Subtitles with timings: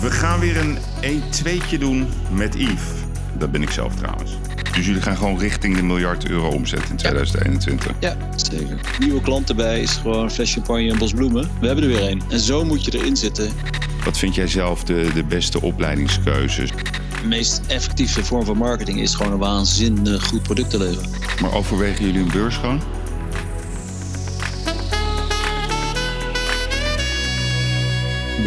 [0.00, 2.82] We gaan weer een 1-2'tje doen met Yves.
[3.38, 4.36] Dat ben ik zelf trouwens.
[4.72, 7.92] Dus jullie gaan gewoon richting de miljard euro omzet in 2021.
[8.00, 8.80] Ja, zeker.
[8.98, 11.50] Nieuwe klant erbij is gewoon een flesje champagne en bos bloemen.
[11.60, 12.22] We hebben er weer een.
[12.30, 13.50] En zo moet je erin zitten.
[14.04, 16.70] Wat vind jij zelf de, de beste opleidingskeuzes?
[16.70, 21.10] De meest effectieve vorm van marketing is gewoon een waanzinnig goed product te leveren.
[21.40, 22.80] Maar overwegen jullie een beurs gewoon?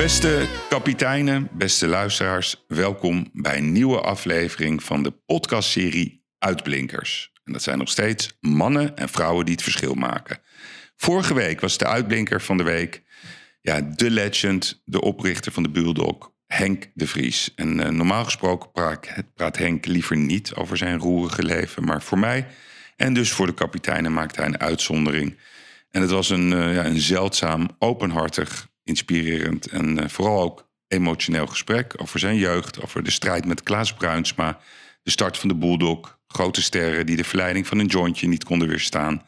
[0.01, 7.31] Beste kapiteinen, beste luisteraars, welkom bij een nieuwe aflevering van de podcastserie Uitblinkers.
[7.43, 10.39] En dat zijn nog steeds mannen en vrouwen die het verschil maken.
[10.95, 13.03] Vorige week was de uitblinker van de week,
[13.61, 17.51] ja, de legend, de oprichter van de Bulldog, Henk de Vries.
[17.55, 22.19] En uh, normaal gesproken praat, praat Henk liever niet over zijn roerige leven, maar voor
[22.19, 22.47] mij
[22.95, 25.37] en dus voor de kapiteinen maakt hij een uitzondering.
[25.91, 31.47] En het was een, uh, ja, een zeldzaam, openhartig, inspirerend en uh, vooral ook emotioneel
[31.47, 34.59] gesprek over zijn jeugd, over de strijd met Klaas Bruinsma,
[35.03, 38.67] de start van de Bulldog, grote sterren die de verleiding van een jointje niet konden
[38.67, 39.25] weerstaan.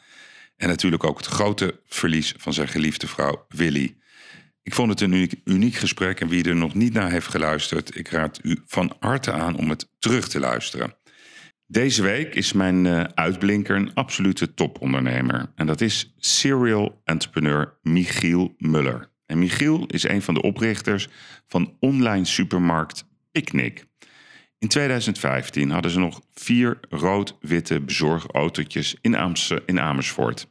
[0.58, 3.96] En natuurlijk ook het grote verlies van zijn geliefde vrouw Willy.
[4.64, 7.98] Ik vond het een uniek, uniek, gesprek en wie er nog niet naar heeft geluisterd,
[7.98, 10.96] ik raad u van harte aan om het terug te luisteren.
[11.68, 15.52] Deze week is mijn uh, uitblinker een absolute topondernemer.
[15.56, 19.13] En dat is serial entrepreneur Michiel Muller.
[19.26, 21.08] En Michiel is een van de oprichters
[21.48, 23.86] van online supermarkt Picnic.
[24.60, 30.48] In 2015 hadden ze nog vier rood-witte bezorgautootjes in, Amersfoort.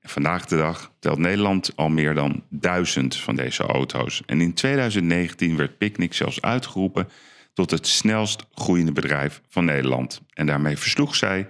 [0.00, 4.22] En vandaag de dag telt Nederland al meer dan duizend van deze auto's.
[4.26, 7.08] En in 2019 werd Picnic zelfs uitgeroepen
[7.52, 10.20] tot het snelst groeiende bedrijf van Nederland.
[10.34, 11.48] En daarmee versloeg zij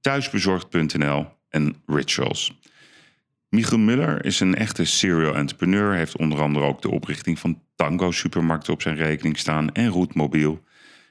[0.00, 2.58] thuisbezorgd.nl en Rituals.
[3.48, 5.94] Michiel Muller is een echte serial entrepreneur.
[5.94, 10.64] Heeft onder andere ook de oprichting van Tango supermarkten op zijn rekening staan en Roetmobiel.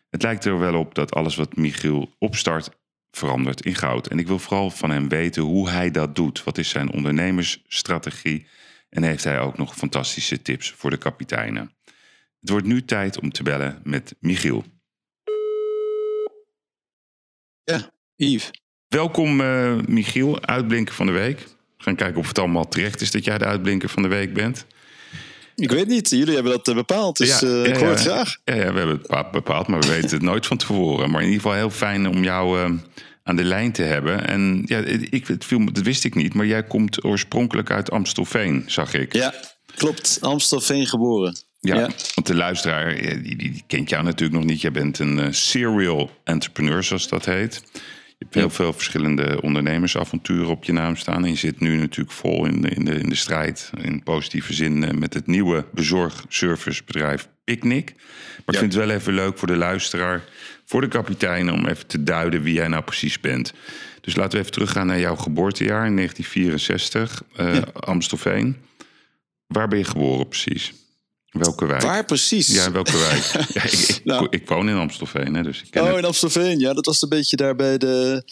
[0.10, 2.70] Het lijkt er wel op dat alles wat Michiel opstart
[3.12, 4.08] verandert in goud.
[4.08, 6.44] En ik wil vooral van hem weten hoe hij dat doet.
[6.44, 8.48] Wat is zijn ondernemersstrategie?
[8.90, 11.72] En heeft hij ook nog fantastische tips voor de kapiteinen?
[12.40, 14.64] Het wordt nu tijd om te bellen met Michiel.
[17.64, 18.52] Ja, Yves.
[18.88, 21.57] Welkom uh, Michiel, uitblinker van de week.
[21.78, 24.66] Gaan kijken of het allemaal terecht is dat jij de uitblinker van de week bent.
[25.56, 28.38] Ik weet niet, jullie hebben dat bepaald, dus ja, uh, ik hoor het graag.
[28.46, 31.10] Ja, we hebben het bepaald, maar we weten het nooit van tevoren.
[31.10, 32.78] Maar in ieder geval heel fijn om jou uh,
[33.24, 34.28] aan de lijn te hebben.
[34.28, 34.78] En ja,
[35.10, 39.14] ik, het viel, dat wist ik niet, maar jij komt oorspronkelijk uit Amstelveen, zag ik.
[39.14, 39.34] Ja,
[39.76, 40.18] klopt.
[40.22, 41.38] Amstelveen geboren.
[41.60, 44.62] Ja, ja, want de luisteraar die, die, kent jou natuurlijk nog niet.
[44.62, 47.64] Jij bent een uh, serial entrepreneur, zoals dat heet.
[48.18, 51.24] Je hebt heel veel verschillende ondernemersavonturen op je naam staan.
[51.24, 54.54] En je zit nu natuurlijk vol in de, in de, in de strijd, in positieve
[54.54, 57.94] zin, uh, met het nieuwe bezorgservicebedrijf Picnic.
[58.46, 60.24] Maar ik vind het wel even leuk voor de luisteraar,
[60.66, 63.54] voor de kapitein, om even te duiden wie jij nou precies bent.
[64.02, 67.62] Dus laten we even teruggaan naar jouw geboortejaar in 1964, uh, ja.
[67.74, 68.58] Amstelveen.
[69.48, 70.74] Waar ben je geboren precies?
[71.30, 71.82] Welke wijk?
[71.82, 72.48] Waar precies?
[72.48, 73.24] Ja, welke wijk?
[73.54, 74.28] ja, ik, ik, nou.
[74.30, 75.98] ik, woon in Amstelveen, hè, dus ik ken Oh, het.
[75.98, 76.60] in Amstelveen.
[76.60, 78.24] Ja, dat was een beetje daar bij de...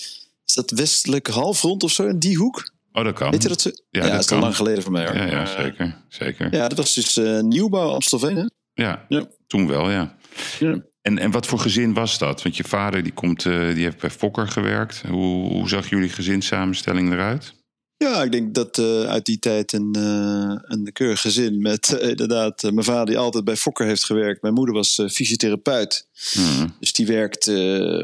[0.46, 2.08] Is dat westelijke halfrond of zo?
[2.08, 2.74] In die hoek?
[2.92, 3.32] Oh, dat kan.
[3.32, 3.62] Weet je dat?
[3.62, 3.84] Ze...
[3.90, 5.06] Ja, ja, dat is al lang geleden voor mij.
[5.06, 5.16] Hoor.
[5.16, 6.02] Ja, ja, zeker.
[6.10, 6.54] zeker.
[6.54, 8.46] Ja, dat was dus uh, nieuwbouw Amstelveen, hè?
[8.74, 10.16] Ja, ja, toen wel, ja.
[10.60, 10.84] ja.
[11.02, 12.44] En, en wat voor gezin was dat?
[12.44, 15.04] Want je vader die komt, uh, die heeft bij Fokker gewerkt.
[15.08, 17.54] Hoe, hoe zag jullie gezinssamenstelling eruit?
[17.98, 22.10] Ja, ik denk dat uh, uit die tijd een, uh, een keurig gezin met uh,
[22.10, 24.42] inderdaad mijn vader die altijd bij Fokker heeft gewerkt.
[24.42, 26.08] Mijn moeder was fysiotherapeut.
[26.34, 26.76] Hmm.
[26.80, 27.52] Dus die werkt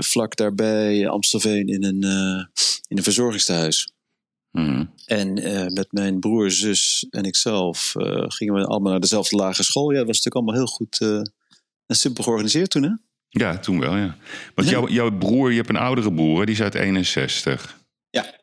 [0.05, 2.03] vlak daarbij Amstelveen in een,
[2.87, 3.91] in een verzorgingstehuis.
[4.51, 4.93] Hmm.
[5.05, 5.33] En
[5.73, 7.93] met mijn broer, zus en ikzelf
[8.27, 9.91] gingen we allemaal naar dezelfde lagere school.
[9.91, 10.97] Ja, dat was natuurlijk allemaal heel goed
[11.85, 12.91] en simpel georganiseerd toen, hè?
[13.29, 14.17] Ja, toen wel, ja.
[14.55, 14.73] Want ja.
[14.73, 17.79] Jouw, jouw broer, je hebt een oudere broer, die is uit 61.
[18.09, 18.40] Ja,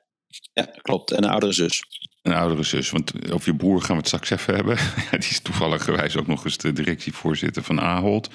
[0.52, 1.10] ja, klopt.
[1.10, 1.84] En een oudere zus.
[2.22, 2.90] Een oudere zus.
[2.90, 4.76] Want over je broer gaan we het straks even hebben.
[5.10, 8.28] Die is toevallig ook nog eens de directievoorzitter van Ahold.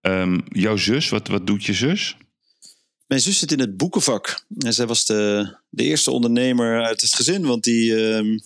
[0.00, 2.16] Um, jouw zus, wat, wat doet je zus?
[3.06, 4.44] Mijn zus zit in het boekenvak.
[4.58, 7.46] En zij was de, de eerste ondernemer uit het gezin.
[7.46, 8.40] Want die um,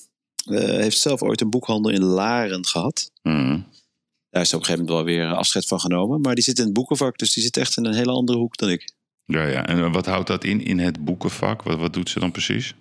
[0.47, 3.11] uh, heeft zelf ooit een boekhandel in Laren gehad.
[3.23, 3.67] Mm.
[4.31, 6.21] Daar is op een gegeven moment wel weer afscheid van genomen.
[6.21, 7.19] Maar die zit in het boekenvak.
[7.19, 8.93] Dus die zit echt in een hele andere hoek dan ik.
[9.31, 9.67] Ja, ja.
[9.67, 11.63] En wat houdt dat in, in het boekenvak?
[11.63, 12.75] Wat, wat doet ze dan precies?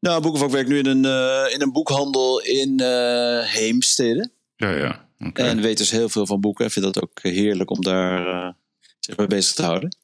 [0.00, 4.30] Nou, Boekenvak werkt nu in een, uh, in een boekhandel in uh, Heemstede.
[4.56, 5.08] Ja, ja.
[5.18, 5.48] Okay.
[5.48, 6.66] En weet dus heel veel van boeken.
[6.66, 8.52] Ik vind dat ook heerlijk om daar uh,
[8.98, 9.96] zich mee bezig te houden.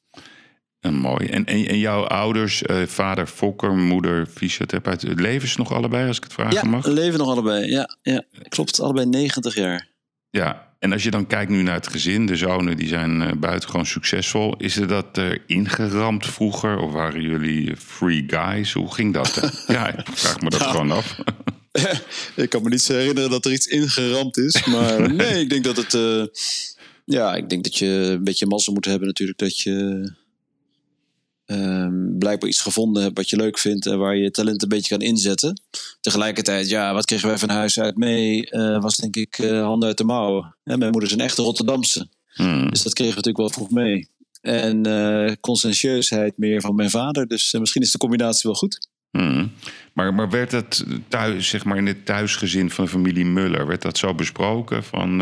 [0.79, 1.27] En mooi.
[1.27, 6.23] En, en, en jouw ouders, vader Fokker, moeder fysiotherapeut, leven ze nog allebei, als ik
[6.23, 6.85] het vragen ja, mag?
[6.85, 7.69] leven nog allebei.
[7.69, 8.79] Ja, ja, klopt.
[8.79, 9.89] Allebei 90 jaar.
[10.29, 13.31] Ja, en als je dan kijkt nu naar het gezin, de zonen die zijn uh,
[13.37, 14.55] buitengewoon succesvol.
[14.57, 16.77] Is er dat uh, ingeramd vroeger?
[16.77, 18.73] Of waren jullie free guys?
[18.73, 19.39] Hoe ging dat?
[19.67, 21.17] ja, ik vraag me dat nou, gewoon af.
[22.35, 24.65] ik kan me niet herinneren dat er iets ingeramd is.
[24.65, 25.93] Maar nee, ik denk dat het.
[25.93, 26.25] Uh,
[27.05, 29.37] ja, ik denk dat je een beetje massa moet hebben natuurlijk.
[29.37, 30.11] Dat je
[31.51, 34.97] um, blijkbaar iets gevonden hebt wat je leuk vindt en waar je talent een beetje
[34.97, 35.61] kan inzetten.
[36.01, 38.51] Tegelijkertijd, ja, wat kregen wij van huis uit mee?
[38.51, 40.55] Uh, was denk ik uh, handen uit de mouwen.
[40.63, 42.07] mijn moeder is een echte Rotterdamse.
[42.33, 42.69] Hmm.
[42.69, 44.09] Dus dat kregen we natuurlijk wel vroeg mee.
[44.41, 47.27] En uh, conscientieusheid meer van mijn vader.
[47.27, 48.89] Dus misschien is de combinatie wel goed.
[49.11, 49.51] Hmm.
[49.93, 53.81] Maar, maar werd het thuis, zeg maar in het thuisgezin van de familie Muller, werd
[53.81, 54.83] dat zo besproken?
[54.83, 55.21] Van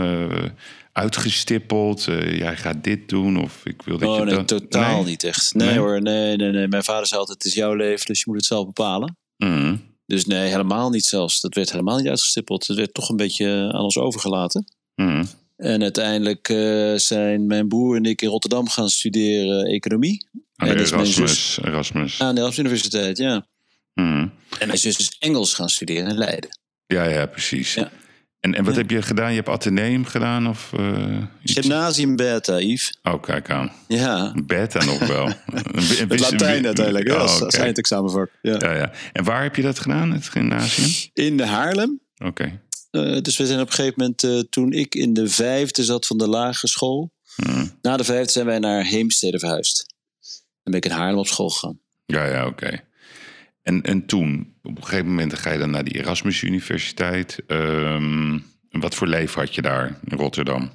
[0.91, 2.07] uitgestippeld?
[2.07, 5.53] Uh, jij gaat dit doen of ik wil dat oh, je nee, totaal niet echt.
[5.53, 6.67] Nee, hoor, nee, nee, nee.
[6.67, 9.17] Mijn vader zei altijd, het is jouw leven, dus je moet het zelf bepalen.
[9.37, 9.75] Mhm.
[10.05, 11.41] Dus nee, helemaal niet zelfs.
[11.41, 12.67] Dat werd helemaal niet uitgestippeld.
[12.67, 14.73] Het werd toch een beetje aan ons overgelaten.
[14.95, 15.25] Mhm.
[15.55, 20.27] En uiteindelijk uh, zijn mijn broer en ik in Rotterdam gaan studeren economie.
[20.55, 22.21] Aan de Erasmus, Erasmus.
[22.21, 23.47] Aan de Erasmus Universiteit, ja.
[23.93, 24.27] Mhm.
[24.59, 26.59] En mijn zus is Engels gaan studeren in Leiden.
[26.87, 27.73] Ja, ja, precies.
[27.73, 27.91] Ja.
[28.39, 29.29] En, en wat heb je gedaan?
[29.29, 30.47] Je hebt ateneum gedaan?
[30.47, 32.97] Of, uh, Gymnasium beta, Yves.
[33.03, 33.71] Oh, kijk aan.
[33.87, 34.33] Ja.
[34.45, 35.25] Beta nog wel.
[36.07, 38.29] Het Latijn uiteindelijk, oh, als, als eindexamenvak.
[38.41, 38.55] Ja.
[38.59, 38.91] Ja, ja.
[39.13, 41.09] En waar heb je dat gedaan, het gymnasium?
[41.13, 41.99] In Haarlem.
[42.17, 42.59] Oké.
[42.91, 46.07] Uh, dus we zijn op een gegeven moment, uh, toen ik in de vijfde zat
[46.07, 47.11] van de lagere school.
[47.35, 47.71] Hmm.
[47.81, 49.85] Na de vijfde zijn wij naar Heemstede verhuisd.
[50.63, 51.79] Dan ben ik in Haarlem op school gegaan.
[52.05, 52.87] Ja, ja, oké.
[53.61, 57.43] En, en toen, op een gegeven moment ga je dan naar die Erasmus Universiteit.
[57.47, 60.69] Um, wat voor leven had je daar in Rotterdam?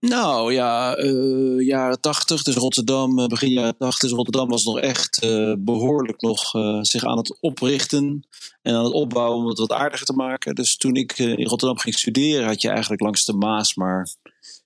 [0.00, 4.00] Nou ja, uh, jaren tachtig, dus Rotterdam, eh, begin jaren tachtig.
[4.00, 6.50] Dus Rotterdam was nog echt uh, behoorlijk nog
[6.80, 8.26] zich aan het oprichten
[8.62, 10.54] en aan het opbouwen om het wat aardiger te maken.
[10.54, 14.08] Dus toen ik in Rotterdam ging studeren, had je eigenlijk langs de Maas maar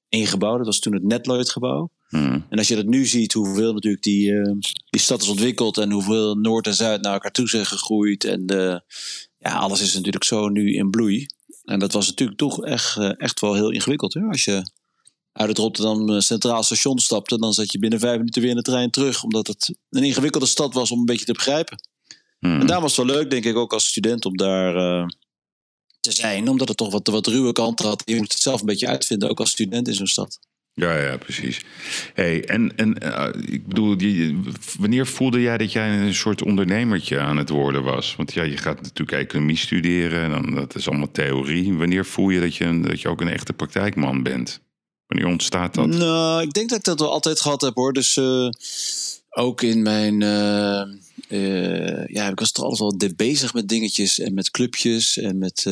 [0.09, 0.57] één gebouw.
[0.57, 1.51] Dat was toen het Netloid
[2.17, 2.47] Hmm.
[2.49, 4.53] En als je dat nu ziet, hoeveel natuurlijk die, uh,
[4.91, 8.25] die stad is ontwikkeld en hoeveel Noord en Zuid naar elkaar toe zijn gegroeid.
[8.25, 8.77] En uh,
[9.39, 11.27] ja, alles is natuurlijk zo nu in bloei.
[11.65, 14.15] En dat was natuurlijk toch echt, uh, echt wel heel ingewikkeld.
[14.15, 14.21] Hè?
[14.21, 14.71] Als je
[15.33, 18.63] uit het Rotterdam Centraal Station stapte, dan zat je binnen vijf minuten weer in de
[18.63, 19.23] trein terug.
[19.23, 21.89] Omdat het een ingewikkelde stad was om een beetje te begrijpen.
[22.39, 22.61] Hmm.
[22.61, 24.73] En daar was het wel leuk, denk ik, ook als student om daar
[26.01, 26.49] te zijn.
[26.49, 28.03] Omdat het toch wat, wat ruwe kanten had.
[28.05, 30.39] Je moet het zelf een beetje uitvinden, ook als student in zo'n stad.
[30.81, 31.65] Ja, ja, precies.
[32.15, 33.97] Hey, en en uh, ik bedoel,
[34.79, 38.17] wanneer voelde jij dat jij een soort ondernemertje aan het worden was?
[38.17, 41.75] Want ja, je gaat natuurlijk economie studeren, en dan, dat is allemaal theorie.
[41.75, 44.61] Wanneer voel je dat je, dat je ook een echte praktijkman bent?
[45.07, 45.87] Wanneer ontstaat dat?
[45.87, 47.93] Nou, ik denk dat ik dat wel altijd gehad heb hoor.
[47.93, 48.49] Dus uh,
[49.29, 50.21] ook in mijn.
[50.21, 50.83] Uh,
[51.29, 55.67] uh, ja, ik was toch altijd wel bezig met dingetjes en met clubjes en met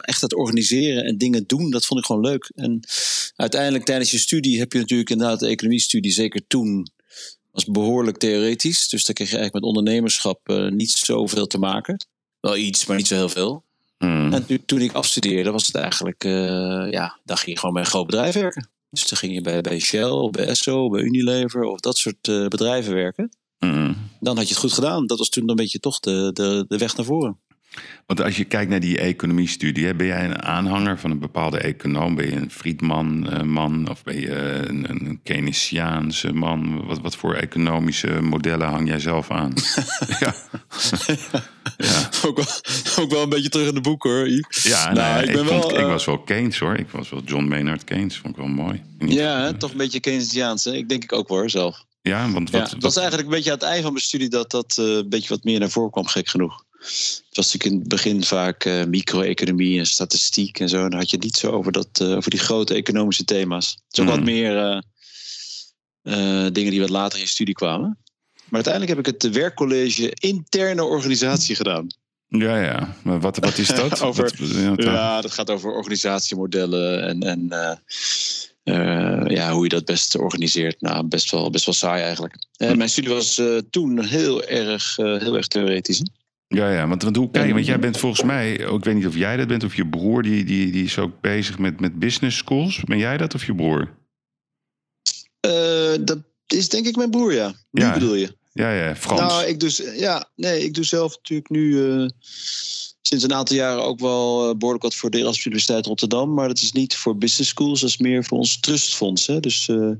[0.00, 1.70] echt het organiseren en dingen doen.
[1.70, 2.52] Dat vond ik gewoon leuk.
[2.54, 2.80] En
[3.36, 6.86] uiteindelijk tijdens je studie heb je natuurlijk inderdaad de economiestudie, zeker toen,
[7.50, 8.88] was behoorlijk theoretisch.
[8.88, 12.06] Dus daar kreeg je eigenlijk met ondernemerschap niet zoveel te maken.
[12.40, 13.64] Wel iets, maar niet zo heel veel.
[13.98, 14.32] Hmm.
[14.32, 16.32] En toen, toen ik afstudeerde, was het eigenlijk, uh,
[16.90, 18.68] ja, dan ging je gewoon bij een groot bedrijf werken.
[18.90, 22.28] Dus dan ging je bij, bij Shell, of bij Esso, bij Unilever of dat soort
[22.28, 23.30] uh, bedrijven werken.
[24.20, 25.06] Dan had je het goed gedaan.
[25.06, 27.38] Dat was toen een beetje toch de, de, de weg naar voren.
[28.06, 32.14] Want als je kijkt naar die economiestudie, ben jij een aanhanger van een bepaalde econoom?
[32.14, 36.86] Ben je een Friedman-man of ben je een, een Keynesiaanse man?
[36.86, 39.52] Wat, wat voor economische modellen hang jij zelf aan?
[40.20, 40.34] ja.
[41.76, 42.08] ja.
[42.26, 42.46] Ook, wel,
[43.04, 44.28] ook wel een beetje terug in de boek hoor.
[44.62, 45.80] Ja, nou, nee, ik, ben wel, uh...
[45.80, 46.76] ik was wel Keynes hoor.
[46.76, 48.16] Ik was wel John Maynard Keynes.
[48.16, 48.82] Vond ik wel mooi.
[48.98, 50.64] Ja, toch een beetje Keynesiaans.
[50.64, 50.72] Hè?
[50.72, 51.84] Ik denk ik ook hoor zelf.
[52.02, 54.28] Ja, want wat, ja, dat was eigenlijk een beetje aan het eind van mijn studie
[54.28, 56.64] dat dat uh, een beetje wat meer naar voren kwam, gek genoeg.
[56.78, 60.88] Het was natuurlijk in het begin vaak uh, micro-economie en statistiek en zo.
[60.88, 63.70] Dan had je het niet zo over, dat, uh, over die grote economische thema's.
[63.70, 64.14] Het is ook mm.
[64.14, 64.84] wat meer
[66.52, 67.98] dingen die wat later in je studie kwamen.
[68.32, 71.86] Maar uiteindelijk heb ik het werkcollege interne organisatie gedaan.
[72.28, 72.96] Ja, ja.
[73.02, 74.02] Maar wat, wat is dat?
[74.02, 77.48] over, wat, ja, ja, dat gaat over organisatiemodellen en, en
[78.70, 80.80] uh, ja, hoe je dat best organiseert.
[80.80, 82.34] Nou, best wel, best wel saai eigenlijk.
[82.58, 85.98] Uh, mijn studie was uh, toen heel erg, heel erg theoretisch.
[85.98, 86.04] Hè?
[86.56, 87.52] Ja, ja, want, want hoe kijk je?
[87.52, 90.22] Want jij bent volgens mij, ik weet niet of jij dat bent of je broer,
[90.22, 92.80] die, die, die is ook bezig met, met business schools.
[92.84, 93.98] Ben jij dat of je broer?
[96.04, 97.52] dat is denk ik mijn broer, ja.
[97.70, 97.92] Nu ja.
[97.92, 98.36] bedoel je?
[98.52, 99.20] Ja, ja, Frans.
[99.20, 101.78] Nou, ik dus, ja, nee, ik doe zelf natuurlijk nu
[103.02, 106.34] sinds een aantal jaren ook wel uh, behoorlijk wat voor de Erasmus Universiteit Rotterdam.
[106.34, 109.26] Maar dat is niet voor business schools, dat is meer voor ons trustfonds.
[109.26, 109.40] Hè.
[109.40, 109.90] Dus uh,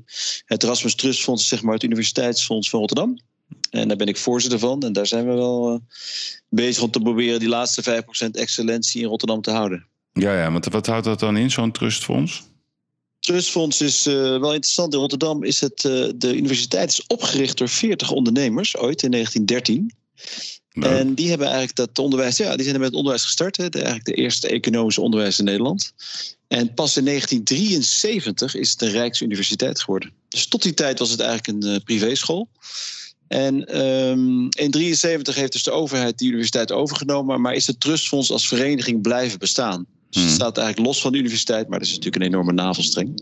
[0.45, 3.17] het Erasmus Trustfonds is zeg maar het universiteitsfonds van Rotterdam.
[3.69, 4.81] En daar ben ik voorzitter van.
[4.83, 5.79] En daar zijn we wel uh,
[6.49, 9.87] bezig om te proberen die laatste 5% excellentie in Rotterdam te houden.
[10.13, 12.43] Ja, ja, want wat houdt dat dan in, zo'n trustfonds?
[13.19, 14.93] Trustfonds is uh, wel interessant.
[14.93, 15.81] In Rotterdam is het,
[16.15, 19.93] de universiteit is opgericht door 40 ondernemers ooit in 1913.
[20.71, 23.57] En die hebben eigenlijk dat onderwijs, ja, die zijn met het onderwijs gestart.
[23.57, 25.93] Hè, de, eigenlijk de eerste economische onderwijs in Nederland.
[26.47, 30.11] En pas in 1973 is het een Rijksuniversiteit geworden.
[30.29, 32.49] Dus tot die tijd was het eigenlijk een uh, privéschool.
[33.27, 38.31] En um, in 1973 heeft dus de overheid die universiteit overgenomen, maar is het Trustfonds
[38.31, 39.85] als vereniging blijven bestaan.
[40.11, 40.41] Dus het hmm.
[40.41, 43.21] staat eigenlijk los van de universiteit, maar dat is natuurlijk een enorme navelstreng.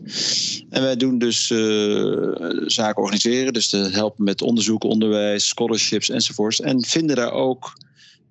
[0.69, 2.33] En wij doen dus uh,
[2.65, 6.61] zaken organiseren, dus helpen met onderzoek, onderwijs, scholarships enzovoorts.
[6.61, 7.73] En vinden daar ook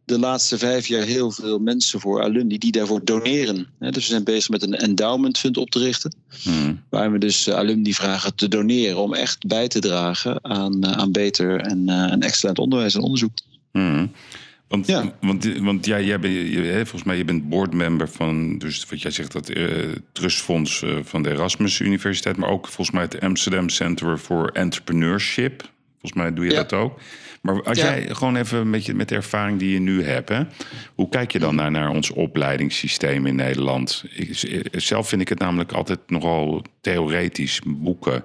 [0.08, 3.66] de laatste vijf jaar heel veel mensen voor, alumni, die daarvoor doneren.
[3.78, 6.14] Dus we zijn bezig met een endowment fund op te richten.
[6.42, 6.82] Hmm.
[6.90, 11.12] Waar we dus alumni vragen te doneren om echt bij te dragen aan, eh, aan
[11.12, 13.32] beter en, uh, excellent onderwijs en onderzoek.
[13.72, 14.12] Hmm.
[14.68, 15.12] Want, ja.
[15.20, 19.10] want, want ja, jij bent, je, volgens mij je bent boardmember van, dus wat jij
[19.10, 24.18] zegt, dat uh, trustfonds van de Erasmus Universiteit, maar ook volgens mij het Amsterdam Center
[24.18, 25.70] for Entrepreneurship.
[26.00, 27.00] Volgens mij doe je dat ook.
[27.40, 30.42] Maar als jij gewoon even met, je, met de ervaring die je nu hebt, hè,
[30.94, 34.04] hoe kijk je dan naar, naar ons opleidingssysteem in Nederland?
[34.10, 34.28] Ik,
[34.72, 38.24] zelf vind ik het namelijk altijd nogal theoretisch, boeken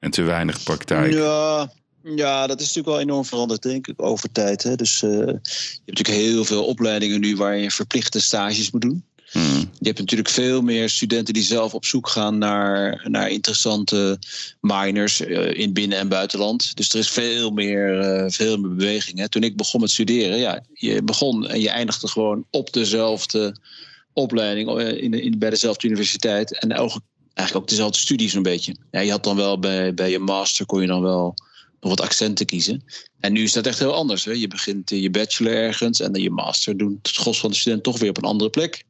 [0.00, 1.12] en te weinig praktijk.
[1.12, 1.70] Ja,
[2.02, 4.62] ja, dat is natuurlijk wel enorm veranderd, denk ik, over tijd.
[4.62, 4.76] Hè.
[4.76, 9.04] Dus uh, je hebt natuurlijk heel veel opleidingen nu waar je verplichte stages moet doen.
[9.30, 9.58] Hmm.
[9.58, 14.18] Je hebt natuurlijk veel meer studenten die zelf op zoek gaan naar, naar interessante
[14.60, 16.76] minors uh, in binnen- en buitenland.
[16.76, 19.18] Dus er is veel meer, uh, veel meer beweging.
[19.18, 19.28] Hè.
[19.28, 23.56] Toen ik begon met studeren, ja, je begon en je eindigde gewoon op dezelfde
[24.12, 26.58] opleiding in, in, bij dezelfde universiteit.
[26.58, 28.76] En eigenlijk ook dezelfde studies een beetje.
[28.90, 31.34] Ja, je had dan wel bij, bij je master kon je dan wel
[31.80, 32.84] nog wat accenten kiezen.
[33.20, 34.24] En nu is dat echt heel anders.
[34.24, 34.32] Hè?
[34.32, 37.82] Je begint je bachelor ergens en dan je master doen het gros van de student
[37.82, 38.84] toch weer op een andere plek.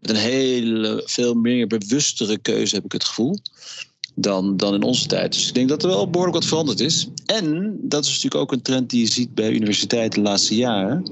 [0.00, 3.38] Met een hele veel meer bewustere keuze heb ik het gevoel.
[4.14, 5.32] Dan, dan in onze tijd.
[5.32, 7.08] Dus ik denk dat er wel behoorlijk wat veranderd is.
[7.26, 11.10] En dat is natuurlijk ook een trend die je ziet bij universiteiten de laatste jaren.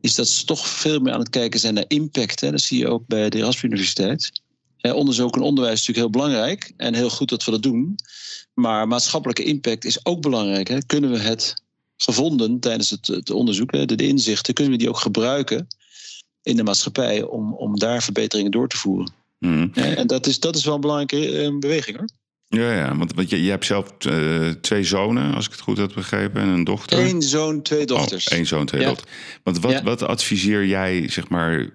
[0.00, 2.40] Is dat ze toch veel meer aan het kijken zijn naar impact.
[2.40, 2.50] Hè?
[2.50, 4.42] Dat zie je ook bij de Erasmus Universiteit.
[4.80, 6.72] onderzoek en onderwijs is natuurlijk heel belangrijk.
[6.76, 7.96] En heel goed dat we dat doen.
[8.58, 10.68] Maar maatschappelijke impact is ook belangrijk.
[10.68, 10.78] Hè?
[10.86, 11.62] Kunnen we het
[11.96, 15.66] gevonden tijdens het, het onderzoek, hè, de, de, inzichten, kunnen we die ook gebruiken
[16.42, 19.12] in de maatschappij om, om daar verbeteringen door te voeren?
[19.38, 19.70] Mm.
[19.74, 22.08] en dat is, dat is wel een belangrijke eh, beweging hoor.
[22.50, 25.76] Ja, ja want, want je, je hebt zelf uh, twee zonen, als ik het goed
[25.76, 26.98] heb begrepen, en een dochter.
[26.98, 28.28] Eén zoon, twee dochters.
[28.28, 28.86] Oh, Eén zoon, twee ja.
[28.86, 29.10] dochters.
[29.42, 29.82] Want wat, ja.
[29.82, 31.68] wat adviseer jij, zeg maar, uh,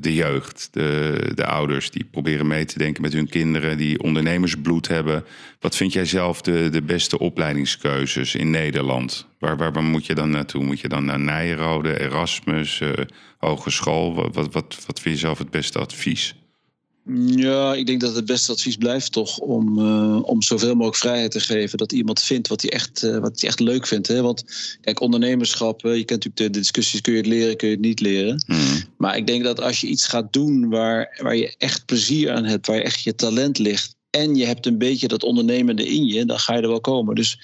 [0.00, 4.88] de jeugd, de, de ouders die proberen mee te denken met hun kinderen, die ondernemersbloed
[4.88, 5.24] hebben?
[5.60, 9.26] Wat vind jij zelf de, de beste opleidingskeuzes in Nederland?
[9.38, 10.64] Waar, waar, waar moet je dan naartoe?
[10.64, 12.92] Moet je dan naar Nijrode, Erasmus, uh,
[13.38, 14.14] Hogeschool?
[14.14, 16.34] Wat, wat, wat, wat vind je zelf het beste advies?
[17.16, 21.30] Ja, ik denk dat het beste advies blijft toch om, uh, om zoveel mogelijk vrijheid
[21.30, 21.78] te geven.
[21.78, 24.08] Dat iemand vindt wat hij echt, uh, wat hij echt leuk vindt.
[24.08, 24.22] Hè?
[24.22, 24.44] Want
[24.80, 28.00] kijk, ondernemerschap, je kent natuurlijk de, discussies, kun je het leren, kun je het niet
[28.00, 28.44] leren.
[28.46, 28.82] Hmm.
[28.96, 32.44] Maar ik denk dat als je iets gaat doen waar, waar je echt plezier aan
[32.44, 33.96] hebt, waar echt je talent ligt.
[34.10, 37.14] En je hebt een beetje dat ondernemende in je, dan ga je er wel komen.
[37.14, 37.38] Dus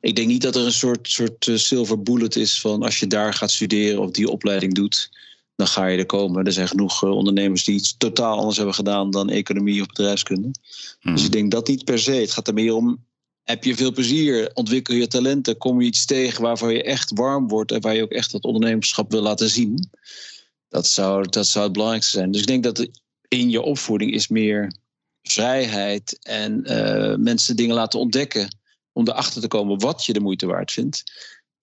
[0.00, 3.34] ik denk niet dat er een soort, soort silver bullet is van als je daar
[3.34, 5.10] gaat studeren of die opleiding doet
[5.56, 6.44] dan ga je er komen.
[6.44, 10.48] Er zijn genoeg eh, ondernemers die iets totaal anders hebben gedaan dan economie of bedrijfskunde.
[10.50, 11.16] Dus hmm.
[11.16, 12.12] ik denk dat niet per se.
[12.12, 13.04] Het gaat er meer om.
[13.42, 14.50] Heb je veel plezier?
[14.54, 15.56] Ontwikkel je talenten?
[15.56, 18.44] Kom je iets tegen waarvan je echt warm wordt en waar je ook echt dat
[18.44, 19.90] ondernemerschap wil laten zien?
[20.68, 22.30] Dat zou, dat zou het belangrijkste zijn.
[22.30, 22.88] Dus ik denk dat
[23.28, 24.72] in je opvoeding is meer
[25.22, 28.56] vrijheid en uh, mensen dingen laten ontdekken
[28.92, 31.02] om erachter te komen wat je de moeite waard vindt.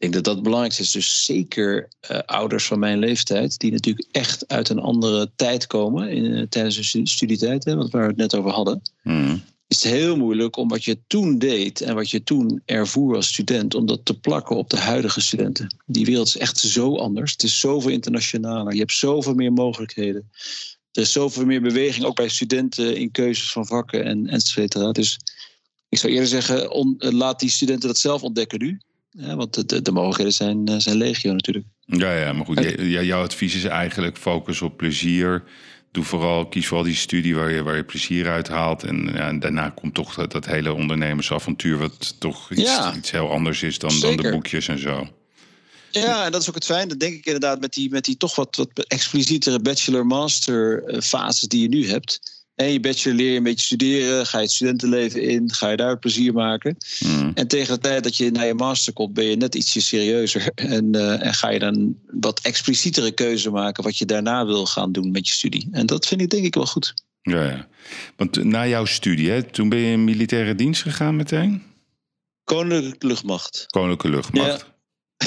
[0.01, 0.91] Ik denk dat dat het belangrijkste is.
[0.91, 6.09] Dus zeker uh, ouders van mijn leeftijd, die natuurlijk echt uit een andere tijd komen
[6.09, 8.81] in, uh, tijdens hun studietijd, hè, wat waar we het net over hadden.
[9.03, 9.43] Mm.
[9.67, 13.27] Is het heel moeilijk om wat je toen deed en wat je toen ervoer als
[13.27, 15.75] student, om dat te plakken op de huidige studenten.
[15.85, 17.31] Die wereld is echt zo anders.
[17.31, 18.73] Het is zoveel internationaler.
[18.73, 20.29] Je hebt zoveel meer mogelijkheden.
[20.91, 24.91] Er is zoveel meer beweging, ook bij studenten in keuzes van vakken en et cetera.
[24.91, 25.19] Dus
[25.89, 28.79] ik zou eerder zeggen, on, laat die studenten dat zelf ontdekken nu.
[29.11, 31.65] Ja, want de, de, mogelijkheden zijn, eh, zijn legio natuurlijk.
[31.85, 32.75] Ja, ja maar goed.
[32.77, 35.43] Ja, jouw advies is eigenlijk focus op plezier.
[35.91, 38.83] Doe vooral, kies vooral die studie waar je, waar je plezier uit haalt.
[38.83, 41.77] En, ja, en daarna komt toch dat, dat, hele ondernemersavontuur...
[41.77, 45.07] wat toch iets, iets heel anders is dan, dan de boekjes en zo.
[45.89, 46.87] Ja, en dat is ook het fijn.
[46.87, 51.47] Dat denk ik inderdaad met die, met die toch wat, wat explicietere bachelor-master eh, fases
[51.47, 54.53] die je nu hebt en je bachelor leer je een beetje studeren, ga je het
[54.53, 56.77] studentenleven in, ga je daar plezier maken.
[56.99, 57.31] Hmm.
[57.33, 60.49] En tegen de tijd dat je naar je master komt, ben je net ietsje serieuzer.
[60.55, 64.91] En, uh, en ga je dan wat explicietere keuze maken wat je daarna wil gaan
[64.91, 65.67] doen met je studie.
[65.71, 66.93] En dat vind ik denk ik wel goed.
[67.21, 67.67] Ja, ja.
[68.15, 71.63] Want na jouw studie, hè, toen ben je in militaire dienst gegaan meteen?
[72.43, 73.65] Koninklijke Luchtmacht.
[73.67, 74.70] Koninklijke Luchtmacht.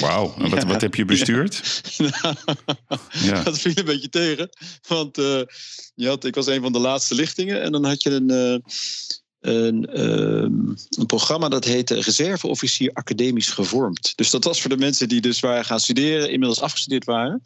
[0.00, 0.68] Wauw, en wat, Ja.
[0.68, 1.62] wat heb je bestuurd?
[3.22, 3.42] Ja.
[3.42, 4.48] Dat viel een beetje tegen.
[4.88, 5.40] Want eh,
[5.94, 7.62] je had, ik was een van de laatste lichtingen.
[7.62, 8.58] En dan had je een, eh,
[9.40, 10.52] een, ehm,
[10.98, 14.12] een programma dat heette Reserveofficier Academisch Gevormd.
[14.16, 17.42] Dus dat was voor de mensen die dus waren gaan studeren, inmiddels afgestudeerd waren.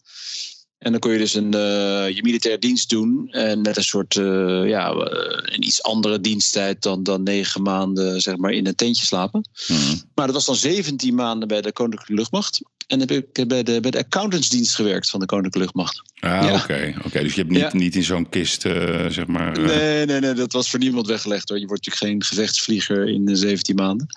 [0.78, 3.28] En dan kon je dus een, eh, je militaire dienst doen.
[3.30, 8.20] En met een soort, eh, ja, eh, een iets andere diensttijd dan, dan negen maanden
[8.20, 9.49] zeg maar, in een tentje slapen.
[9.68, 9.97] Mhm.
[10.14, 12.61] Maar dat was dan 17 maanden bij de Koninklijke Luchtmacht.
[12.87, 16.02] En dan heb ik bij de, bij de accountantsdienst gewerkt van de Koninklijke Luchtmacht.
[16.20, 16.54] Ah, Ja.
[16.54, 16.94] oké.
[17.04, 17.23] oké.
[17.23, 17.70] Dus je hebt niet, Ja.
[17.73, 18.61] niet in zo'n kist,
[19.08, 19.61] zeg maar...
[19.61, 21.58] Nee, nee, nee, dat was voor niemand weggelegd hoor.
[21.58, 24.06] Je wordt natuurlijk geen gevechtsvlieger in de 17 maanden.
[24.06, 24.14] We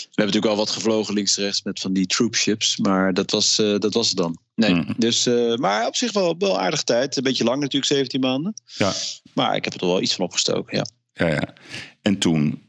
[0.00, 2.76] hebben natuurlijk al wat gevlogen links-rechts met van die troopships.
[2.76, 4.38] Maar dat was, dat was het dan.
[4.54, 4.92] Nee, Mhm.
[4.96, 7.16] dus, eh, maar op zich wel, wel aardig tijd.
[7.16, 8.54] Een beetje lang natuurlijk, 17 maanden.
[8.64, 8.92] Ja.
[9.32, 10.86] Maar ik heb er wel iets van opgestoken, ja.
[11.12, 11.54] Ja, ja.
[12.02, 12.62] En toen?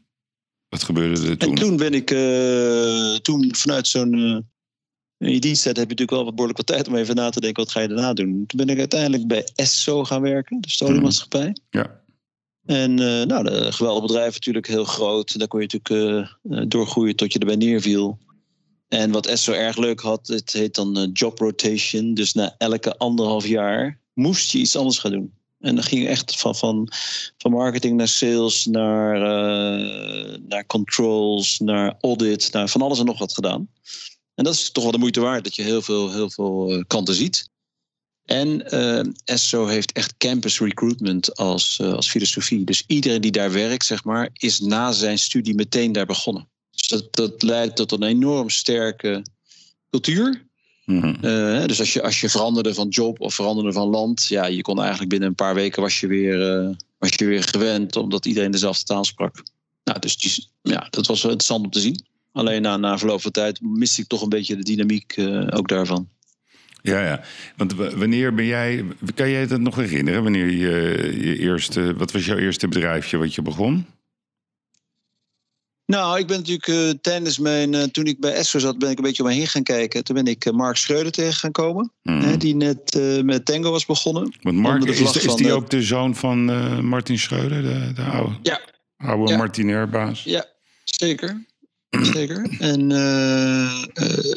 [0.68, 1.48] Wat gebeurde er toen?
[1.50, 4.14] En toen ben ik, eh, toen vanuit zo'n.
[4.14, 4.38] eh
[5.18, 7.40] in je diensttijd heb je natuurlijk wel wat behoorlijk wat tijd om even na te
[7.40, 8.44] denken, wat ga je daarna doen?
[8.46, 11.56] Toen ben ik uiteindelijk bij ESSO gaan werken, de oliemaatschappij.
[11.70, 12.00] Ja.
[12.64, 15.38] En eh, nou, een geweldig bedrijf natuurlijk, heel groot.
[15.38, 18.18] Daar kon je natuurlijk eh, doorgroeien tot je erbij neerviel.
[18.88, 22.14] En wat ESSO erg leuk had, het heet dan eh, job rotation.
[22.14, 25.34] Dus na elke anderhalf jaar moest je iets anders gaan doen.
[25.58, 26.88] En dan ging je echt van, van,
[27.38, 33.18] van marketing naar sales, naar, eh, naar controls, naar audit, naar van alles en nog
[33.18, 33.68] wat gedaan.
[34.34, 36.82] En dat is toch wel de moeite waard, dat je heel veel, heel veel eh,
[36.86, 37.50] kanten ziet.
[38.24, 42.64] En eh ESSO heeft echt campus recruitment als, als filosofie.
[42.64, 46.48] Dus iedereen die daar werkt, zeg maar, is na zijn studie meteen daar begonnen.
[46.86, 49.22] Dus dat, dat leidt tot een enorm sterke
[49.90, 50.44] cultuur.
[50.84, 51.14] Mhm.
[51.24, 54.62] Eh, dus als je, als je veranderde van job of veranderde van land, ja, je
[54.62, 58.26] kon eigenlijk binnen een paar weken was je weer, eh, was je weer gewend, omdat
[58.26, 59.42] iedereen dezelfde taal sprak.
[59.84, 62.04] Nou, dus die, ja, dat was wel interessant om te zien.
[62.32, 65.68] Alleen na, na verloop van tijd miste ik toch een beetje de dynamiek eh, ook
[65.68, 66.08] daarvan.
[66.82, 67.24] Ja, ja.
[67.56, 68.84] Want wanneer ben jij...
[69.14, 70.22] Kan jij dat nog herinneren?
[70.22, 70.56] Wanneer je
[71.26, 71.94] je eerste...
[71.96, 73.86] Wat was jouw eerste bedrijfje wat je begon?
[75.86, 77.74] Nou, ik ben natuurlijk eh, tijdens mijn.
[77.74, 80.04] eh, toen ik bij ESSO zat, ben ik een beetje om me heen gaan kijken.
[80.04, 81.92] Toen ben ik eh, Mark Schreuder tegen gaan komen.
[82.02, 82.20] Mhm.
[82.20, 84.34] Hè, die net met Tango was begonnen.
[84.42, 86.44] Want Mark, de is, is die ook de zoon van
[86.86, 87.62] Martin Schreuder?
[87.62, 88.60] De, de oude, Ja.
[88.96, 89.36] oude Ja.
[89.38, 90.22] Martinair-baas?
[90.24, 90.44] Ja,
[90.84, 91.44] zeker.
[92.00, 92.56] Zeker.
[92.58, 92.90] En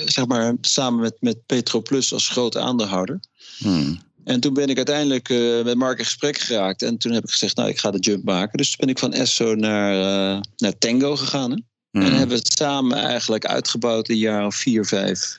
[0.05, 3.19] zeg maar samen met, met Petro Plus als grote aandeelhouder.
[3.59, 3.93] Mhm.
[4.23, 6.82] En toen ben ik uiteindelijk eh, met Mark in gesprek geraakt.
[6.82, 8.58] En toen heb ik gezegd, nou, ik ga de jump maken.
[8.58, 11.51] Dus toen ben ik van ESSO naar, eh, naar Tango gegaan.
[11.51, 11.55] Hè?
[11.91, 12.12] En Mhm.
[12.12, 15.38] hebben we het samen eigenlijk uitgebouwd in een jaar of vier, vijf.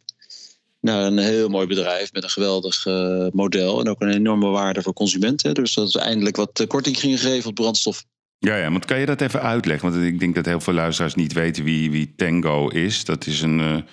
[0.80, 3.80] Naar een heel mooi bedrijf met een geweldig eh, model.
[3.80, 5.54] En ook een enorme waarde voor consumenten.
[5.54, 8.04] Dus dat we eindelijk wat korting gingen geven op brandstof.
[8.38, 9.90] Ja, ja, want kan je dat even uitleggen?
[9.90, 13.04] Want ik denk dat heel veel luisteraars niet weten wie, wie Tango is.
[13.04, 13.84] Dat is een,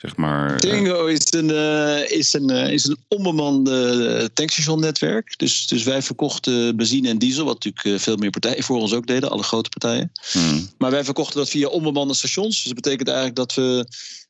[0.00, 0.54] zeg maar...
[0.54, 5.38] eh, Tango is een, eh, is een, eh, is een onbemande tankstationnetwerk.
[5.38, 7.44] Dus, dus wij verkochten benzine en diesel.
[7.44, 9.30] Wat natuurlijk veel meer partijen voor ons ook deden.
[9.30, 10.12] Alle grote partijen.
[10.32, 10.60] mhm.
[10.78, 12.56] Maar wij verkochten dat via onbemande stations.
[12.56, 13.86] Dus dat betekent eigenlijk dat we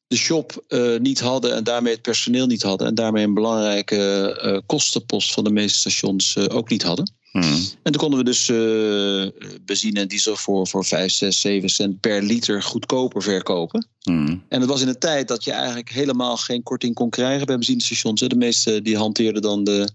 [0.07, 0.65] de shop
[0.99, 2.87] niet hadden en daarmee het personeel niet hadden.
[2.87, 7.13] En daarmee een belangrijke kostenpost van de meeste stations ook niet hadden.
[7.33, 7.63] Mhm.
[7.83, 12.01] En toen konden we dus eh, benzine en diesel voor, voor 5, 6, 7 cent
[12.01, 13.87] per liter goedkoper verkopen.
[14.03, 14.37] Mhm.
[14.49, 17.57] En het was in een tijd dat je eigenlijk helemaal geen korting kon krijgen bij
[17.57, 18.21] benzinestations.
[18.21, 19.89] De meeste die hanteerden dan de,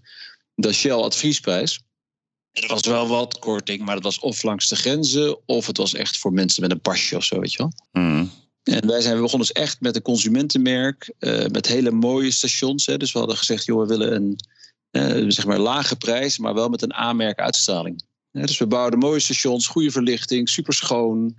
[0.54, 1.80] de Shell adviesprijs.
[2.52, 5.38] En er was wel wat korting, maar dat was of langs de grenzen...
[5.46, 7.72] of het was echt voor mensen met een pasje of zo, weet je wel.
[7.92, 8.26] Mhm.
[8.62, 12.86] En wij zijn we begonnen dus echt met een consumentenmerk, eh, met hele mooie stations.
[12.86, 12.96] Hè.
[12.96, 14.38] Dus we hadden gezegd, joh, we willen een
[15.28, 18.04] zeg maar lage prijs, maar wel met een aanmerk uitstraling.
[18.44, 21.36] Dus we bouwden mooie stations, goede verlichting, super schoon.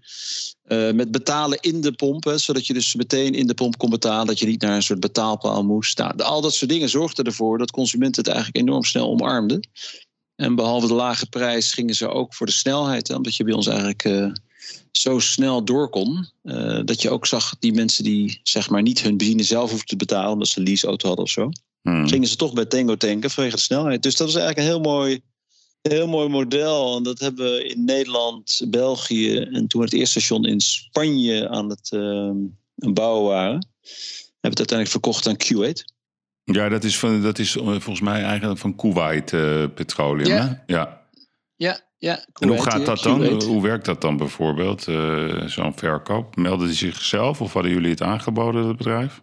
[0.63, 3.89] eh, met betalen in de pomp, hè, zodat je dus meteen in de pomp kon
[3.89, 4.25] betalen.
[4.27, 5.97] Dat je niet naar een soort betaalpaal moest.
[5.97, 9.69] Nou, al dat soort dingen zorgden ervoor dat consumenten het eigenlijk enorm snel omarmden.
[10.35, 13.09] En behalve de lage prijs gingen ze ook voor de snelheid.
[13.09, 14.31] Omdat je bij ons eigenlijk eh,
[14.91, 16.29] zo snel door kon.
[16.43, 19.87] eh, dat je ook zag die mensen die zeg maar niet hun benzine zelf hoefden
[19.87, 20.31] te betalen.
[20.31, 21.49] omdat ze een leaseauto hadden of zo.
[21.81, 22.07] Mhm.
[22.07, 24.03] gingen ze toch bij Tango tanken vanwege de snelheid.
[24.03, 25.21] Dus dat was eigenlijk een heel mooi,
[25.81, 26.97] heel mooi model.
[26.97, 31.49] En dat hebben we in Nederland, België en toen we het eerste station in Spanje
[31.49, 32.35] aan het ehm,
[32.93, 33.67] bouwen waren.
[34.39, 35.95] Hebben we het uiteindelijk verkocht aan Q8.
[36.43, 40.27] Ja, dat is, van, dat is eh, volgens mij eigenlijk van Kuwait eh, Petroleum.
[40.27, 40.47] Ja.
[40.47, 40.73] Hè?
[40.73, 41.05] ja.
[41.55, 42.25] Ja, ja.
[42.33, 43.43] En hoe gaat dat dan?
[43.43, 46.35] Hoe werkt dat dan bijvoorbeeld, eh, zo'n verkoop?
[46.35, 49.21] Melden die zichzelf of hadden jullie het aangeboden, dat bedrijf?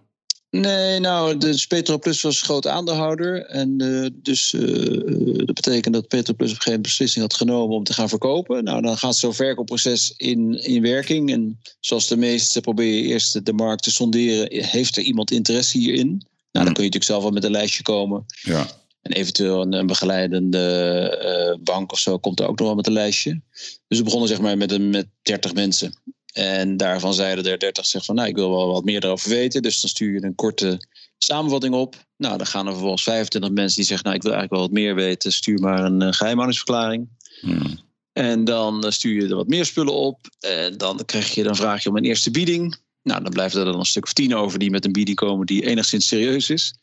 [0.60, 3.44] Nee, nou, dus Petroplus was groot aandeelhouder.
[3.44, 7.76] En uh, dus uh, dat betekent dat Petroplus op een gegeven moment beslissing had genomen
[7.76, 8.64] om te gaan verkopen.
[8.64, 11.32] Nou, dan gaat zo'n verkoopproces in, in werking.
[11.32, 14.64] En zoals de meeste probeer je eerst de markt te sonderen.
[14.64, 16.08] Heeft er iemand interesse hierin?
[16.08, 18.24] Nou, dan kun je natuurlijk zelf wel met een lijstje komen.
[18.42, 18.66] Ja.
[19.02, 22.86] En eventueel een, een begeleidende uh, bank of zo komt er ook nog wel met
[22.86, 23.40] een lijstje.
[23.88, 25.94] Dus we begonnen zeg maar met, een, met 30 mensen.
[26.34, 29.62] En daarvan zeiden er 30 zeg van, nou, ik wil wel wat meer erover weten.
[29.62, 30.86] Dus dan stuur je een korte
[31.18, 31.96] samenvatting op.
[32.16, 34.84] Nou, dan gaan er vervolgens 25 mensen die zeggen, nou, ik wil eigenlijk wel wat
[34.84, 35.32] meer weten.
[35.32, 37.08] Stuur maar een uh, geheimhoudingsverklaring.
[37.40, 37.78] Hmm.
[38.12, 40.20] En dan stuur je er wat meer spullen op.
[40.40, 42.76] En dan krijg je, dan vraag je om een eerste bieding.
[43.02, 45.46] Nou, dan blijft er dan een stuk of tien over die met een bieding komen
[45.46, 46.74] die enigszins serieus is.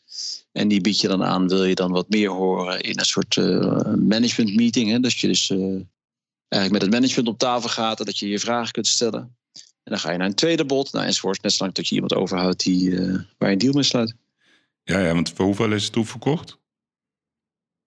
[0.52, 3.36] En die bied je dan aan, wil je dan wat meer horen in een soort
[3.36, 4.90] uh, management meeting.
[4.90, 5.00] Hè?
[5.00, 5.58] Dat je dus uh,
[6.48, 9.36] eigenlijk met het management op tafel gaat en dat je je vragen kunt stellen.
[9.82, 11.42] En dan ga je naar een tweede bod, nou, enzovoort.
[11.42, 14.14] Net zolang dat je iemand overhoudt die, uh, waar je een deal mee sluit.
[14.84, 16.60] Ja, ja, want voor hoeveel is het toen verkocht?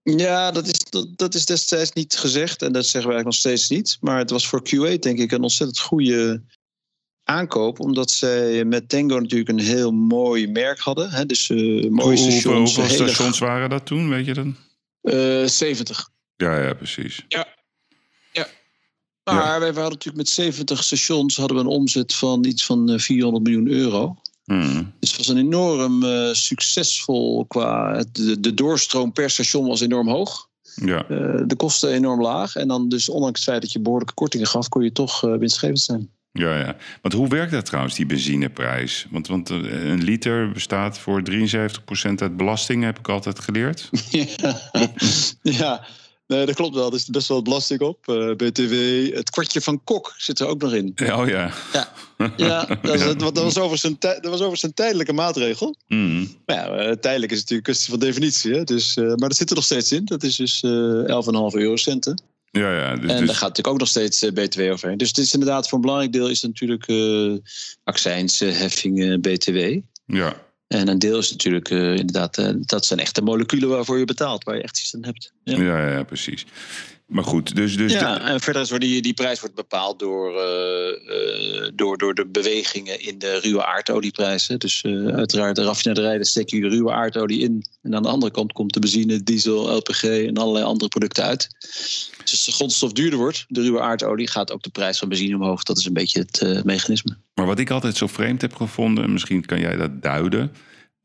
[0.02, 3.36] Ja, dat is, dat, dat, is destijds niet gezegd en dat zeggen wij eigenlijk nog
[3.36, 3.98] steeds niet.
[4.02, 6.44] Maar het was voor Q8 denk ik een ontzettend goede
[7.24, 11.10] aankoop, omdat zij met Tango natuurlijk een heel mooi merk hadden.
[11.10, 11.26] Hè?
[11.26, 12.76] Dus uh, mooie Hoe- stations.
[12.76, 14.56] hoeveel, stations waren dat toen, weet je dan?
[15.02, 16.10] Eh, 70.
[16.36, 17.26] Ja, ja, precies.
[19.34, 23.00] Maar wij hadden natuurlijk met 70 stations hadden we een omzet van iets van eh,
[23.00, 24.16] 400 miljoen euro.
[24.44, 24.94] Hmm.
[25.00, 28.04] Dus het was een enorm eh, succesvol qua...
[28.12, 30.48] De, de doorstroom per station was enorm hoog.
[30.76, 31.08] Ja.
[31.08, 32.56] Eh, de kosten enorm laag.
[32.56, 34.70] En dan dus ondanks het feit dat je behoorlijke kortingen gaf...
[34.70, 36.10] kon je toch eh, winstgevend zijn.
[36.32, 36.76] Ja, ja.
[37.02, 39.08] Want hoe werkt dat trouwens, die benzineprijs?
[39.10, 41.34] Want, want eh, een liter bestaat voor 73%
[42.16, 43.90] uit belasting, heb ik altijd geleerd.
[44.12, 44.72] ja,
[45.42, 45.88] ja.
[46.28, 46.88] Nee, dat klopt wel.
[46.88, 48.08] Er is best wel wat belasting op.
[48.08, 48.74] Eh, BTW,
[49.16, 50.92] het kwartje van Kok zit er ook nog in.
[50.96, 51.52] Ja, Oh ja.
[52.38, 55.76] Ja, dat, is, dat was overigens een, dat was overigens een tijdelijke maatregel.
[55.88, 56.36] Hmm.
[56.46, 58.54] Maar ja, eh, tijdelijk is het natuurlijk een kwestie van definitie.
[58.54, 58.64] Hè?
[58.64, 60.06] Dus, eh, maar dat zit er nog steeds in.
[60.06, 60.72] Dat is dus eh
[61.06, 62.24] 11,5 eurocenten.
[62.52, 62.96] Ja, ja.
[62.96, 64.98] Dus, en dus- daar gaat natuurlijk ook nog steeds BTW overheen.
[64.98, 67.34] Dus het is inderdaad voor een belangrijk deel is natuurlijk eh
[67.84, 69.80] accijns, eh, heffingen, BTW.
[70.06, 70.44] ja.
[70.67, 74.43] En een deel is natuurlijk eh, inderdaad, eh, dat zijn echte moleculen waarvoor je betaalt,
[74.43, 75.32] waar je echt iets aan hebt.
[75.43, 75.58] Ja.
[75.58, 76.45] Ja, ja, precies.
[77.06, 77.78] Maar goed, dus...
[77.78, 81.98] dus Ja, en verder is waar die, die prijs wordt bepaald door, eh, eh, door,
[81.98, 84.60] door de bewegingen in de ruwe aardolieprijzen.
[84.60, 87.65] Dus eh, uiteraard de raffinaderijen steken je de ruwe aardolie in.
[87.82, 91.48] En aan de andere kant komt de benzine, diesel, LPG en allerlei andere producten uit.
[91.60, 95.36] Dus als de grondstof duurder wordt, de ruwe aardolie, gaat ook de prijs van benzine
[95.36, 95.63] omhoog.
[95.63, 97.18] Dat is een beetje het mechanisme.
[97.34, 100.52] Maar wat ik altijd zo vreemd heb gevonden, en misschien kan jij dat duiden.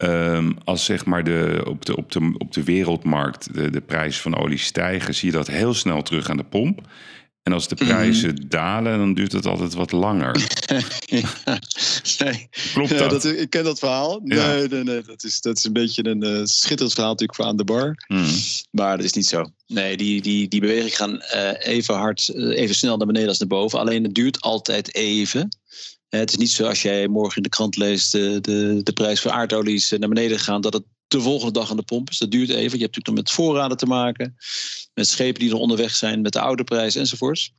[0.00, 4.22] Ehm, als zeg maar de, op, de, op, de, op de wereldmarkt de, de prijzen
[4.22, 6.80] van olie stijgen, zie je dat heel snel terug aan de pomp.
[7.42, 10.32] En als de prijzen dalen, dan duurt het altijd wat langer.
[12.18, 12.48] nee.
[12.72, 13.24] Klopt Ja, dat?
[13.24, 14.20] ik ken dat verhaal.
[14.24, 14.46] Ja.
[14.46, 15.02] Nee, nee, nee.
[15.02, 17.94] Dat is, dat is een beetje een eh, schitterend verhaal natuurlijk voor aan de bar.
[18.06, 18.26] Hmm.
[18.70, 19.44] Maar dat is niet zo.
[19.66, 23.38] Nee, die, die, die bewegingen gaan eh, even hard, eh, even snel naar beneden als
[23.38, 23.78] naar boven.
[23.78, 25.48] Alleen het duurt altijd even.
[26.10, 28.92] Eh, het is niet zo als jij morgen in de krant leest de, de, de
[28.92, 32.10] prijs voor aardolies eh, naar beneden gaan, dat het de volgende dag aan de pomp
[32.10, 32.18] is.
[32.18, 32.78] Dat duurt even.
[32.78, 34.36] Je hebt natuurlijk nog met voorraden te maken,
[34.94, 37.52] met schepen die er onderweg zijn, met de oude prijs enzovoorts.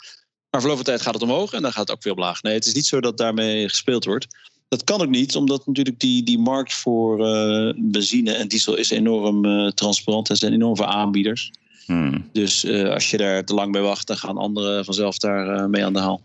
[0.50, 2.42] Maar verloop van tijd gaat het omhoog en dan gaat het ook weer omlaag.
[2.42, 4.28] Nee, het is niet zo dat daarmee gespeeld wordt.
[4.68, 8.90] Dat kan ook niet, omdat natuurlijk die, die markt voor eh, benzine en diesel is
[8.90, 10.30] enorm eh, transparant.
[10.30, 11.52] Er zijn enorm veel aanbieders.
[11.86, 12.30] Hmm.
[12.32, 15.66] Dus eh, als je daar te lang bij wacht, dan gaan anderen vanzelf daar eh,
[15.66, 16.22] mee aan de haal.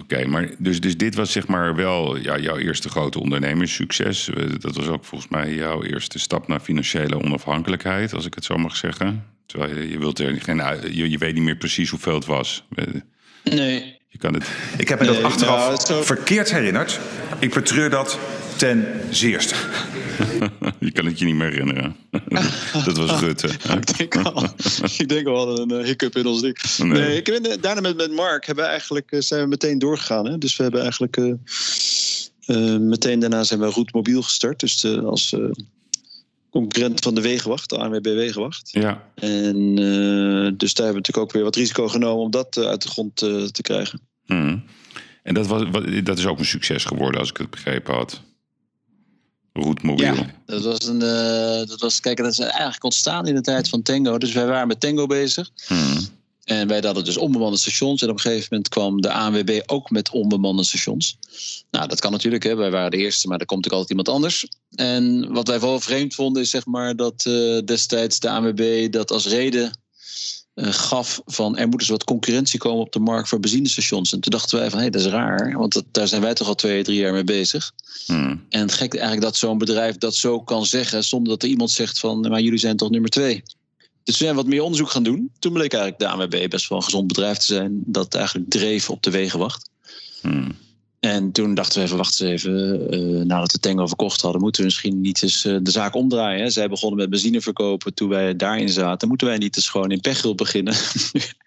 [0.00, 4.28] Oké, maar dus, dus dit was zeg maar wel ja, jouw eerste grote ondernemerssucces.
[4.28, 8.44] Eh, Dat was ook volgens mij jouw eerste stap naar financiële onafhankelijkheid, als ik het
[8.44, 9.24] zo mag zeggen.
[9.46, 10.62] Terwijl je, je, wilt er geen,
[11.08, 12.64] je weet niet meer precies hoeveel het was.
[12.74, 12.84] Eh,
[13.44, 13.93] Nee.
[14.14, 14.44] Je kan het.
[14.78, 17.00] Ik heb me dat Nee, achteraf nou, zo- verkeerd herinnerd.
[17.38, 18.18] Ik betreur dat
[18.56, 19.54] ten zeerste.
[20.80, 21.96] Je kan het je niet meer herinneren.
[22.84, 23.48] dat was Rutte.
[23.80, 24.44] Ik denk wel,
[24.98, 26.58] ik denk wel een eh, hiccup in ons ding.
[26.78, 26.88] Nee.
[26.88, 30.26] Nee, ik ben, daarna met, met Mark hebben we eigenlijk, eh, zijn we meteen doorgegaan.
[30.26, 30.38] Hè?
[30.38, 31.32] Dus we hebben eigenlijk eh,
[32.46, 34.60] eh, meteen daarna zijn we Route Mobiel gestart.
[34.60, 35.40] Dus eh, als eh,
[36.60, 38.68] concurrent van de Wegenwacht, de ANWB Wegenwacht.
[38.72, 42.56] Ja, En eh, dus daar hebben we natuurlijk ook weer wat risico genomen om dat
[42.56, 44.00] eh, uit de grond eh, te krijgen.
[44.26, 44.58] Mhm.
[45.22, 48.20] En dat, was, wat- dat is ook een succes geworden, als ik het begrepen had.
[49.52, 50.14] Route Mobiel.
[50.14, 51.02] Ja, dat was een.
[51.02, 54.18] eh, dat was, kijk, dat is eigenlijk ontstaan in de tijd van Tango.
[54.18, 55.50] Dus wij waren met Tango bezig.
[55.68, 56.00] Mhm.
[56.44, 58.02] En wij hadden dus onbemande stations.
[58.02, 61.18] En op een gegeven moment kwam de ANWB ook met onbemande stations.
[61.70, 62.42] Nou, dat kan natuurlijk.
[62.42, 62.54] Hè.
[62.54, 64.48] Wij waren de eerste, maar er komt natuurlijk altijd iemand anders.
[64.74, 69.10] En wat wij wel vreemd vonden is zeg maar dat eh, destijds de ANWB dat
[69.10, 69.78] als reden
[70.54, 74.12] eh, gaf van er moet eens wat concurrentie komen op de markt voor benzinestations.
[74.12, 76.34] En toen dachten wij van hé, hey, dat is raar, want dat, daar zijn wij
[76.34, 77.72] toch al twee, drie jaar mee bezig.
[78.06, 78.44] Hmm.
[78.48, 81.98] En gek eigenlijk dat zo'n bedrijf dat zo kan zeggen zonder dat er iemand zegt
[81.98, 83.42] van maar jullie zijn toch nummer twee.
[84.04, 85.30] Dus we zijn wat meer onderzoek gaan doen.
[85.38, 88.90] Toen bleek eigenlijk de ANWB best wel een gezond bedrijf te zijn dat eigenlijk dreef
[88.90, 89.70] op de wegenwacht.
[90.20, 90.56] Hmm.
[91.00, 94.60] En toen dachten we even, wacht eens even, uh, nadat we Tango verkocht hadden, moeten
[94.60, 96.42] we misschien niet eens uh, de zaak omdraaien.
[96.42, 96.50] Hè?
[96.50, 99.08] Zij begonnen met benzine verkopen toen wij daarin zaten.
[99.08, 100.74] Moeten wij niet eens gewoon in pechhulp beginnen?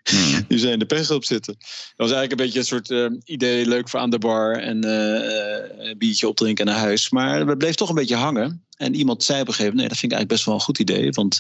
[0.03, 0.45] Hmm.
[0.49, 1.55] nu zijn in de pechhulp zitten.
[1.57, 4.87] Dat was eigenlijk een beetje een soort uh, idee, leuk voor aan de bar en
[4.87, 7.09] een biertje opdrinken naar huis.
[7.09, 8.66] Maar het bleef toch een beetje hangen.
[8.77, 10.61] En iemand zei op een gegeven moment, nee, dat vind ik eigenlijk best wel een
[10.61, 11.11] goed idee.
[11.11, 11.39] Want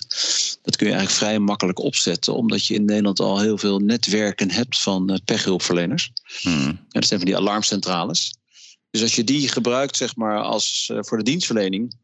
[0.61, 2.35] dat kun je eigenlijk vrij makkelijk opzetten.
[2.35, 6.11] Omdat je in Nederland al heel veel netwerken hebt van pechhulpverleners.
[6.41, 6.67] Hmm.
[6.67, 8.35] En dat zijn van die alarmcentrales.
[8.89, 11.95] Dus als je die gebruikt, zeg maar, als uh, voor de dienstverlening.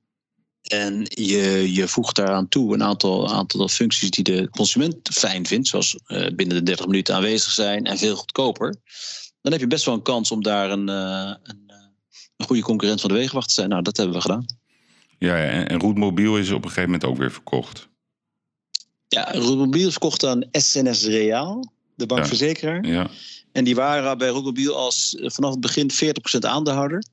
[0.64, 5.68] En je, je voegt daaraan toe een aantal, aantal functies die de consument fijn vindt.
[5.68, 8.76] Zoals uh, binnen de 30 minuten aanwezig zijn en veel goedkoper.
[9.42, 11.72] Dan heb je best wel een kans om daar een, uh, een,
[12.38, 13.70] een goede concurrent van de wegenwacht te zijn.
[13.70, 14.46] Nou, dat hebben we gedaan.
[15.20, 17.88] Ja, en, en Roetmobiel is op een gegeven moment ook weer verkocht.
[19.08, 22.86] Ja, Roetmobiel is verkocht aan SNS Reaal, de bankverzekeraar.
[22.86, 23.10] Ja.
[23.52, 27.04] En die waren bij Roetmobiel als vanaf het begin 40% aandeelhouder.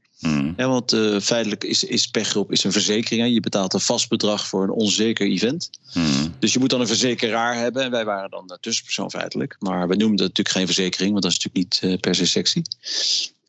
[0.57, 3.23] Ja, want uh, feitelijk is, is pechgroep is een verzekering.
[3.23, 3.29] Hè.
[3.29, 5.71] Je betaalt een vast bedrag voor een onzeker event.
[5.93, 6.35] Hmm.
[6.39, 7.83] Dus je moet dan een verzekeraar hebben.
[7.83, 9.57] En wij waren dan de tussenpersoon feitelijk.
[9.59, 12.27] Maar we noemden het natuurlijk geen verzekering, want dat is natuurlijk niet uh, per se
[12.27, 12.63] sexy.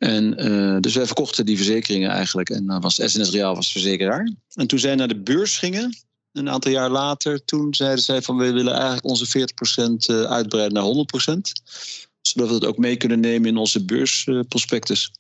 [0.02, 2.50] En uh, dus wij verkochten die verzekeringen eigenlijk.
[2.50, 4.32] En dan was SNS Reaal was verzekeraar.
[4.54, 5.98] En toen zij naar de beurs gingen,
[6.32, 9.32] een aantal jaar later, toen zeiden zij van we willen eigenlijk onze 40%
[10.30, 10.88] uitbreiden naar 100%.
[12.22, 15.12] Zodat we het ook mee kunnen nemen in onze beursprospectus.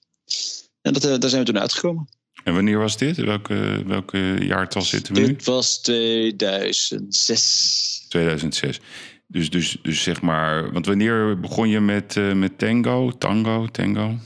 [0.82, 2.08] En dat, daar zijn we toen uitgekomen.
[2.44, 3.18] En wanneer was dit?
[3.18, 5.36] Welke, welke jaartal zitten we dit nu?
[5.36, 8.06] Dit was 2006.
[8.10, 8.80] 2006.
[9.28, 13.12] Dus, dus, dus zeg maar, want wanneer begon je met, uh, met Tango?
[13.18, 14.20] Tango, Tango?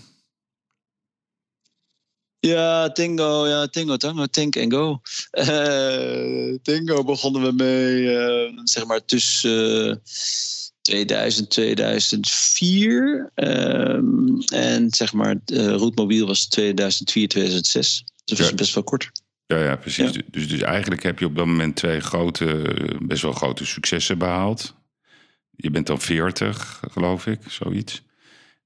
[2.46, 5.02] Ja, Tango, ja, Tango, Tango, Tank en Go.
[5.32, 10.02] Uh, tango begonnen we mee, uh, zeg maar, tussen
[10.82, 13.32] 2000, 2004.
[13.36, 18.04] Um, en zeg maar, uh, Roetmobiel was 2004, 2006.
[18.04, 18.56] Dus dat was Ja.
[18.56, 19.12] best wel kort.
[19.48, 20.14] Ja, ja precies.
[20.14, 20.22] Ja.
[20.32, 24.74] Dus, dus eigenlijk heb je op dat moment twee grote, best wel grote successen behaald.
[25.56, 28.02] Je bent dan 40, geloof ik, zoiets.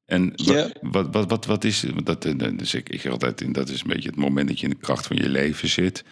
[0.10, 2.22] En wat, wat, wat, wat, wat is, dat,
[2.56, 4.80] dus ik, ik altijd, in, dat is een beetje het moment dat je in de
[4.80, 6.04] kracht van je leven zit.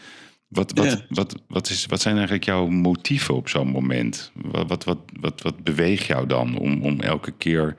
[0.48, 1.06] Wat, wat, Ja.
[1.10, 4.32] wat, wat, is, wat zijn eigenlijk jouw motieven op zo'n moment?
[4.34, 7.76] Wat, wat, wat, wat, wat beweegt jou dan om, om elke keer,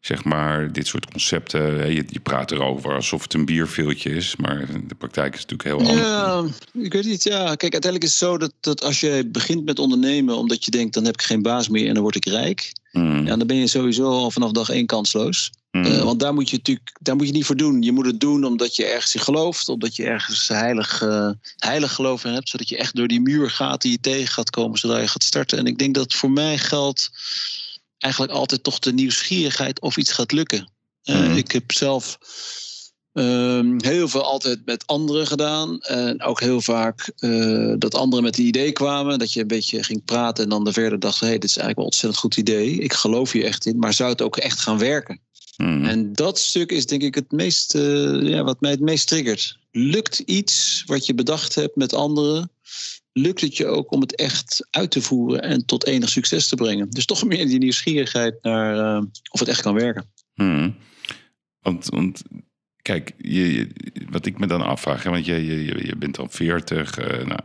[0.00, 1.92] zeg maar, dit soort concepten...
[1.94, 5.88] Je, je praat erover alsof het een bierveeltje is, maar de praktijk is natuurlijk heel
[5.88, 6.06] anders.
[6.08, 6.44] Ja,
[6.82, 7.22] ik weet niet.
[7.22, 10.70] Ja, kijk, uiteindelijk is het zo dat, dat als je begint met ondernemen omdat je
[10.70, 12.72] denkt, dan heb ik geen baas meer en dan word ik rijk.
[12.92, 15.50] Mm, Ja, dan ben je sowieso al vanaf dag één kansloos.
[15.76, 17.82] Mm, Uh, want daar moet je natuurlijk daar moet je niet voor doen.
[17.82, 21.92] Je moet het doen omdat je ergens in gelooft, omdat je ergens heilig, uh, heilig
[21.92, 24.78] geloof in hebt, zodat je echt door die muur gaat die je tegen gaat komen
[24.78, 25.58] zodra je gaat starten.
[25.58, 27.10] En ik denk dat voor mij geldt
[27.98, 30.70] eigenlijk altijd toch de nieuwsgierigheid of iets gaat lukken.
[31.04, 31.36] Uh, Mhm.
[31.36, 32.18] Ik heb zelf
[33.12, 35.80] um, heel veel altijd met anderen gedaan.
[35.80, 39.18] En ook heel vaak uh, dat anderen met een idee kwamen.
[39.18, 41.56] Dat je een beetje ging praten en dan de verder dacht: hé, hey, dit is
[41.56, 42.78] eigenlijk wel een ontzettend goed idee.
[42.78, 45.20] Ik geloof hier echt in, maar zou het ook echt gaan werken?
[45.56, 45.84] Mm.
[45.84, 49.58] En dat stuk is denk ik het meest, uh, ja, wat mij het meest triggert.
[49.70, 52.50] Lukt iets wat je bedacht hebt met anderen,
[53.12, 56.56] lukt het je ook om het echt uit te voeren en tot enig succes te
[56.56, 56.90] brengen?
[56.90, 60.12] Dus toch meer die nieuwsgierigheid naar uh, of het echt kan werken.
[60.34, 60.76] Hmm.
[61.60, 62.22] Want, want
[62.86, 63.68] kijk, je, je,
[64.10, 66.98] wat ik me dan afvraag, hè, want je, je, je bent al 40.
[66.98, 67.40] Uh, nou,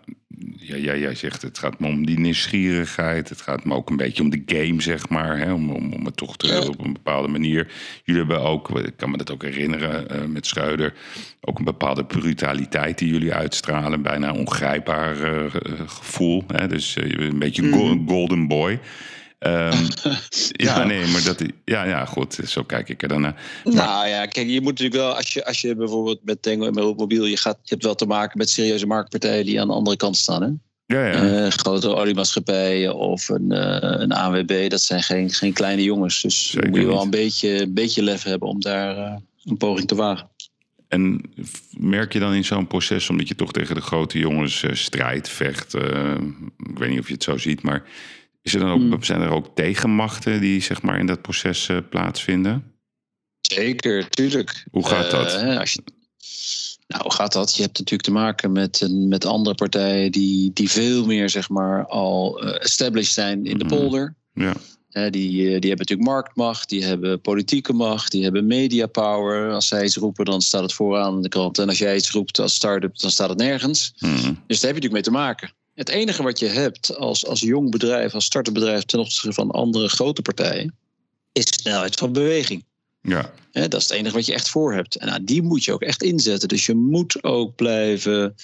[0.57, 3.29] ja, ja, jij zegt het gaat me om die nieuwsgierigheid.
[3.29, 5.37] Het gaat me ook een beetje om de game, zeg maar.
[5.37, 6.59] Hè, om, om, om het toch te ja.
[6.59, 7.71] op een bepaalde manier.
[8.03, 10.93] Jullie hebben ook, ik kan me dat ook herinneren uh, met Schreuder,
[11.41, 14.01] ook een bepaalde brutaliteit die jullie uitstralen.
[14.01, 15.53] Bijna ongrijpbaar uh,
[15.85, 16.43] gevoel.
[16.47, 18.07] Hè, dus een beetje mm.
[18.07, 18.79] golden boy.
[19.47, 19.87] Um,
[20.51, 21.43] ja, nee, maar dat.
[21.65, 23.35] Ja, ja, goed, zo kijk ik er dan naar.
[23.63, 26.65] Maar, nou ja, kijk, je moet natuurlijk wel, als je, als je bijvoorbeeld met Tango
[26.65, 29.67] en met mobiel, je, gaat, je hebt wel te maken met serieuze marktpartijen die aan
[29.67, 30.41] de andere kant staan.
[30.41, 30.49] Hè?
[30.85, 31.45] Ja, ja.
[31.45, 36.21] Uh, grote oliemaatschappijen of een, uh, een ANWB, dat zijn geen, geen kleine jongens.
[36.21, 39.57] Dus Zeker moet je wel een beetje, een beetje lef hebben om daar uh, een
[39.57, 40.29] poging te wagen.
[40.87, 41.21] En
[41.77, 45.73] merk je dan in zo'n proces, omdat je toch tegen de grote jongens strijdt, vecht,
[46.57, 47.83] ik weet niet of je het zo ziet, maar
[48.41, 49.03] is er dan ook, mm.
[49.03, 52.63] zijn er ook tegenmachten die zeg maar, in dat proces uh, plaatsvinden?
[53.41, 54.65] Zeker, tuurlijk.
[54.71, 55.43] Hoe gaat dat?
[55.43, 55.81] Uh, als je,
[56.87, 57.55] nou, hoe gaat dat?
[57.55, 61.85] Je hebt natuurlijk te maken met, met andere partijen die, die veel meer zeg maar,
[61.85, 64.15] al uh, established zijn in de polder.
[64.33, 64.53] Ja.
[65.09, 69.53] die, die hebben natuurlijk marktmacht, die hebben politieke macht, die hebben media power.
[69.53, 71.57] Als zij iets roepen, dan staat het vooraan in de krant.
[71.57, 73.93] En als jij iets roept als start-up, dan staat het nergens.
[73.99, 74.13] Mhm.
[74.47, 75.51] Dus daar heb je natuurlijk mee te maken.
[75.81, 79.89] Het enige wat je hebt als, als jong bedrijf, als startupbedrijf ten opzichte van andere
[79.89, 80.75] grote partijen,
[81.31, 82.63] is snelheid van beweging.
[83.01, 83.33] Ja.
[83.51, 84.95] Dat is het enige wat je echt voor hebt.
[84.95, 86.47] En nou, die moet je ook echt inzetten.
[86.47, 88.35] Dus je moet ook blijven,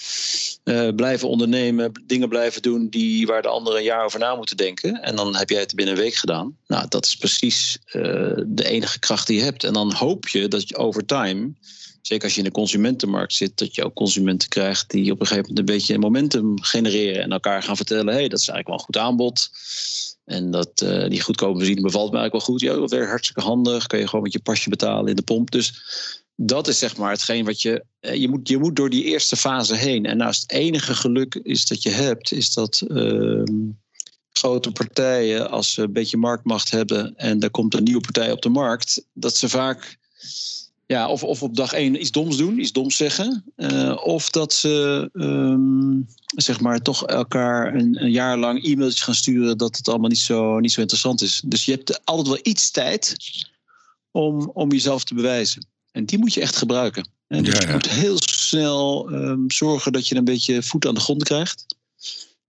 [0.63, 4.57] eh, blijven ondernemen, dingen blijven doen die, waar de anderen een jaar over na moeten
[4.57, 5.01] denken.
[5.01, 6.57] En dan heb jij het binnen een week gedaan.
[6.67, 8.01] Nou, dat is precies eh,
[8.45, 9.63] de enige kracht die je hebt.
[9.63, 11.53] En dan hoop je dat je over time,
[12.07, 15.27] zeker als je in de consumentenmarkt zit, dat je ook consumenten krijgt die op een
[15.27, 18.67] gegeven moment een beetje momentum genereren en elkaar gaan vertellen: hé, hey, dat is eigenlijk
[18.67, 19.49] wel een goed aanbod.
[20.25, 22.61] En dat, eh, die goedkope benzine bevalt me eigenlijk wel goed.
[22.61, 23.87] Ja, dat werkt hartstikke handig.
[23.87, 25.51] Kan je gewoon met je pasje betalen in de pomp.
[25.51, 25.73] Dus
[26.35, 27.83] dat is zeg maar hetgeen wat je.
[27.99, 30.05] eh, Je moet, je moet door die eerste fase heen.
[30.05, 33.53] En naast het enige geluk is dat je hebt, is dat ehm,
[34.31, 38.41] grote partijen, als ze een beetje marktmacht hebben en er komt een nieuwe partij op
[38.41, 39.97] de markt, dat ze vaak.
[40.87, 43.43] Ja, of, of op dag één iets doms doen, iets doms zeggen.
[43.55, 46.01] eh, of dat ze ehm,
[46.41, 50.17] zeg maar toch elkaar een, een jaar lang e-mailtjes gaan sturen dat het allemaal niet
[50.19, 51.41] zo, niet zo interessant is.
[51.45, 53.15] Dus je hebt altijd wel iets tijd
[54.11, 55.65] om, om jezelf te bewijzen.
[55.91, 57.09] En die moet je echt gebruiken.
[57.27, 60.93] En dus Ja, je moet heel snel ehm, zorgen dat je een beetje voet aan
[60.93, 61.65] de grond krijgt.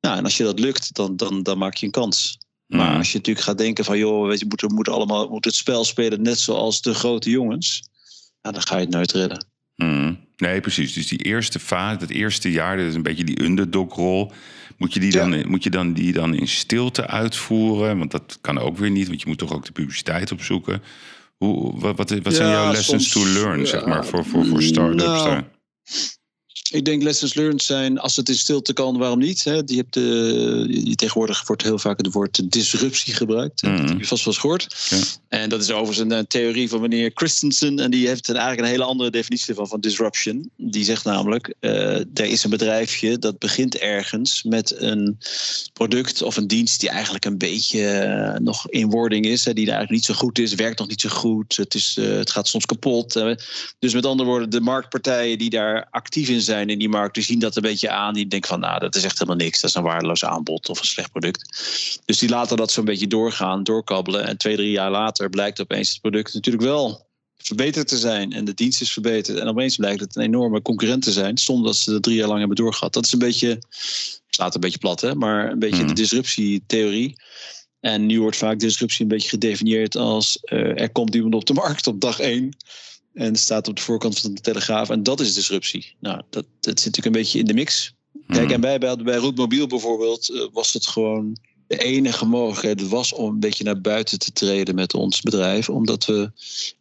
[0.01, 2.39] Nou, en als je dat lukt, dan, dan, dan maak je een kans.
[2.67, 2.99] Maar Mhm.
[2.99, 5.85] als je natuurlijk gaat denken van, joh, weet je, moeten, allemaal we moeten het spel
[5.85, 7.83] spelen net zoals de grote jongens.
[8.43, 9.47] Nou, dan ga je het nooit redden.
[9.77, 10.15] Mhm.
[10.37, 10.93] Nee, precies.
[10.93, 14.33] Dus die eerste fase, dat eerste jaar, dat is een beetje die underdog-rol.
[14.77, 15.29] Moet je, die Ja.
[15.29, 17.99] dan, moet je dan die dan in stilte uitvoeren?
[17.99, 20.83] Want dat kan ook weer niet, want je moet toch ook de publiciteit opzoeken.
[21.37, 23.65] Hoe, wat, wat, wat zijn Ja, jouw lessons soms, to learn, ja.
[23.67, 25.03] zeg maar, voor, voor, voor start-ups?
[25.05, 25.45] Nou, daar?
[26.71, 29.45] Ik denk lessons learned zijn, als het in stilte kan, waarom niet?
[29.45, 29.65] Hè?
[29.65, 33.63] Die hebt de, tegenwoordig wordt heel vaak het woord disruptie gebruikt.
[33.63, 33.77] Mhm.
[33.77, 34.87] Dat heb je vast wel eens gehoord.
[34.89, 34.99] Ja.
[35.29, 37.79] En dat is overigens een, eh, theorie van meneer Christensen.
[37.79, 40.51] En die heeft een, eigenlijk een hele andere definitie van, van disruption.
[40.57, 45.19] Die zegt namelijk, eh, er is een bedrijfje dat begint ergens met een
[45.73, 49.45] product of een dienst die eigenlijk een beetje eh, nog in wording is.
[49.45, 51.57] Hè, die eigenlijk niet zo goed is, werkt nog niet zo goed.
[51.57, 53.13] Het, is, het gaat soms kapot.
[53.79, 57.25] dus met andere woorden, de marktpartijen die daar actief in zijn in die markt, die
[57.25, 58.15] zien dat een beetje aan.
[58.15, 59.61] Die denken van, nou, dat is echt helemaal niks.
[59.61, 62.01] Dat is een waardeloos aanbod of een slecht product.
[62.05, 64.25] Dus die laten dat zo'n beetje doorgaan, doorkabbelen.
[64.27, 67.07] En twee, drie jaar later blijkt opeens het product natuurlijk wel
[67.37, 68.33] verbeterd te zijn.
[68.33, 69.39] En de dienst is verbeterd.
[69.39, 72.29] En opeens blijkt het een enorme concurrent te zijn, zonder dat ze er drie jaar
[72.29, 72.93] lang hebben doorgehad.
[72.93, 75.87] Dat is een beetje, ik slaat een beetje plat, hè, maar een beetje Mhm.
[75.89, 77.17] de disruptietheorie.
[77.81, 81.53] En nu wordt vaak disruptie een beetje gedefinieerd als eh, er komt iemand op de
[81.53, 82.57] markt op dag één.
[83.19, 84.91] En staat op de voorkant van de Telegraaf.
[84.91, 85.97] En dat is disruptie.
[86.01, 87.93] Nou, dat, dat zit natuurlijk een beetje in de mix.
[88.27, 88.53] Kijk, Mhm.
[88.53, 93.31] en bij, bij, bij Roetmobiel bijvoorbeeld eh, was het gewoon de enige mogelijkheid was om
[93.31, 95.69] een beetje naar buiten te treden met ons bedrijf.
[95.69, 96.31] Omdat we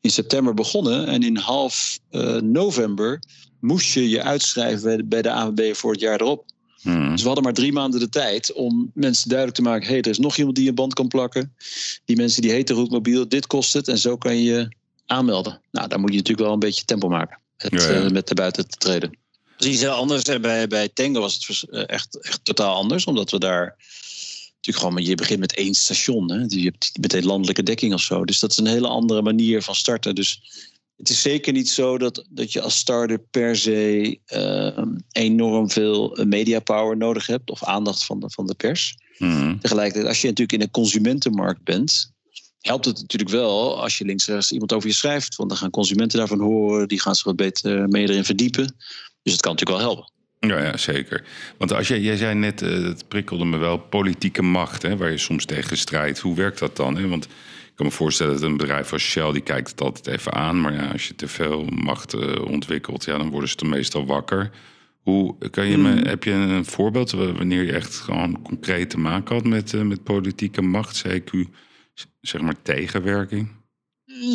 [0.02, 3.22] in september begonnen en in half eh, november
[3.60, 6.46] moest je je uitschrijven bij de, bij de ANWB voor het jaar erop.
[6.84, 7.12] Mhm.
[7.12, 10.02] Dus we hadden maar drie maanden de tijd om mensen duidelijk te maken: hé, hey,
[10.02, 11.56] er is nog iemand die een band kan plakken.
[12.06, 14.76] Die mensen die heten Roetmobiel, dit kost het en zo kan je
[15.08, 15.62] aanmelden.
[15.72, 18.04] Nou, daar moet je natuurlijk wel een beetje tempo maken met, Ja, ja.
[18.04, 19.18] eh, met naar buiten te treden.
[19.58, 20.24] Dat is iets heel anders.
[20.24, 23.76] En bij, bij Tango was het eh, echt, echt totaal anders, omdat we daar
[24.56, 26.32] natuurlijk gewoon, je begint met één station.
[26.32, 26.46] Hè?
[26.46, 28.26] Dus Je hebt meteen landelijke dekking of zo.
[28.26, 30.16] Dus dat is een hele andere manier van starten.
[30.16, 30.42] Dus
[30.98, 36.18] het is zeker niet zo dat, dat je als starter per se eh, enorm veel
[36.26, 38.98] media power nodig hebt of aandacht van de, van de pers.
[39.18, 39.58] Mhm.
[39.58, 42.12] Tegelijkertijd, als je natuurlijk in een consumentenmarkt bent,
[42.68, 45.36] helpt het natuurlijk wel als je links iemand over je schrijft.
[45.36, 48.76] Want dan gaan consumenten daarvan horen, die gaan zich wat beter mee erin verdiepen.
[49.24, 50.12] Dus het kan natuurlijk wel helpen.
[50.40, 51.24] Ja, ja, zeker.
[51.58, 55.12] Want als jij, jij zei net, eh het prikkelde me wel, politieke macht, hè, waar
[55.12, 56.20] je soms tegen strijdt.
[56.20, 56.98] Hoe werkt dat dan?
[56.98, 57.08] Hè?
[57.08, 60.34] Want ik kan me voorstellen dat een bedrijf als Shell, die kijkt het altijd even
[60.34, 60.62] aan.
[60.62, 64.06] Maar ja, als je te veel macht eh, ontwikkelt, ja, dan worden ze er meestal
[64.06, 64.52] wakker.
[65.02, 66.06] Hoe kan je me, Hmm.
[66.06, 69.82] heb je een voorbeeld wa- wanneer je echt gewoon concreet te maken had met, eh,
[69.82, 71.32] met politieke macht, CQ,
[72.22, 73.56] zeg maar tegenwerking?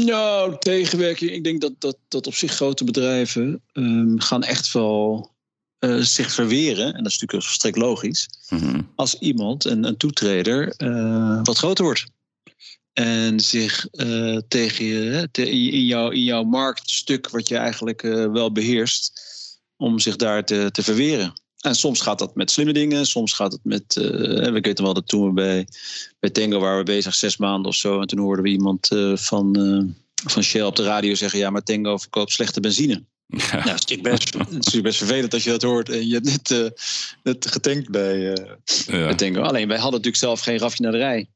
[0.05, 1.31] Nou, tegenwerking.
[1.31, 5.31] Ik denk dat, dat, dat op zich grote bedrijven ehm, gaan echt wel
[5.79, 6.87] eh, zich verweren.
[6.87, 8.29] En dat is natuurlijk volstrekt logisch.
[8.49, 8.81] Mhm.
[8.95, 12.05] Als iemand, een, een toetreder, eh, wat groter wordt.
[12.93, 18.03] En zich eh, tegen je, te- in, jouw, in jouw marktstuk, wat je eigenlijk
[18.33, 19.21] wel beheerst,
[19.77, 21.42] om zich daar te, te verweren.
[21.63, 23.97] En soms gaat dat met slimme dingen, soms gaat het met.
[23.97, 24.05] eh,
[24.53, 25.67] we weten wel dat toen we bij,
[26.21, 28.01] bij Tango waren we bezig, zes maanden of zo.
[28.01, 29.95] En toen hoorden we iemand eh, van, eh,
[30.31, 33.05] van Shell op de radio zeggen: Ja, maar Tango verkoopt slechte benzine.
[33.27, 33.55] Ja.
[33.65, 35.89] Nou, dat is best, het is natuurlijk best vervelend als je dat hoort.
[35.89, 36.73] En je hebt net,
[37.23, 38.35] net getankt bij, Ja.
[38.87, 39.41] bij Tango.
[39.41, 41.27] Alleen wij hadden natuurlijk zelf geen raffinaderij.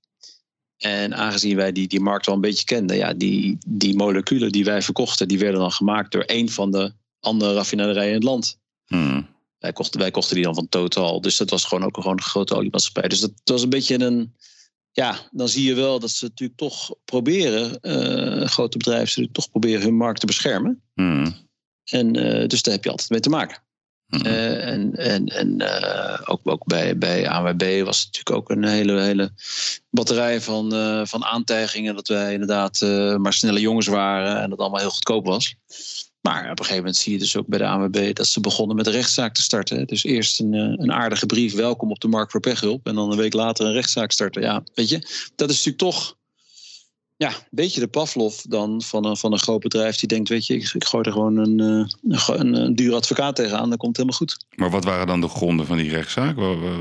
[0.76, 4.64] En aangezien wij die, die markt al een beetje kenden, ja, die, die moleculen die
[4.64, 8.58] wij verkochten, die werden dan gemaakt door een van de andere raffinaderijen in het land.
[8.86, 9.26] Hmm.
[9.58, 11.20] Wij kochten, wij kochten die dan van Total.
[11.20, 13.08] Dus dat was gewoon ook gewoon een grote oliemaatschappij.
[13.08, 14.34] Dus dat, was een beetje een.
[14.92, 19.50] Ja, dan zie je wel dat ze natuurlijk toch proberen, uh, grote bedrijven, ze toch
[19.50, 20.82] proberen hun markt te beschermen.
[20.94, 21.48] Hmm.
[21.84, 23.64] En uh, dus daar heb je altijd mee te maken.
[24.06, 24.26] Hmm.
[24.26, 25.62] Uh, en en, en
[26.26, 29.32] ook, ook bij, bij ANWB was het natuurlijk ook een hele, hele
[29.90, 30.70] batterij van,
[31.06, 31.94] van aantijgingen.
[31.94, 32.80] Dat wij inderdaad
[33.18, 35.54] maar snelle jongens waren en dat allemaal heel goedkoop was.
[36.26, 38.76] Maar op een gegeven moment zie je dus ook bij de ANWB dat ze begonnen
[38.76, 39.86] met een rechtszaak te starten.
[39.86, 42.86] Dus eerst een, een aardige brief, welkom op de markt voor pechhulp.
[42.86, 44.42] En dan een week later een rechtszaak starten.
[44.42, 44.98] Ja, weet je,
[45.36, 46.15] dat is natuurlijk toch
[47.18, 50.46] ja, een beetje de Pavlov dan van een, van een groot bedrijf die denkt, weet
[50.46, 51.90] je, ik, ik gooi er gewoon een, een,
[52.26, 54.44] een, een duur advocaat tegenaan, dan komt het helemaal goed.
[54.54, 56.36] Maar wat waren dan de gronden van die rechtszaak?
[56.36, 56.78] Waar, waar,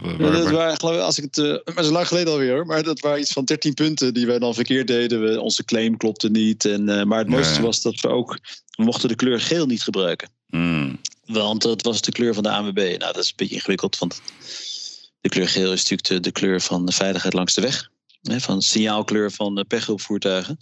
[0.00, 3.00] waar, ja, dat waren, als ik het, uh, maar lang geleden alweer hoor, maar dat
[3.00, 5.22] waren iets van 13 punten die wij dan verkeerd deden.
[5.22, 6.64] We, onze claim klopte niet.
[6.64, 7.62] En, uh, maar het mooiste nee.
[7.62, 8.38] was dat we ook,
[8.76, 10.28] we mochten de kleur geel niet gebruiken.
[10.46, 11.00] Mm.
[11.26, 12.76] Want dat was de kleur van de ANWB.
[12.76, 14.20] Nou, dat is een beetje ingewikkeld, want
[15.20, 17.90] de kleur geel is natuurlijk de, de kleur van de veiligheid langs de weg
[18.36, 20.56] van signaalkleur van pechhulpvoertuigen.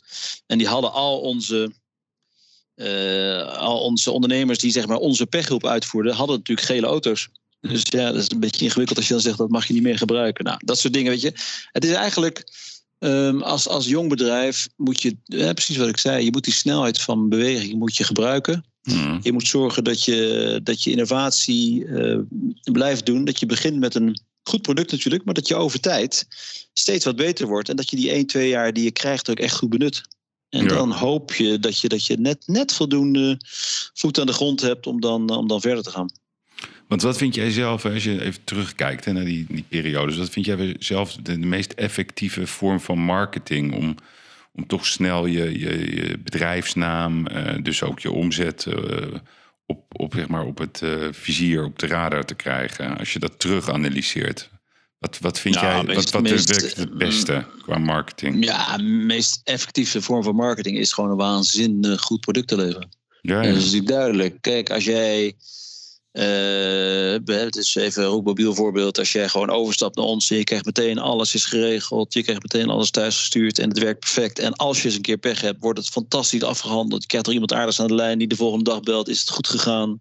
[0.47, 1.73] En die hadden al onze,
[2.77, 7.29] uh, al onze ondernemers die zeg maar onze pechhulp uitvoerden, hadden natuurlijk gele auto's.
[7.61, 9.83] Dus ja, dat is een beetje ingewikkeld als je dan zegt dat mag je niet
[9.83, 10.45] meer gebruiken.
[10.45, 11.33] Nou, dat soort dingen, weet je.
[11.73, 12.53] Het is eigenlijk
[12.99, 16.53] um, als, als jong bedrijf moet je, ja, precies wat ik zei, je moet die
[16.53, 18.65] snelheid van beweging moet je gebruiken.
[18.83, 19.19] Mm.
[19.23, 22.19] Je moet zorgen dat je, dat je innovatie uh,
[22.73, 23.25] blijft doen.
[23.25, 26.27] Dat je begint met een goed product natuurlijk, maar dat je over tijd
[26.73, 27.69] steeds wat beter wordt.
[27.69, 30.03] En dat je die 1, 2 jaar die je krijgt ook echt goed benut.
[30.49, 30.69] En ja.
[30.69, 33.41] dan hoop je dat je, dat je net, net voldoende
[33.95, 36.11] voet aan de grond hebt om dan, om dan verder te gaan.
[36.89, 40.31] Want wat vind jij zelf, als je even terugkijkt hè, naar die, die periodes, wat
[40.31, 43.95] vind jij zelf de, de, meest effectieve vorm van marketing om,
[44.53, 48.75] om toch snel je, je, je bedrijfsnaam, uh, dus ook je omzet, uh,
[49.67, 52.99] op, op, zeg maar, op het uh, vizier, op de radar te krijgen.
[52.99, 54.51] Als je dat terug analyseert.
[54.99, 58.45] Wat, wat vind Nou, jij, meest- wat, wat meest, werkt het beste qua marketing?
[58.45, 62.89] Ja, de meest effectieve vorm van marketing is gewoon een waanzinnig goed product te leveren.
[63.21, 64.41] Ja, Dat is natuurlijk duidelijk.
[64.41, 65.35] Kijk, als jij.
[66.17, 68.99] Eh, het is even een voorbeeld.
[68.99, 72.13] Als jij gewoon overstapt naar ons en je krijgt meteen alles is geregeld.
[72.13, 74.39] Je krijgt meteen alles thuisgestuurd en het werkt perfect.
[74.39, 77.03] En als je eens een keer pech hebt, wordt het fantastisch afgehandeld.
[77.03, 79.09] Je krijgt er iemand aardigs aan de lijn die de volgende dag belt.
[79.09, 80.01] Is het goed gegaan?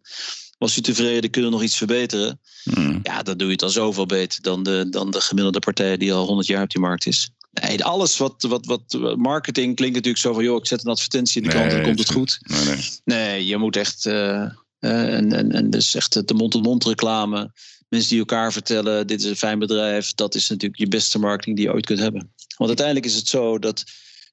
[0.57, 1.29] Was u tevreden?
[1.29, 2.39] Kunnen we nog iets verbeteren?
[2.63, 2.99] Hmm.
[3.03, 6.13] Ja, dan doe je het dan zoveel beter dan de, dan de gemiddelde partij die
[6.13, 7.29] al 100 jaar op die markt is.
[7.51, 11.41] Nee, alles wat, wat, wat marketing klinkt natuurlijk zo van, joh, ik zet een advertentie
[11.41, 12.39] in de krant en dan komt het goed.
[12.41, 12.89] Nee, nee.
[13.03, 14.05] Nee, je moet echt.
[14.05, 14.45] eh,
[14.79, 17.51] en, en, en dus echt de mond-tot-mond reclame.
[17.89, 20.13] Mensen die elkaar vertellen: dit is een fijn bedrijf.
[20.13, 22.33] Dat is natuurlijk je beste marketing die je ooit kunt hebben.
[22.57, 23.83] Want uiteindelijk is het zo dat.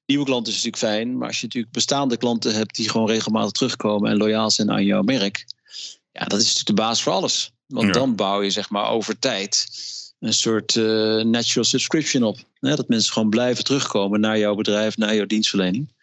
[0.05, 1.17] Nieuwe klanten is natuurlijk fijn.
[1.17, 4.85] Maar als je natuurlijk bestaande klanten hebt die gewoon regelmatig terugkomen en loyaal zijn aan
[4.85, 5.45] jouw merk.
[6.11, 7.51] Ja, dat is natuurlijk de baas voor alles.
[7.67, 7.93] Want Ja.
[7.93, 9.65] dan bouw je zeg maar over tijd
[10.19, 10.83] een soort eh,
[11.23, 12.37] natural subscription op.
[12.59, 15.93] Dat mensen gewoon blijven terugkomen naar jouw bedrijf, naar jouw dienstverlening.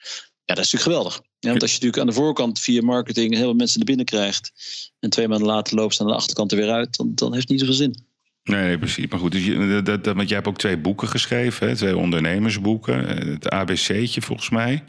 [0.50, 1.28] Ja, dat is natuurlijk geweldig.
[1.38, 4.04] Ja, want als je natuurlijk aan de voorkant via marketing heel veel mensen naar binnen
[4.06, 4.52] krijgt.
[5.00, 6.96] en twee maanden later loopt ze aan de achterkant er weer uit.
[6.96, 8.04] dan, dan heeft het niet zoveel zin.
[8.44, 9.06] Nee, nee, precies.
[9.08, 11.76] Maar goed, dus je, dat, dat, want jij hebt ook twee boeken geschreven, hè?
[11.76, 13.08] twee ondernemersboeken.
[13.08, 14.84] eh, Het ABC'tje volgens mij.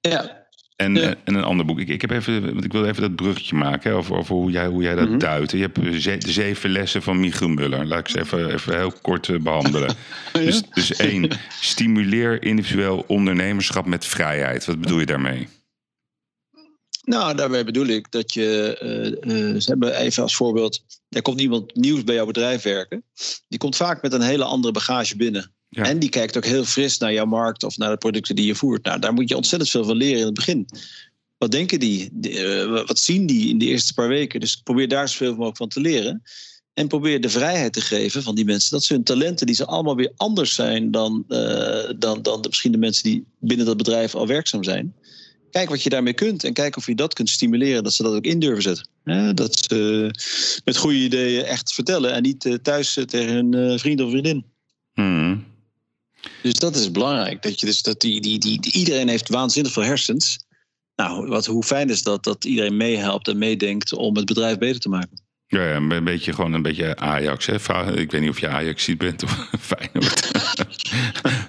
[0.00, 0.43] Ja,
[0.76, 1.00] En, Ja.
[1.02, 1.78] eh, en een ander boek.
[1.80, 4.50] Ik, ik, heb even, want ik wil even dat bruggetje maken hè, over, over hoe,
[4.50, 5.18] jij, hoe jij dat Mhm.
[5.18, 5.50] duidt.
[5.50, 7.86] Je hebt ze- de zeven lessen van Michiel Muller.
[7.86, 9.94] Laat ik ze even, even heel kort eh, behandelen.
[10.32, 11.28] dus, dus één,
[11.60, 14.64] stimuleer individueel ondernemerschap met vrijheid.
[14.64, 15.48] Wat bedoel je daarmee?
[17.04, 18.76] nou daarmee bedoel ik dat je.
[19.20, 20.84] eh, ze hebben even als voorbeeld.
[21.08, 23.04] er komt iemand nieuws bij jouw bedrijf werken.
[23.48, 25.53] die komt vaak met een hele andere bagage binnen.
[25.74, 25.84] Ja.
[25.84, 28.54] En die kijkt ook heel fris naar jouw markt of naar de producten die je
[28.54, 28.84] voert.
[28.84, 30.66] Nou, daar moet je ontzettend veel van leren in het begin.
[31.38, 32.10] Wat denken die?
[32.20, 34.40] Eh, wat zien die in de eerste paar weken?
[34.40, 36.22] Dus probeer daar zoveel mogelijk van te leren.
[36.74, 38.70] En probeer de vrijheid te geven van die mensen.
[38.70, 42.48] Dat ze hun talenten, die ze allemaal weer anders zijn dan, eh, dan, dan de,
[42.48, 44.94] misschien de mensen die binnen dat bedrijf al werkzaam zijn.
[45.50, 48.14] Kijk wat je daarmee kunt en kijk of je dat kunt stimuleren, dat ze dat
[48.14, 48.88] ook in durven zetten.
[49.04, 50.10] Ja, dat ze
[50.64, 54.44] met goede ideeën echt vertellen en niet eh, thuis tegen hun vriend of vriendin.
[54.92, 55.44] Hmm.
[56.42, 57.42] Dus dat is belangrijk.
[57.42, 60.38] Dat je dus dat die, die, die, iedereen heeft waanzinnig veel hersens.
[60.96, 64.80] Nou, wat, hoe fijn is dat dat iedereen meehelpt en meedenkt om het bedrijf beter
[64.80, 65.22] te maken.
[65.46, 67.46] Ja, ja, een beetje gewoon een beetje Ajax.
[67.46, 67.54] Hè?
[67.96, 70.30] Ik weet niet of je Ajax ziet bent of Feyenoord.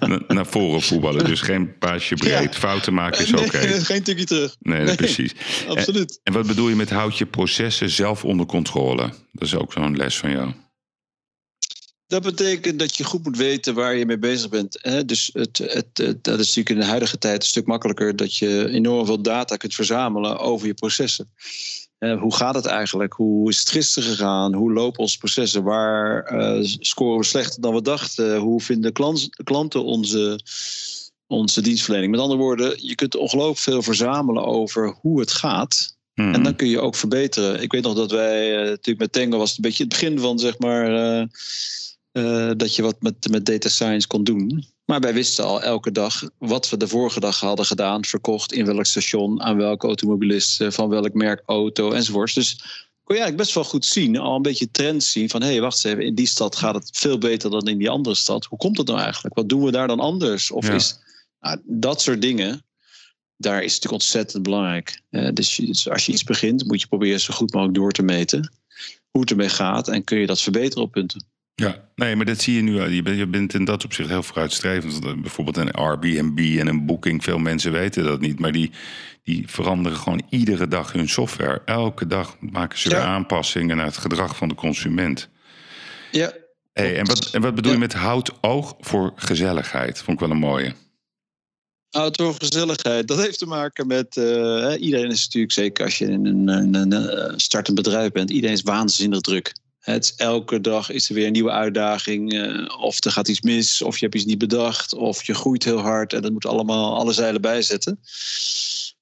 [0.00, 1.24] Na- Naar voren voetballen.
[1.24, 2.52] Dus geen paasje breed.
[2.54, 2.58] Ja.
[2.58, 3.66] Fouten maken is oké.
[3.66, 4.56] Nee, geen tikje terug.
[4.60, 5.32] Nee, nee, precies.
[5.68, 6.20] Absoluut.
[6.22, 9.12] En wat bedoel je met houd je processen zelf onder controle?
[9.32, 10.52] Dat is ook zo'n les van jou.
[12.06, 14.78] Dat betekent dat je goed moet weten waar je mee bezig bent.
[14.80, 15.04] Hè?
[15.04, 15.94] Dus het, het,
[16.24, 19.56] dat is natuurlijk in de huidige tijd een stuk makkelijker dat je enorm veel data
[19.56, 21.30] kunt verzamelen over je processen.
[21.98, 23.12] Uh, hoe gaat het eigenlijk?
[23.12, 24.54] Hoe is het gisteren gegaan?
[24.54, 25.62] Hoe lopen onze processen?
[25.62, 28.36] Waar uh, scoren we slechter dan we dachten?
[28.36, 28.92] Hoe vinden
[29.44, 30.40] klanten onze,
[31.26, 32.10] onze dienstverlening?
[32.10, 35.96] Met andere woorden, je kunt ongelooflijk veel verzamelen over hoe het gaat.
[36.14, 36.56] En dan hmm.
[36.56, 37.62] kun je ook verbeteren.
[37.62, 40.18] Ik weet nog dat wij, uh, natuurlijk met Tango was het een beetje het begin
[40.18, 40.90] van, zeg maar,
[42.56, 44.64] dat je wat met, met data science kon doen.
[44.86, 48.64] Maar wij wisten al elke dag wat we de vorige dag hadden gedaan, verkocht, in
[48.64, 52.34] welk station, aan welke automobilist, eh, van welk merk auto enzovoorts.
[52.34, 52.54] Dus
[53.02, 55.60] kon je eigenlijk best wel goed zien, al een beetje trends zien van hé, hey,
[55.60, 58.44] wacht eens even, in die stad gaat het veel beter dan in die andere stad.
[58.44, 59.34] Hoe komt het nou eigenlijk?
[59.34, 60.50] Wat doen we daar dan anders?
[60.50, 60.98] Of is
[61.40, 62.64] nou, dat soort dingen,
[63.36, 65.02] daar is het natuurlijk ontzettend belangrijk.
[65.10, 68.02] Uh, dus, dus als je iets begint, moet je proberen zo goed mogelijk door te
[68.02, 68.52] meten
[69.10, 71.24] hoe het ermee gaat en kun je dat verbeteren op punten.
[71.62, 72.82] Ja, nee, maar dat zie je nu.
[72.90, 75.20] Je bent, je bent in dat opzicht heel vooruitstrevend.
[75.22, 77.24] Bijvoorbeeld een Airbnb en een Booking.
[77.24, 78.38] Veel mensen weten dat niet.
[78.38, 78.70] Maar die,
[79.22, 81.62] die veranderen gewoon iedere dag hun software.
[81.64, 85.28] Elke dag maken ze weer aanpassingen naar het gedrag van de consument.
[86.10, 86.32] Ja.
[86.72, 90.02] Hey, en, wat, en wat bedoel je met houd oog voor gezelligheid?
[90.02, 90.72] Vond ik wel een mooie.
[91.90, 93.08] Houd voor gezelligheid.
[93.08, 94.16] Dat heeft te maken met.
[94.16, 98.30] Uh, iedereen is natuurlijk, zeker als je in een, een, een eh, startend bedrijf bent,
[98.30, 99.52] iedereen is waanzinnig druk.
[99.86, 102.32] Het, elke dag is er weer een nieuwe uitdaging.
[102.32, 105.64] Uh, of er gaat iets mis, of je hebt iets niet bedacht, of je groeit
[105.64, 108.00] heel hard en dat moet allemaal alle zeilen bijzetten.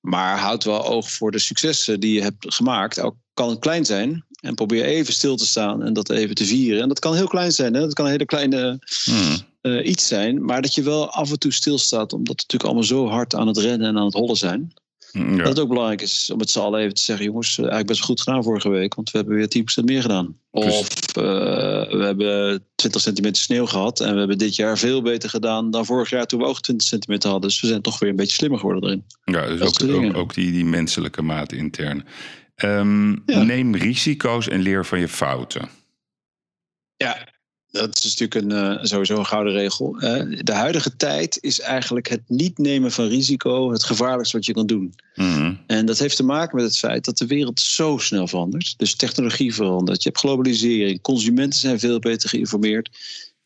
[0.00, 3.00] Maar houd wel oog voor de successen die je hebt gemaakt.
[3.00, 4.24] Ook kan het klein zijn.
[4.40, 6.82] En probeer even stil te staan en dat even te vieren.
[6.82, 7.74] En dat kan heel klein zijn.
[7.74, 7.80] Hè?
[7.80, 9.36] Dat kan een hele kleine hmm.
[9.62, 10.44] uh, iets zijn.
[10.44, 12.12] Maar dat je wel af en toe stilstaat.
[12.12, 14.72] Omdat we natuurlijk allemaal zo hard aan het rennen en aan het hollen zijn.
[15.14, 15.36] Ja.
[15.36, 17.86] Dat het ook belangrijk is om het z'n allen even te zeggen: jongens, eh, eigenlijk
[17.86, 20.36] best goed gedaan vorige week, want we hebben weer 10% meer gedaan.
[20.50, 21.24] Of uh,
[21.90, 25.84] we hebben 20 centimeter sneeuw gehad en we hebben dit jaar veel beter gedaan dan
[25.84, 27.48] vorig jaar toen we ook 20 centimeter hadden.
[27.48, 29.04] Dus we zijn toch weer een beetje slimmer geworden erin.
[29.24, 32.06] Ja, dus ook, ook, ook, die, die menselijke maat intern.
[32.56, 35.68] Um, Neem risico's en leer van je fouten.
[36.96, 37.28] Ja,
[37.74, 39.96] dat is natuurlijk een, uh, sowieso een gouden regel.
[40.02, 44.52] Uh, de huidige tijd is eigenlijk het niet nemen van risico het gevaarlijkste wat je
[44.52, 44.94] kan doen.
[45.14, 48.74] Mm En dat heeft te maken met het feit dat de wereld zo snel verandert.
[48.76, 50.02] Dus technologie verandert.
[50.02, 51.00] Je hebt globalisering.
[51.00, 52.90] Consumenten zijn veel beter geïnformeerd.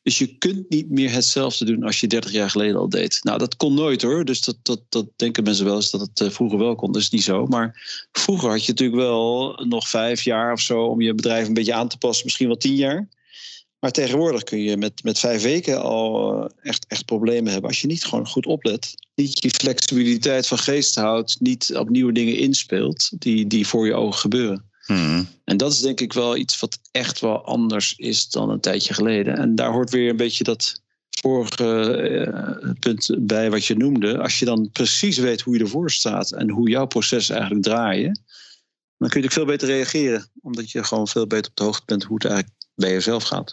[0.02, 3.18] Dus je kunt niet meer hetzelfde doen als je 30 jaar geleden al deed.
[3.22, 4.24] Nou, dat kon nooit hoor.
[4.24, 6.92] Dus dat, dat, dat denken mensen wel eens dat het uh, vroeger wel kon.
[6.92, 7.46] Dat is niet zo.
[7.46, 11.54] Maar vroeger had je natuurlijk wel nog vijf jaar of zo om je bedrijf een
[11.54, 12.24] beetje aan te passen.
[12.24, 13.08] Misschien wel tien jaar.
[13.80, 17.70] Maar tegenwoordig kun je met, met vijf weken al eh, echt, echt problemen hebben.
[17.70, 18.94] Als je niet gewoon goed oplet.
[19.14, 21.40] Niet je flexibiliteit van geest houdt.
[21.40, 24.64] Niet op nieuwe dingen inspeelt die, die voor je ogen gebeuren.
[24.84, 25.28] Hmm.
[25.44, 28.94] En dat is denk ik wel iets wat echt wel anders is dan een tijdje
[28.94, 29.36] geleden.
[29.36, 30.82] En daar hoort weer een beetje dat
[31.20, 31.98] vorige
[32.64, 34.18] uh, punt bij wat je noemde.
[34.18, 38.20] Als je dan precies weet hoe je ervoor staat en hoe jouw processen eigenlijk draaien.
[38.98, 40.30] Dan kun je veel beter reageren.
[40.42, 43.52] Omdat je gewoon veel beter op de hoogte bent hoe het eigenlijk bij jezelf gaat.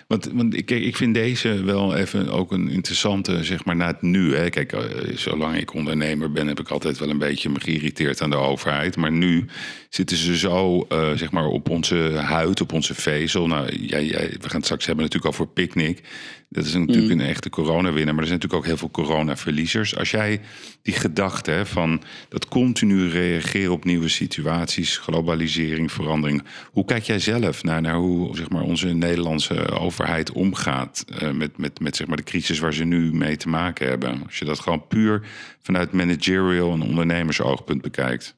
[0.11, 4.01] Want, want ik, ik vind deze wel even ook een interessante, zeg maar, na het
[4.01, 4.35] nu.
[4.35, 4.49] Hè.
[4.49, 4.81] Kijk, eh,
[5.15, 8.95] zolang ik ondernemer ben, heb ik altijd wel een beetje me geïrriteerd aan de overheid.
[8.95, 9.45] Maar nu
[9.89, 13.47] zitten ze zo, uh, zeg maar, op onze huid, op onze vezel.
[13.47, 16.01] Nou, jij, jij, we gaan het straks hebben natuurlijk al voor picknick.
[16.49, 17.19] Dat is natuurlijk mm.
[17.19, 19.97] een echte coronawinnaar, maar er zijn natuurlijk ook heel veel coronaverliezers.
[19.97, 20.41] Als jij
[20.81, 26.43] die gedachte van dat continu reageren op nieuwe situaties, globalisering, verandering.
[26.71, 29.99] Hoe kijk jij zelf naar, naar hoe zeg maar, onze Nederlandse overheid
[30.33, 33.87] omgaat uh, met, met, met zeg maar, de crisis waar ze nu mee te maken
[33.87, 34.23] hebben?
[34.25, 35.27] Als je dat gewoon puur
[35.61, 38.35] vanuit managerial en ondernemersoogpunt bekijkt.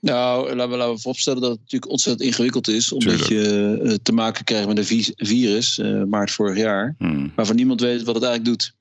[0.00, 2.92] Nou, laten we, laten we vooropstellen dat het natuurlijk ontzettend ingewikkeld is.
[2.92, 6.94] Omdat je uh, te maken krijgt met een virus, uh, maart vorig jaar.
[6.98, 7.32] Hmm.
[7.34, 8.74] Waarvan niemand weet wat het eigenlijk doet.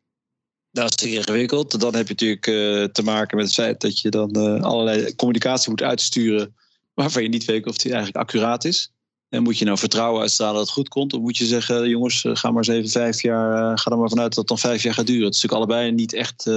[0.72, 1.80] Dat is ingewikkeld.
[1.80, 5.70] Dan heb je natuurlijk uh, te maken met het feit dat je dan allerlei communicatie
[5.70, 6.56] moet uitsturen.
[6.94, 8.92] Waarvan je niet weet of die eigenlijk accuraat is.
[9.32, 11.14] En moet je nou vertrouwen uitstralen dat het goed komt?
[11.14, 14.30] Of moet je zeggen, jongens, ga maar eens even vijf jaar, ga er maar vanuit
[14.30, 15.26] dat het dan vijf jaar gaat duren.
[15.26, 16.52] Het is natuurlijk allebei niet echt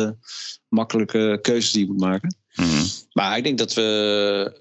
[0.68, 2.36] makkelijke keuzes die je moet maken.
[2.54, 2.84] Mhm.
[3.12, 4.52] Maar ik denk dat we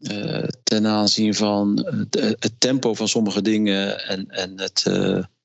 [0.00, 4.82] uh, ten aanzien van het, tempo van sommige dingen en, en het,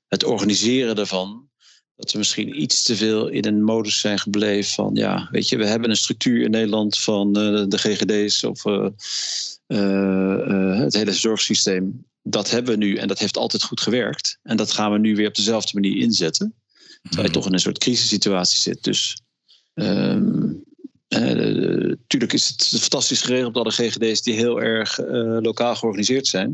[0.07, 1.49] het organiseren daarvan,
[1.95, 5.57] dat we misschien iets te veel in een modus zijn gebleven van, ja, weet je,
[5.57, 8.63] we hebben een structuur in Nederland van de GGD's of
[9.67, 12.05] het hele zorgsysteem.
[12.21, 14.39] Dat hebben we nu en dat heeft altijd goed gewerkt.
[14.43, 16.53] En dat gaan we nu weer op dezelfde manier inzetten.
[17.01, 17.31] Terwijl je mhm.
[17.31, 18.83] toch in een soort crisissituatie zit.
[18.83, 19.21] Dus
[19.73, 20.65] um,
[21.09, 26.49] Natuurlijk is het fantastisch geregeld door de GGD's die heel erg uh, lokaal georganiseerd zijn.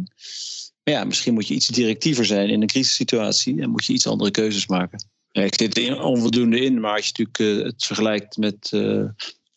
[0.84, 4.08] Maar ja, misschien moet je iets directiever zijn in een crisissituatie en moet je iets
[4.08, 5.06] andere keuzes maken.
[5.32, 8.72] Ja, ik zit er onvoldoende in, maar als je natuurlijk uh, het vergelijkt met,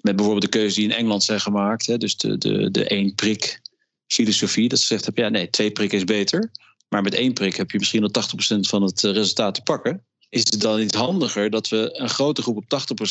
[0.07, 3.15] met bijvoorbeeld de keuzes die in Engeland zijn gemaakt, hè, dus de, de, de één
[3.15, 3.61] prik
[4.07, 6.51] filosofie, dat ze zegt heb, ja nee, twee prikken is beter,
[6.89, 8.11] maar met één prik heb je misschien nog
[8.57, 10.05] 80% van het resultaat te pakken.
[10.29, 12.65] Is het dan niet handiger dat we een grote groep op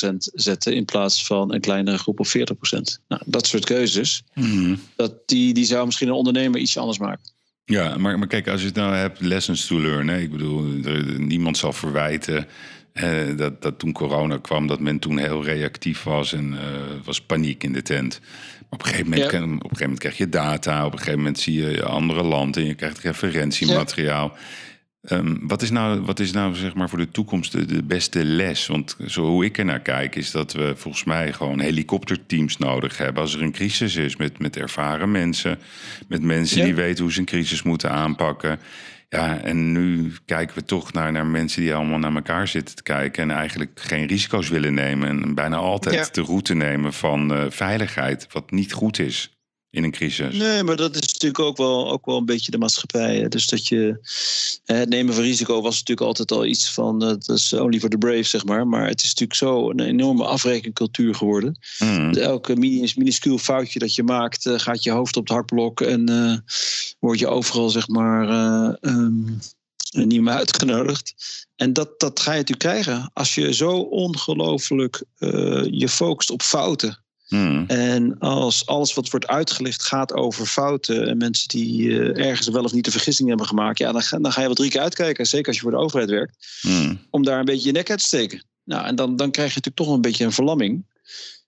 [0.09, 2.31] 80% zetten in plaats van een kleinere groep op 40%?
[3.07, 4.75] Nou, dat soort keuzes, Mhm.
[4.95, 7.33] dat die, die zou misschien een ondernemer iets anders maken.
[7.65, 10.07] Ja, maar, maar kijk, als je het nou hebt, lessons to learn.
[10.07, 10.19] Hè?
[10.19, 12.47] Ik bedoel, er- niemand zal verwijten
[12.95, 16.67] eh, dat, dat toen corona kwam, dat men toen heel reactief was en eh,
[17.03, 18.19] was paniek in de tent.
[18.21, 19.37] Maar op een, gegeven moment, Ja.
[19.37, 22.61] op een gegeven moment krijg je data, op een gegeven moment zie je andere landen
[22.61, 24.37] en je krijgt referentiemateriaal.
[25.01, 28.25] Ehm, wat, is nou, wat is nou zeg maar voor de toekomst de, de beste
[28.25, 28.67] les?
[28.67, 32.97] Want zo hoe ik er naar kijk, is dat we volgens mij gewoon helikopterteams nodig
[32.97, 34.15] hebben als er een crisis is.
[34.15, 35.59] Met, met ervaren mensen,
[36.07, 36.63] met mensen Ja.
[36.63, 38.59] die weten hoe ze een crisis moeten aanpakken.
[39.15, 42.83] Ja, en nu kijken we toch naar, naar mensen die allemaal naar elkaar zitten te
[42.83, 45.07] kijken en eigenlijk geen risico's willen nemen.
[45.23, 46.07] En bijna altijd Ja.
[46.11, 49.34] de route nemen van eh, veiligheid, wat niet goed is
[49.75, 50.35] in een crisis.
[50.37, 53.17] Nee, maar dat is natuurlijk ook wel, ook wel een beetje de maatschappij.
[53.17, 53.27] hè.
[53.27, 53.97] Dus dat je.
[54.65, 57.01] Het nemen van risico was natuurlijk altijd al iets van.
[57.01, 58.67] eh, Dat is only for the brave, zeg maar.
[58.67, 61.57] Maar het is natuurlijk zo een enorme afrekencultuur geworden.
[61.77, 62.13] Hmm.
[62.13, 65.81] Elke minuscuul foutje dat je maakt, eh, gaat je hoofd op het hardblok.
[65.81, 66.37] En eh,
[66.99, 68.29] word je overal, zeg maar.
[68.29, 69.23] eh, ehm,
[70.07, 71.13] niet meer uitgenodigd.
[71.55, 73.09] En dat, dat ga je natuurlijk krijgen.
[73.13, 75.03] Als je zo ongelooflijk
[75.71, 77.03] je focust op fouten.
[77.25, 77.63] Hmm.
[77.67, 82.63] En als alles wat wordt uitgelegd gaat over fouten en mensen die eh, ergens wel
[82.63, 84.81] of niet de vergissing hebben gemaakt, ja, dan, ga, dan ga je wat drie keer
[84.81, 86.99] uitkijken, zeker als je voor de overheid werkt, Hmm.
[87.09, 88.45] om daar een beetje je nek uit te steken.
[88.63, 90.85] Nou, en dan, dan krijg je natuurlijk toch een beetje een verlamming.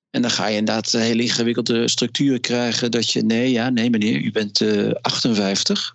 [0.10, 2.92] En dan ga je inderdaad hele ingewikkelde structuren krijgen.
[2.92, 5.94] Dat je, nee, ja, nee meneer, u bent eh 58.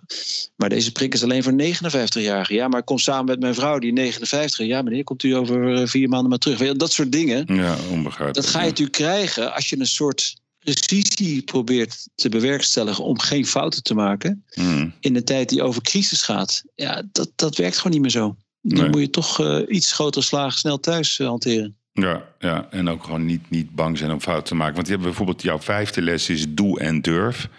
[0.55, 2.55] Maar deze prik is alleen voor 59-jarigen.
[2.55, 4.59] Ja, maar ik kom samen met mijn vrouw, die 59.
[4.59, 4.65] is.
[4.65, 6.73] Ja, meneer, komt u over eh, vier maanden maar terug.
[6.75, 7.55] Dat soort dingen.
[7.55, 8.35] Ja, onbegrijpelijk.
[8.35, 13.45] Dat ga je natuurlijk krijgen als je een soort precisie probeert te bewerkstelligen om geen
[13.45, 14.45] fouten te maken.
[14.53, 14.93] Hmm.
[14.99, 16.63] In een tijd die over crisis gaat.
[16.75, 18.35] Ja, dat, dat werkt gewoon niet meer zo.
[18.61, 18.89] Dan Nee.
[18.89, 21.77] moet je toch eh, iets grotere slagen snel thuis hanteren.
[21.93, 24.75] Ja, ja, en ook gewoon niet, niet bang zijn om fouten te maken.
[24.75, 27.49] Want je hebt bijvoorbeeld jouw vijfde les is doe en durf.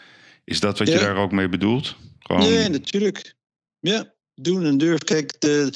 [0.45, 1.01] Is dat wat je Ja.
[1.01, 1.97] daar ook mee bedoelt?
[2.19, 3.35] Gewoon, Nee, natuurlijk.
[3.81, 4.99] Ja, doen en durf.
[5.05, 5.71] Kijk, de,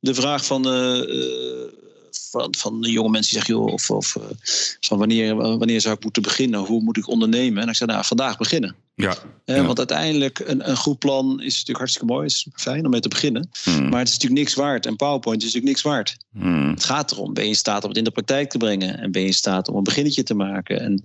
[0.00, 1.68] de vraag van, eh, eh,
[2.30, 4.22] van, van de jonge mensen die zeggen, joh, of, of eh,
[4.80, 6.60] van wanneer, wanneer zou ik moeten beginnen?
[6.60, 7.62] Hoe moet ik ondernemen?
[7.62, 8.76] En ik zeg, nou, vandaag beginnen.
[8.96, 9.64] Ja, Hè, Ja.
[9.64, 12.26] Want uiteindelijk, een, een goed plan is natuurlijk hartstikke mooi.
[12.26, 13.50] Is super fijn om mee te beginnen.
[13.62, 14.86] hmm, Maar het is natuurlijk niks waard.
[14.86, 16.16] En PowerPoint is natuurlijk niks waard.
[16.32, 18.98] hmm, Het gaat erom, ben je in staat om het in de praktijk te brengen?
[18.98, 20.80] En ben je in staat om een beginnetje te maken?
[20.80, 21.02] En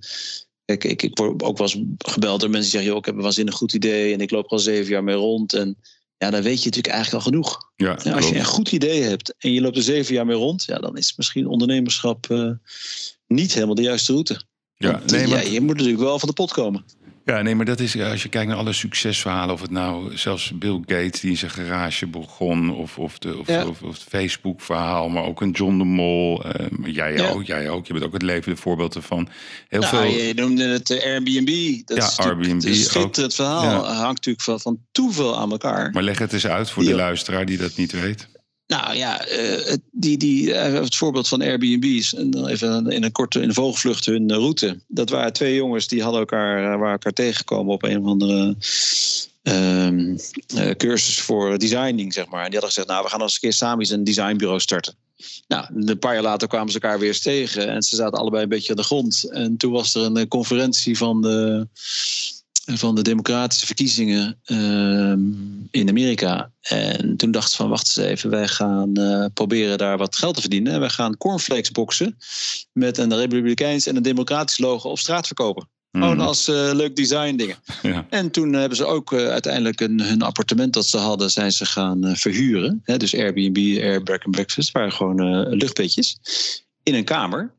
[0.64, 2.88] kijk, ik, ik word ook wel eens gebeld door mensen die zeggen...
[2.90, 5.14] Joh, ik heb een waanzinnig goed idee en ik loop er al zeven jaar mee
[5.14, 5.52] rond.
[5.52, 5.76] En
[6.18, 7.70] ja, dan weet je natuurlijk eigenlijk al genoeg.
[7.76, 10.36] ja, Ja, als je een goed idee hebt en je loopt er zeven jaar mee
[10.36, 10.64] rond...
[10.64, 12.50] Ja, dan is misschien ondernemerschap eh,
[13.26, 14.42] niet helemaal de juiste route.
[14.74, 16.84] Ja, Want, nee, ja, maar, je moet natuurlijk wel van de pot komen.
[17.24, 20.52] Ja, nee, maar dat is, als je kijkt naar alle succesverhalen, of het nou zelfs
[20.58, 23.66] Bill Gates die in zijn garage begon, of, of, de, of, Ja.
[23.66, 26.44] of, of het Facebook-verhaal, maar ook een John de Mol.
[26.44, 27.28] eh, jij, Ja.
[27.30, 29.28] ook, jij ook, je bent ook het levende voorbeeld ervan.
[29.68, 30.04] Heel Nou, veel.
[30.26, 31.80] je noemde het eh, Airbnb.
[31.84, 33.62] Dat Ja, is Airbnb een schitterend verhaal.
[33.62, 33.92] Ja.
[33.92, 35.90] hangt natuurlijk van, van toeval aan elkaar.
[35.90, 38.28] Maar leg het eens uit voor de luisteraar die dat niet weet.
[38.72, 43.12] Nou ja, eh, die, die, eh, het voorbeeld van Airbnb is en even in een
[43.12, 44.80] korte in een vogelvlucht hun eh, route.
[44.88, 48.56] Dat waren twee jongens die hadden elkaar, waren elkaar tegengekomen op een of andere
[49.42, 50.16] ehm,
[50.46, 52.44] eh, cursus voor designing, zeg maar.
[52.44, 54.94] En die hadden gezegd, nou, we gaan eens een keer samen eens een designbureau starten.
[55.48, 58.42] Nou, een paar jaar later kwamen ze elkaar weer eens tegen en ze zaten allebei
[58.42, 59.30] een beetje aan de grond.
[59.30, 61.66] En toen was er een conferentie van de,
[62.64, 65.20] van de democratische verkiezingen ehm,
[65.70, 66.50] in Amerika.
[66.60, 70.34] En toen dachten ze van, wacht eens even, wij gaan eh, proberen daar wat geld
[70.34, 70.72] te verdienen.
[70.72, 72.18] En wij gaan cornflakes boxen
[72.72, 75.68] met een republikeins en een democratisch logo op straat verkopen.
[75.92, 77.56] Gewoon Hmm, als eh, leuk design dingen.
[77.82, 78.06] ja.
[78.10, 81.66] En toen hebben ze ook eh, uiteindelijk een, hun appartement dat ze hadden, zijn ze
[81.66, 82.80] gaan verhuren.
[82.84, 86.18] Hè, dus Airbnb, Air Break and Breakfast, waren gewoon luchtbedjes.
[86.82, 87.54] In een kamer,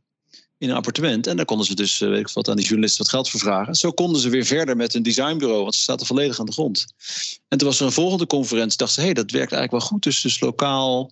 [0.64, 1.28] in een appartement.
[1.28, 3.40] En daar konden ze dus, eh, weet ik wat, aan die journalisten wat geld voor
[3.40, 3.76] vragen.
[3.76, 6.86] Zo konden ze weer verder met een designbureau, want ze zaten volledig aan de grond.
[7.48, 8.78] En toen was er een volgende conferentie.
[8.78, 10.04] Dachten ze, hé, hey, dat werkt eigenlijk wel goed.
[10.04, 11.12] Dus, dus lokaal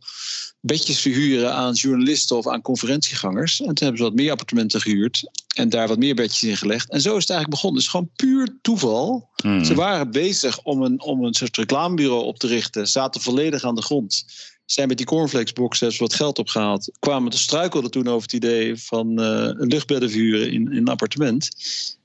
[0.62, 3.60] bedjes verhuren aan journalisten of aan conferentiegangers.
[3.60, 5.30] En toen hebben ze wat meer appartementen gehuurd.
[5.56, 6.90] En daar wat meer bedjes in gelegd.
[6.90, 7.80] En zo is het eigenlijk begonnen.
[7.80, 9.30] Dus gewoon puur toeval.
[9.36, 12.88] Hmm, Ze waren bezig om een, om een soort reclamebureau op te richten.
[12.88, 14.26] Zaten volledig aan de grond.
[14.66, 16.92] Zijn met die cornflakesbox hebben ze wat geld opgehaald.
[17.00, 21.50] Kwamen te struikelden toen over het idee van eh, luchtbedden verhuren in, in een appartement.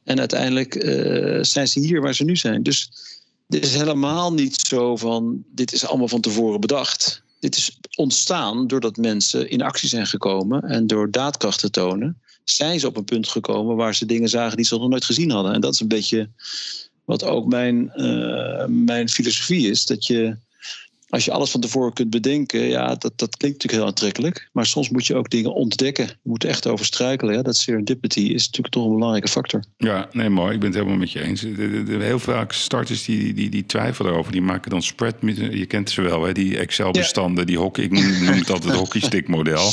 [0.05, 2.63] En uiteindelijk eh, zijn ze hier waar ze nu zijn.
[2.63, 2.91] Dus
[3.49, 7.23] Dit is helemaal niet zo van, dit is allemaal van tevoren bedacht.
[7.41, 12.81] Dit is ontstaan doordat mensen in actie zijn gekomen en door daadkracht te tonen, zijn
[12.81, 15.53] ze op een punt gekomen waar ze dingen zagen die ze nog nooit gezien hadden.
[15.53, 16.31] En dat is een beetje
[17.05, 19.87] wat ook mijn, uh, mijn filosofie is.
[19.87, 20.37] Dat je
[21.09, 24.49] als je alles van tevoren kunt bedenken, ja, dat, dat klinkt natuurlijk heel aantrekkelijk.
[24.53, 26.07] Maar soms moet je ook dingen ontdekken.
[26.07, 27.35] Je moet echt over struikelen.
[27.35, 27.43] Ja?
[27.43, 29.65] Dat serendipity is natuurlijk toch een belangrijke factor.
[29.77, 30.53] Ja, nee, mooi.
[30.55, 31.41] Ik ben het helemaal met je eens.
[31.89, 34.33] Heel vaak starters die, die, die twijfelen erover.
[34.33, 35.15] Die maken dan spread.
[35.21, 36.33] Je kent ze wel, hè?
[36.33, 37.47] die Excel-bestanden.
[37.47, 39.71] Die hockey, ik noem, het altijd hockeystick-model.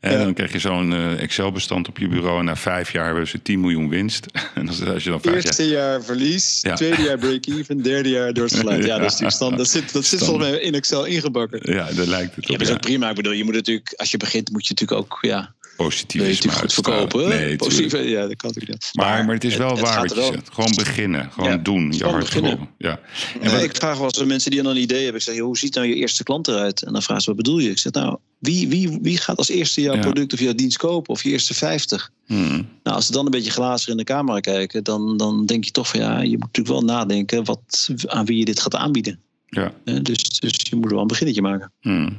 [0.00, 2.38] En dan krijg je zo'n uh, Excel-bestand op je bureau.
[2.38, 4.26] En na vijf jaar hebben ze 10 miljoen winst.
[4.54, 8.44] en als, als je dan vijf Eerste jaar, verlies, tweede jaar break-even, derde jaar door
[8.44, 8.84] het gelijk.
[8.84, 9.56] Ja, dat is natuurlijk stand.
[9.56, 11.72] Dat zit, dat zit volgens mij in Excel ingebakken.
[11.72, 12.50] Ja, daar lijkt het op.
[12.50, 13.08] Ja, dat is ook prima.
[13.08, 16.72] Ik bedoel, je moet natuurlijk, als je begint, moet je natuurlijk ook ja, positief goed
[16.72, 17.28] verkopen.
[17.28, 18.90] Nee, positief, ja, dat kan natuurlijk niet.
[18.92, 20.48] Maar, maar het is wel het, waar wat je zegt.
[20.52, 21.30] Gewoon beginnen.
[21.32, 21.92] Gewoon doen.
[21.92, 22.68] Je hart beginnen.
[22.78, 23.00] Ja.
[23.40, 25.16] En wat ik vraag wel eens mensen die dan een idee hebben.
[25.16, 26.82] Ik zeg, hoe ziet nou je eerste klant eruit?
[26.82, 27.70] En dan vragen ze, wat bedoel je?
[27.70, 31.12] Ik zeg, nou, wie, wie, wie gaat als eerste jouw product of jouw dienst kopen?
[31.12, 32.10] Of je eerste 50?
[32.26, 32.68] Hmm.
[32.82, 35.70] Nou, als ze dan een beetje glazer in de camera kijken, dan, dan denk je
[35.70, 39.20] toch van ja, je moet natuurlijk wel nadenken wat, aan wie je dit gaat aanbieden.
[39.46, 39.72] Ja.
[39.84, 41.72] dus, dus je moet wel een beginnetje maken.
[41.80, 42.16] Hmm.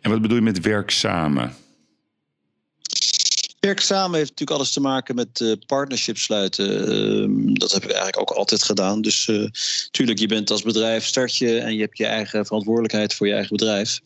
[0.00, 1.54] En wat bedoel je met werk samen?
[3.66, 6.88] Werk samen heeft natuurlijk alles te maken met uh, partnership sluiten.
[6.88, 9.02] Ehm, dat heb ik eigenlijk ook altijd gedaan.
[9.02, 9.48] Dus uh,
[9.90, 13.32] tuurlijk, je bent als bedrijf start je en je hebt je eigen verantwoordelijkheid voor je
[13.32, 14.00] eigen bedrijf.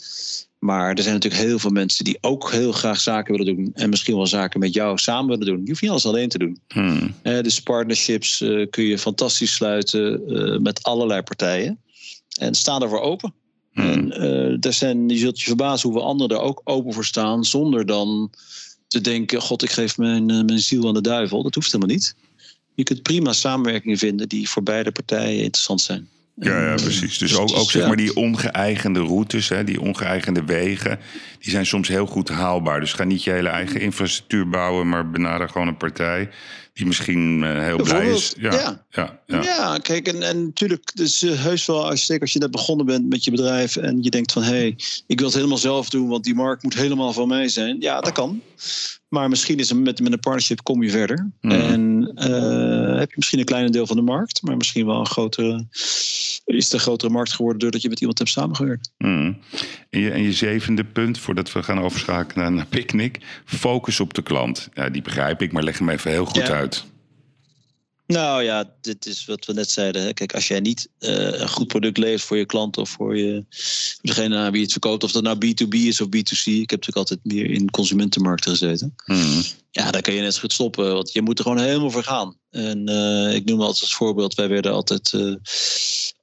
[0.58, 3.70] Maar er zijn natuurlijk heel veel mensen die ook heel graag zaken willen doen.
[3.74, 5.62] En misschien wel zaken met jou samen willen doen.
[5.62, 6.60] Je hoeft niet alles alleen te doen.
[6.68, 7.14] Hmm.
[7.22, 8.38] dus partnerships
[8.70, 10.22] kun je fantastisch sluiten
[10.62, 11.80] met allerlei partijen.
[12.38, 13.34] En staan ervoor open.
[13.72, 14.10] Hmm.
[14.10, 17.44] En daar zijn, je zult je verbazen hoeveel anderen er ook open voor staan.
[17.44, 18.30] Zonder dan
[18.88, 21.42] te denken: God, ik geef mijn, eh, mijn ziel aan de duivel.
[21.42, 22.14] Dat hoeft helemaal niet.
[22.74, 26.08] Je kunt prima samenwerkingen vinden die voor beide partijen interessant zijn.
[26.40, 27.18] Ja, ja, precies.
[27.18, 30.98] Dus ook, ook zeg maar die ongeëigende routes, hè, die ongeëigende wegen,
[31.38, 32.80] die zijn soms heel goed haalbaar.
[32.80, 36.28] Dus ga niet je hele eigen infrastructuur bouwen, maar benader gewoon een partij
[36.76, 38.34] die misschien uh, heel blij is.
[38.38, 38.84] Ja, ja.
[38.90, 39.42] ja, ja.
[39.42, 43.08] ja kijk, en, en natuurlijk, dus heus wel, als, zeker als je net begonnen bent
[43.08, 46.08] met je bedrijf en je denkt van hé, hey, ik wil het helemaal zelf doen,
[46.08, 47.76] want die markt moet helemaal van mij zijn.
[47.80, 48.42] Ja, dat kan.
[49.08, 51.30] Maar misschien is met, met een partnership kom je verder.
[51.40, 51.50] Hmm.
[51.50, 55.06] En uh, heb je misschien een kleiner deel van de markt, maar misschien wel een
[55.06, 55.66] grotere,
[56.44, 58.90] is een grotere markt geworden doordat je met iemand hebt samengewerkt.
[58.98, 59.38] Mm.
[59.90, 64.14] En, je, en je zevende punt, voordat we gaan overschakelen naar, naar Picnic, focus op
[64.14, 64.68] de klant.
[64.74, 66.65] Ja, die begrijp ik, maar leg hem even heel goed uit.
[68.06, 70.02] Nou ja, dit is wat we net zeiden.
[70.02, 70.12] Hè.
[70.12, 73.44] Kijk, als jij niet uh, een goed product levert voor je klant of voor, je,
[74.02, 76.44] degene aan wie je het verkoopt, of dat nou B2B is of B2C.
[76.44, 78.94] Ik heb natuurlijk altijd meer in consumentenmarkten gezeten.
[79.04, 79.42] Hmm.
[79.70, 82.02] Ja, dan kan je net zo goed stoppen, want je moet er gewoon helemaal voor
[82.02, 82.36] gaan.
[82.50, 85.34] En uh, ik noem altijd als voorbeeld, wij werden altijd uh,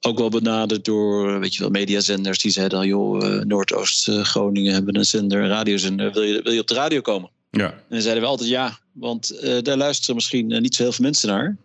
[0.00, 5.42] ook wel benaderd door, weet je wel, mediazenders die zeiden, joh, Noordoost-Groningen hebben een zender,
[5.42, 7.30] een radiozender, wil je, wil je op de radio komen?
[7.56, 7.70] Ja.
[7.72, 10.92] En dan zeiden we altijd ja, want uh, daar luisteren misschien uh, niet zo heel
[10.92, 11.56] veel mensen naar.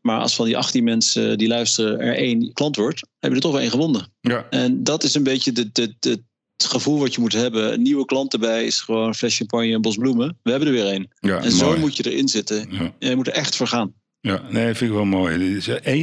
[0.00, 3.40] Maar als van die 18 mensen die luisteren er één klant wordt, hebben we er
[3.40, 4.12] toch wel één gewonnen.
[4.20, 4.46] Ja.
[4.50, 6.22] En dat is een beetje de, de, de,
[6.56, 7.72] het gevoel wat je moet hebben.
[7.72, 10.38] Een nieuwe klant erbij is gewoon een fles champagne en bos bloemen.
[10.42, 11.08] We hebben er weer één.
[11.20, 12.66] Ja, en zo moet je erin zitten.
[12.70, 12.94] Ja.
[12.98, 13.94] Je moet er echt voor gaan.
[14.20, 15.60] Ja, nee, vind ik wel mooi.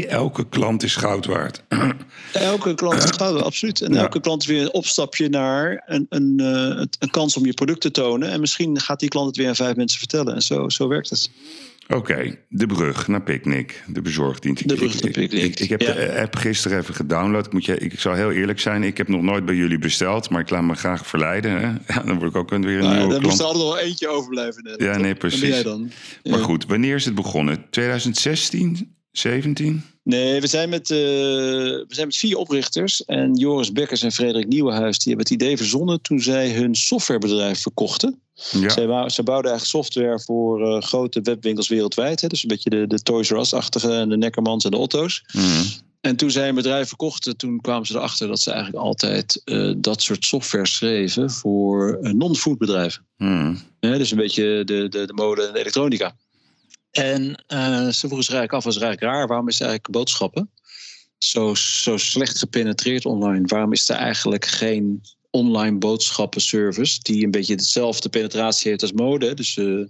[0.08, 1.64] Elke klant is goud waard.
[2.34, 3.82] Elke klant is goud waard, absoluut.
[3.82, 7.54] En elke klant is weer een opstapje naar een, een, eh, een kans om je
[7.54, 8.30] product te tonen.
[8.30, 10.34] En misschien gaat die klant het weer aan vijf mensen vertellen.
[10.36, 11.30] En zo, zo werkt het.
[11.88, 14.68] Oké, de brug naar Picnic, de bezorgdienst.
[14.68, 15.44] De brug naar Picnic.
[15.44, 17.46] Ik, ik, heb de app gisteren even gedownload.
[17.46, 20.30] Ik, moet je, ik zal heel eerlijk zijn, ik heb nog nooit bij jullie besteld,
[20.30, 21.52] maar ik laat me graag verleiden.
[21.52, 21.74] Hè?
[21.96, 24.10] Ja, dan word ik ook weer een nou, nieuwe Dan moest er altijd nog één
[24.10, 24.64] overblijven.
[24.64, 24.82] Net.
[24.82, 25.50] Ja, nee, precies.
[25.50, 25.92] jij dan?
[26.24, 27.66] Maar goed, wanneer is het begonnen?
[27.70, 28.96] 2016?
[29.12, 29.84] 17?
[30.06, 33.06] Nee, we zijn, met, uh, we zijn met vier oprichters.
[33.06, 37.62] En Joris Bekkers en Frederik Nieuwenhuis die hebben het idee verzonnen toen zij hun softwarebedrijf
[37.62, 38.20] verkochten.
[38.34, 38.70] Ja.
[38.70, 42.22] Zij, zij bouwden eigenlijk software voor uh, grote webwinkels wereldwijd.
[42.22, 42.28] Hè?
[42.28, 45.24] Dus een beetje de, de Toys R Us-achtige en de Neckermans en de Otto's.
[45.32, 45.64] Mm.
[46.02, 49.74] En toen zij een bedrijf verkochten, toen kwamen ze erachter dat ze eigenlijk altijd uh,
[49.78, 53.06] dat soort software schreven voor non-food bedrijven.
[53.18, 53.60] Mm.
[53.80, 56.16] dus een beetje de, de, de mode en de elektronica.
[56.98, 60.50] En uh, ze vroegen zich eigenlijk af, was eigenlijk raar, waarom is eigenlijk boodschappen
[61.18, 63.48] zo, zo slecht gepenetreerd online?
[63.48, 69.34] Waarom is er eigenlijk geen online boodschappenservice die een beetje dezelfde penetratie heeft als mode?
[69.34, 69.86] Dus uh,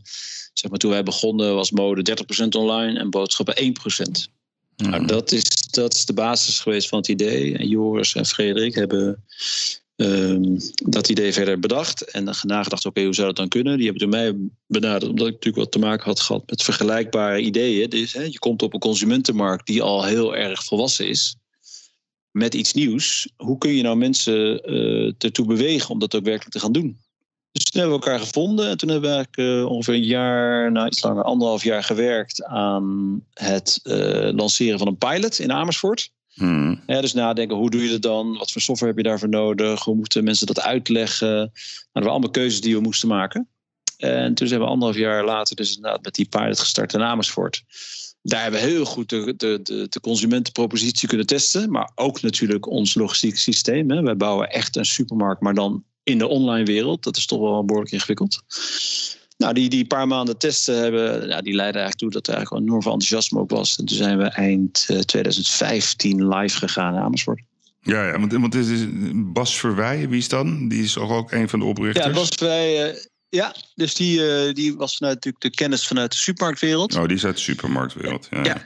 [0.54, 4.34] zeg maar, toen wij begonnen was mode 30% online en boodschappen 1%.
[4.78, 4.90] Mm.
[4.90, 7.58] Nou, dat is, dat is de basis geweest van het idee.
[7.58, 9.24] En Joris en Frederik hebben
[9.96, 12.12] um, dat idee verder bedacht.
[12.12, 13.78] En nagedacht, oké, hoe zou dat dan kunnen?
[13.78, 14.36] Die hebben door mij
[14.68, 17.90] benaderd, omdat ik natuurlijk wat te maken had gehad met vergelijkbare ideeën.
[17.90, 21.36] Dus hè, je komt op een consumentenmarkt die al heel erg volwassen is.
[22.36, 26.52] met iets nieuws, hoe kun je nou mensen uh, ertoe bewegen om dat ook werkelijk
[26.52, 26.98] te gaan doen?
[27.52, 30.88] Dus toen hebben we elkaar gevonden en toen hebben we uh, ongeveer een jaar, nou
[30.88, 36.12] iets langer, anderhalf jaar gewerkt aan het uh, lanceren van een pilot in Amersfoort.
[36.36, 36.82] Hmm.
[36.88, 38.38] Ja, dus nadenken, hoe doe je dat dan?
[38.38, 39.84] Wat voor software heb je daarvoor nodig?
[39.84, 41.28] Hoe moeten mensen dat uitleggen?
[41.28, 43.48] Nou, dat waren allemaal keuzes die we moesten maken.
[43.98, 47.64] En toen zijn we anderhalf jaar later dus inderdaad met die pilot gestart in Amersfoort.
[48.22, 51.72] Daar hebben we heel goed de, de, de, de consumentenpropositie kunnen testen.
[51.72, 53.92] Maar ook natuurlijk ons logistiek systeem.
[53.92, 54.02] Hè.
[54.02, 57.04] Wij bouwen echt een supermarkt, maar dan in de online wereld.
[57.04, 58.44] Dat is toch wel behoorlijk ingewikkeld.
[59.38, 62.66] Nou, die, die paar maanden testen hebben, nou, die leidden eigenlijk toe dat er eigenlijk
[62.66, 63.78] enorm veel enthousiasme ook was.
[63.78, 67.42] En toen zijn we eind 2015 live gegaan in Amersfoort.
[67.86, 70.68] Ja, ja want, want is Bas Verwij, wie is dan?
[70.68, 72.06] Die is ook een van de oprichters.
[72.06, 72.98] Ja, Bas Verwij, uh,
[73.30, 76.96] ja, dus die, uh, die was vanuit natuurlijk de kennis vanuit de supermarktwereld.
[76.96, 78.28] Oh, die is uit de supermarktwereld.
[78.32, 78.44] Ja.
[78.44, 78.62] Ja,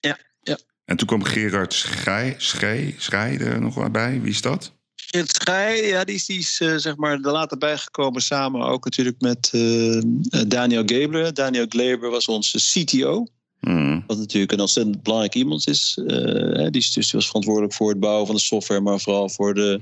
[0.00, 0.58] ja, ja.
[0.84, 4.20] En toen kwam Gerard Schij, Schij, Schij er nog wat bij.
[4.20, 4.75] Wie is dat?
[5.06, 8.84] Gerard Schij, ja, die is, die is uh, zeg maar er later bijgekomen samen ook
[8.84, 10.02] natuurlijk met uh,
[10.48, 11.34] Daniel Gebler.
[11.34, 13.26] Daniel Gebler was onze CTO.
[13.60, 14.04] Mm.
[14.06, 15.98] Wat natuurlijk een ontzettend belangrijk iemand is.
[16.06, 19.54] Uh, die, is dus, was verantwoordelijk voor het bouwen van de software, maar vooral voor
[19.54, 19.80] de,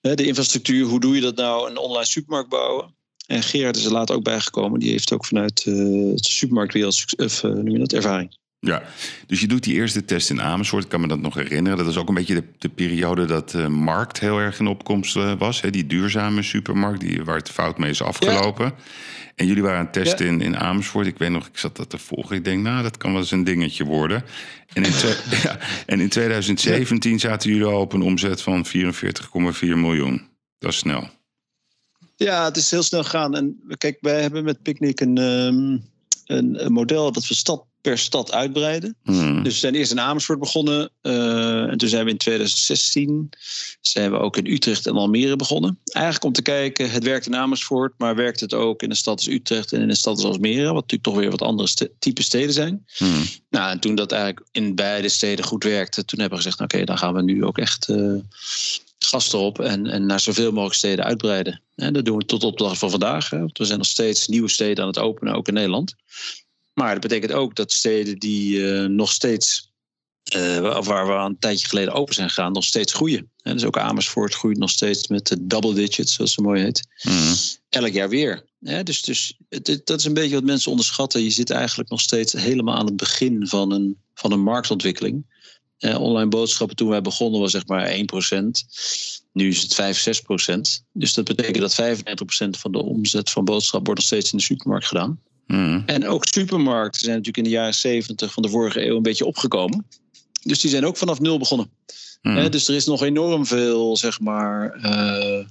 [0.00, 0.84] de infrastructuur.
[0.84, 2.94] Hoe doe je dat nou, een online supermarkt bouwen?
[3.26, 4.80] En Gerard is er later ook bijgekomen.
[4.80, 5.64] Die heeft ook vanuit
[6.14, 8.38] het supermarktwereld of, noem je dat, ervaring.
[8.60, 8.82] Ja,
[9.26, 10.84] dus je doet die eerste test in Amersfoort.
[10.84, 11.78] Ik kan me dat nog herinneren.
[11.78, 15.14] Dat is ook een beetje de, de periode dat de markt heel erg in opkomst
[15.38, 15.60] was.
[15.60, 15.70] Hè?
[15.70, 18.64] Die duurzame supermarkt die, waar het fout mee is afgelopen.
[18.64, 18.74] Ja.
[19.34, 20.32] En jullie waren aan het testen ja.
[20.32, 21.06] in, in Amersfoort.
[21.06, 22.36] Ik weet nog, ik zat dat te volgen.
[22.36, 24.24] Ik denk, nou, dat kan wel eens een dingetje worden.
[24.72, 24.92] En in,
[25.42, 28.72] ja, en in 2017 zaten jullie al op een omzet van 44,4
[29.60, 30.28] miljoen.
[30.58, 31.08] Dat is snel.
[32.16, 33.34] Ja, het is heel snel gegaan.
[33.34, 35.84] En kijk, wij hebben met Picnic een, um,
[36.26, 38.96] een, een, model dat we stad per stad uitbreiden.
[39.04, 39.42] Hmm.
[39.42, 40.90] Dus we zijn eerst in Amersfoort begonnen.
[41.02, 43.30] Uh, en toen zijn we in 2016
[43.80, 45.78] zijn we ook in Utrecht en Almere begonnen.
[45.84, 49.16] Eigenlijk om te kijken, het werkt in Amersfoort, maar werkt het ook in een stad
[49.16, 51.88] als Utrecht en in een stad als Almere, wat natuurlijk toch weer wat andere st
[51.98, 52.86] type steden zijn.
[52.96, 53.22] Hmm.
[53.50, 56.74] Nou, en toen dat eigenlijk in beide steden goed werkte, toen hebben we gezegd, oké,
[56.74, 58.18] okay, dan gaan we nu ook echt uh,
[58.98, 61.62] gas erop en, en naar zoveel mogelijk steden uitbreiden.
[61.74, 63.30] En dat doen we tot op de dag van vandaag.
[63.30, 63.44] Hè.
[63.52, 65.94] We zijn nog steeds nieuwe steden aan het openen, ook in Nederland.
[66.80, 69.72] Maar dat betekent ook dat steden die uh, nog steeds,
[70.36, 73.30] uh, waar we een tijdje geleden open zijn gegaan, nog steeds groeien.
[73.42, 76.86] En dus ook Amersfoort groeit nog steeds met de double digits, zoals het mooi heet.
[77.02, 77.34] Mm.
[77.68, 78.44] Elk jaar weer.
[78.58, 81.22] Ja, dus dus het, dat is een beetje wat mensen onderschatten.
[81.22, 85.24] Je zit eigenlijk nog steeds helemaal aan het begin van een, van een marktontwikkeling.
[85.78, 88.00] Uh, online boodschappen toen wij begonnen was zeg maar 1%.
[89.32, 90.84] Nu is het 5, 6 procent.
[90.92, 94.38] Dus dat betekent dat 95 procent van de omzet van boodschap wordt nog steeds in
[94.38, 95.20] de supermarkt gedaan.
[95.50, 95.82] Mm.
[95.86, 99.26] En ook supermarkten zijn natuurlijk in de jaren 70 van de vorige eeuw een beetje
[99.26, 99.86] opgekomen.
[100.42, 101.70] Dus die zijn ook vanaf nul begonnen.
[102.22, 102.36] Mm.
[102.36, 105.44] He, dus er is nog enorm veel, zeg maar, uh,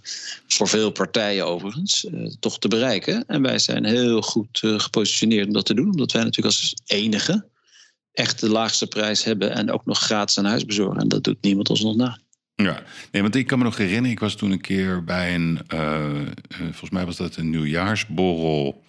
[0.48, 3.26] voor veel partijen overigens, uh, toch te bereiken.
[3.28, 5.90] En wij zijn heel goed uh, gepositioneerd om dat te doen.
[5.90, 7.48] Omdat wij natuurlijk als enige
[8.12, 11.02] echt de laagste prijs hebben en ook nog gratis aan huis bezorgen.
[11.02, 12.20] En dat doet niemand ons nog na.
[12.56, 15.60] Ja, nee, want ik kan me nog herinneren, ik was toen een keer bij een,
[16.50, 18.84] volgens mij was dat een nieuwjaarsborrel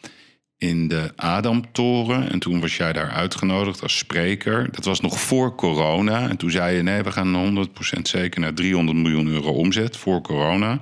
[0.61, 2.31] in de Adamtoren.
[2.31, 4.69] En toen was jij daar uitgenodigd als spreker.
[4.73, 6.29] Dat was nog voor corona.
[6.29, 10.21] En toen zei je, nee, we gaan 100% zeker naar 300 miljoen euro omzet voor
[10.21, 10.81] corona.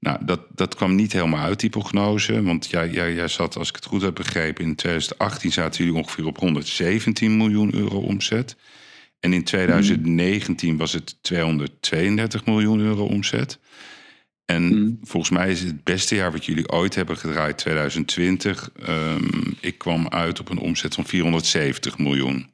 [0.00, 2.42] Nou, dat, dat kwam niet helemaal uit, die prognose.
[2.42, 6.00] Want jij, jij, jij zat, als ik het goed heb begrepen, in 2018 zaten jullie
[6.00, 8.56] ongeveer op 117 miljoen euro omzet.
[9.20, 13.58] En in 2019 was het 232 miljoen euro omzet.
[14.48, 14.98] En Mm.
[15.02, 18.70] volgens mij is het het beste jaar wat jullie ooit hebben gedraaid, 2020.
[18.88, 22.52] Um, ik kwam uit op een omzet van 470 miljoen.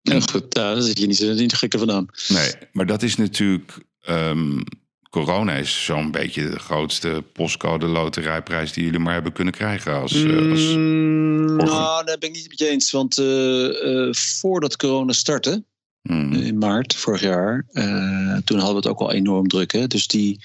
[0.00, 2.08] Ja, goed, daar zit je niet niet gekke vandaan.
[2.28, 3.78] Nee, maar dat is natuurlijk.
[4.08, 4.64] Um,
[5.10, 10.12] corona is zo'n beetje de grootste postcode loterijprijs die jullie maar hebben kunnen krijgen als.
[10.12, 12.90] Als mm, nou, daar ben ik niet met je eens.
[12.90, 15.64] Want uh, uh, voordat corona startte,
[16.08, 16.32] Hmm.
[16.32, 17.66] in maart vorig jaar.
[17.72, 19.72] Uh, toen hadden we het ook al enorm druk.
[19.72, 19.86] Hè?
[19.86, 20.44] Dus die,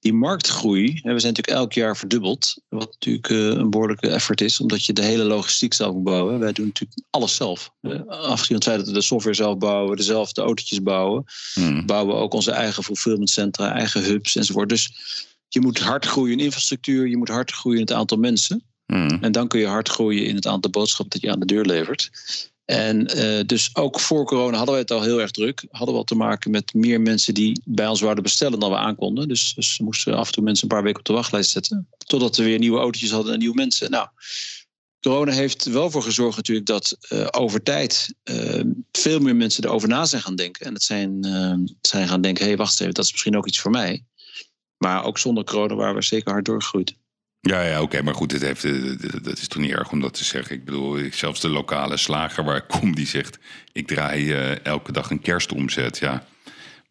[0.00, 2.54] die marktgroei, hè, we zijn natuurlijk elk jaar verdubbeld.
[2.68, 6.38] Wat natuurlijk uh, een behoorlijke effort is, omdat je de hele logistiek zelf moet bouwen.
[6.38, 7.70] Wij doen natuurlijk alles zelf.
[7.82, 11.86] Uh, afgezien van het feit dat we de software zelf bouwen, dezelfde autootjes bouwen, hmm.
[11.86, 14.68] bouwen we ook onze eigen fulfillmentcentra, eigen hubs enzovoort.
[14.68, 14.90] Dus
[15.48, 18.62] je moet hard groeien in infrastructuur, je moet hard groeien in het aantal mensen.
[18.86, 19.18] Hmm.
[19.20, 21.64] En dan kun je hard groeien in het aantal boodschappen dat je aan de deur
[21.64, 22.10] levert.
[22.64, 25.66] En uh, dus ook voor corona hadden we het al heel erg druk.
[25.70, 28.76] Hadden we al te maken met meer mensen die bij ons wouden bestellen dan we
[28.76, 29.28] aankonden.
[29.28, 31.88] Dus, dus moesten af en toe mensen een paar weken op de wachtlijst zetten.
[31.98, 33.90] Totdat we weer nieuwe autootjes hadden en nieuwe mensen.
[33.90, 34.08] Nou,
[35.00, 38.62] corona heeft wel voor gezorgd natuurlijk dat uh, over tijd uh,
[38.92, 40.66] veel meer mensen erover na zijn gaan denken.
[40.66, 41.24] En het zijn,
[41.80, 44.04] zijn gaan denken, hé, hey, wacht even, dat is misschien ook iets voor mij.
[44.76, 46.94] Maar ook zonder corona waren we zeker hard doorgegroeid.
[47.46, 48.62] Ja, ja oké, maar goed, het heeft,
[49.24, 50.56] dat is toch niet erg om dat te zeggen.
[50.56, 53.38] Ik bedoel, zelfs de lokale slager waar ik kom, die zegt...
[53.72, 54.32] ik draai
[54.62, 56.24] elke dag een kerstomzet, ja...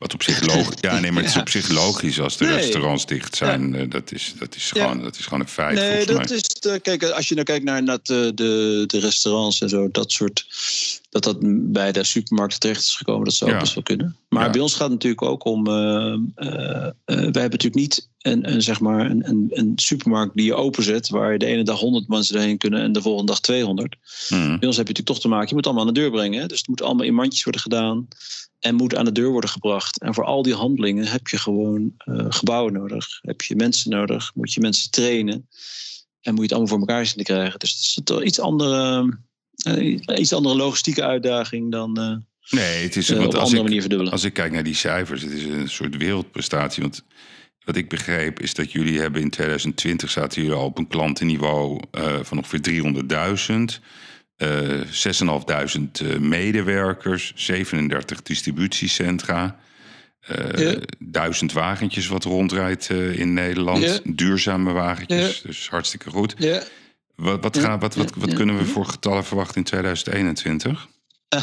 [0.04, 0.82] Wat op zich logisch.
[0.82, 2.56] Ja, nee, maar het is op zich logisch als de nee.
[2.56, 3.74] restaurants dicht zijn.
[3.74, 3.86] Ja.
[3.86, 5.04] Dat, is, dat, is gewoon, ja.
[5.04, 5.76] dat is gewoon een feit.
[5.76, 6.38] Nee, dat mij.
[6.38, 6.44] is.
[6.44, 10.12] De, kijk, als je nou kijkt naar, naar de, de, de, restaurants en zo, dat
[10.12, 10.46] soort.
[11.10, 11.38] Dat dat
[11.72, 13.60] bij de supermarkten terecht is gekomen, dat zou ja.
[13.60, 14.16] best wel kunnen.
[14.30, 15.68] Maar bij ons gaat het natuurlijk ook om.
[15.68, 20.36] Uh, uh, uh, wij hebben natuurlijk niet een, een, zeg maar een, een, een, supermarkt
[20.36, 23.32] die je openzet, waar je de ene dag 100 mensen erheen kunnen en de volgende
[23.32, 23.96] dag 200.
[24.30, 24.40] Mm.
[24.40, 26.42] Bij ons heb je natuurlijk toch te maken, je moet allemaal aan de deur brengen.
[26.42, 26.48] Hè?
[26.48, 28.08] Dus het moet allemaal in mandjes worden gedaan
[28.64, 30.02] en moet aan de deur worden gebracht.
[30.02, 33.20] En voor al die handelingen heb je gewoon uh, gebouwen nodig.
[33.22, 35.48] Heb je mensen nodig, moet je mensen trainen.
[36.22, 37.60] En moet je het allemaal voor elkaar zien te krijgen.
[37.60, 39.18] Dus het is toch iets andere,
[39.68, 42.00] uh, iets andere logistieke uitdaging dan.
[42.00, 42.16] Uh,
[42.60, 44.12] nee, het is op een andere ik, manier verdubbelen.
[44.14, 46.82] Als ik kijk naar die cijfers, het is een soort wereldprestatie.
[46.82, 47.04] Want
[47.66, 51.80] wat ik begreep is dat jullie hebben in 2020 zaten jullie al op een klantenniveau
[52.22, 52.84] van ongeveer
[53.78, 53.84] 300.000.
[54.44, 59.60] Uh, 6.500 uh, medewerkers, 37 distributiecentra,
[60.32, 60.76] uh, Ja.
[61.00, 64.00] duizend wagentjes wat rondrijdt uh, in Nederland, Ja.
[64.04, 66.36] duurzame wagentjes, dus hartstikke goed.
[66.38, 66.64] Ja.
[67.16, 70.88] Wat, wat, gaan, wat, wat, wat kunnen we voor getallen verwachten in 2021?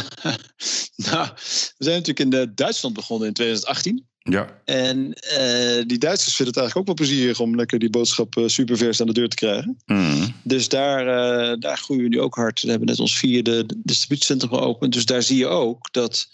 [1.11, 1.29] nou,
[1.77, 4.09] we zijn natuurlijk in Duitsland begonnen in 2018.
[4.23, 8.37] Ja, En eh, die Duitsers vinden het eigenlijk ook wel plezierig om lekker die boodschap
[8.37, 9.79] eh, supervers aan de deur te krijgen.
[9.87, 10.35] mm.
[10.43, 12.61] Dus daar, eh, daar groeien we nu ook hard.
[12.61, 14.93] We hebben net ons vierde distributiecentrum geopend.
[14.93, 16.29] Dus daar zie je ook dat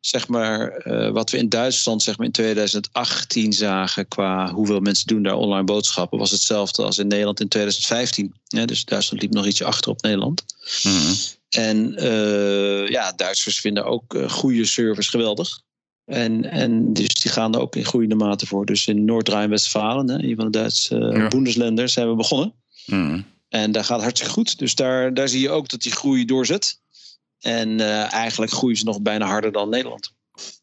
[0.00, 0.82] zeg maar,
[1.12, 5.64] wat we in Duitsland zeg maar, in 2018 zagen qua hoeveel mensen doen daar online
[5.64, 8.34] boodschappen, was hetzelfde als in Nederland in 2015.
[8.44, 10.44] Ja, dus Duitsland liep nog ietsje achter op Nederland.
[10.82, 11.14] Mm.
[11.48, 11.92] En
[12.88, 15.60] ja, Duitsers vinden ook goede service geweldig.
[16.10, 18.66] En, en dus die gaan er ook in groeiende mate voor.
[18.66, 21.28] Dus in Noord-Rijn-Westfalen, een van de Duitse uh, Ja.
[21.28, 22.52] Bundesländer, zijn we begonnen.
[22.86, 23.24] Mm.
[23.48, 24.58] En daar gaat het hartstikke goed.
[24.58, 26.80] Dus daar, daar zie je ook dat die groei doorzet.
[27.40, 30.12] En eh, eigenlijk groeien ze nog bijna harder dan Nederland.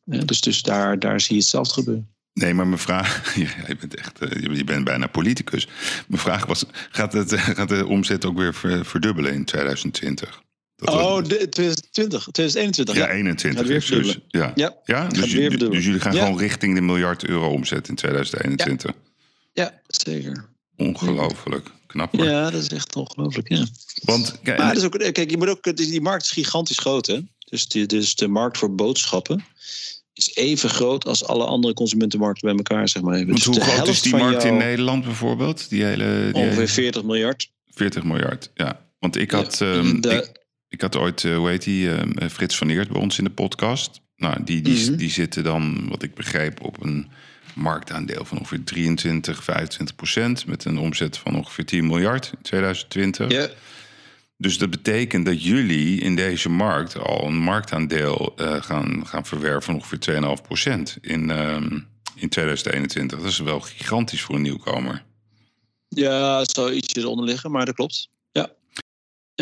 [0.03, 2.09] Dus dus daar, daar zie je hetzelfde gebeuren.
[2.33, 3.35] Nee, maar mijn vraag.
[3.67, 4.19] Je bent echt.
[4.19, 5.67] eh, Je bent bijna politicus.
[6.07, 10.41] Mijn vraag was: gaat, het, gaat de omzet ook weer ver- verdubbelen in 2020?
[10.77, 12.95] Dat Oh, was- de, 2020, 2021.
[12.95, 13.59] ja, Ja, 21.
[13.59, 14.51] Gaat weer is dus, ja.
[14.55, 15.07] Ja, ja?
[15.07, 16.23] Dus, dus jullie gaan Ja.
[16.23, 18.91] gewoon richting de miljard euro omzet in 2021.
[19.53, 20.45] ja zeker.
[20.75, 21.69] Ongelooflijk.
[21.87, 22.25] Knap hoor.
[22.25, 23.49] Ja, dat is echt ongelooflijk.
[23.49, 23.65] Ja.
[24.03, 27.05] Want kijk, Maar dat is ook, kijk, je moet ook, die markt is gigantisch groot.
[27.07, 27.19] Hè?
[27.39, 29.45] Dus, die, dus de markt voor boodschappen
[30.13, 32.89] is even groot als alle andere consumentenmarkten bij elkaar.
[32.89, 33.35] Zeg maar even.
[33.35, 35.69] Dus hoe groot is die markt in Nederland bijvoorbeeld?
[35.69, 37.49] Die hele, die Ongeveer hele 40 miljard.
[37.67, 38.51] 40 miljard.
[38.53, 38.85] Ja.
[38.99, 42.29] Want ik had, Ja, ehm, de- ik, ik had ooit, eh, hoe heet die, ehm,
[42.29, 44.01] Frits van Eert bij ons in de podcast.
[44.15, 44.95] Nou, die, die, Mhm.
[44.97, 47.07] die zitten dan, wat ik begreep, op een
[47.53, 50.45] marktaandeel van ongeveer 23, 25 procent.
[50.45, 53.31] Met een omzet van ongeveer 10 miljard in 2020.
[53.31, 53.47] Ja,
[54.37, 59.61] Dus dat betekent dat jullie in deze markt al een marktaandeel eh, gaan, gaan verwerven
[59.63, 61.79] van ongeveer 2,5 procent in, ehm,
[62.15, 63.17] in 2021.
[63.19, 65.03] Dat is wel gigantisch voor een nieuwkomer.
[65.89, 68.09] ja, het zou ietsje eronder liggen, maar dat klopt.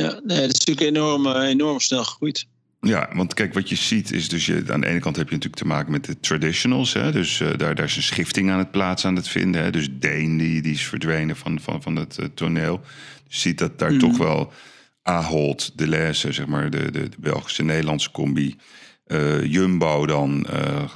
[0.01, 2.47] Ja, nee, het is natuurlijk enorm, eh, enorm snel gegroeid.
[2.81, 4.45] Ja, want kijk, wat je ziet is dus...
[4.45, 6.93] Je, aan de ene kant heb je natuurlijk te maken met de traditionals.
[6.93, 7.11] Hè?
[7.11, 9.63] Dus eh, daar, daar is een schifting aan het plaats aan het vinden.
[9.63, 9.71] Hè?
[9.71, 12.81] Dus Deen, die, die is verdwenen van, van, van het eh, toneel.
[13.27, 13.99] Je ziet dat daar Mhm.
[13.99, 14.53] toch wel
[15.01, 18.55] Ahold, De zeg maar, de, de, de Belgische-Nederlandse combi...
[19.05, 20.45] eh, Jumbo dan,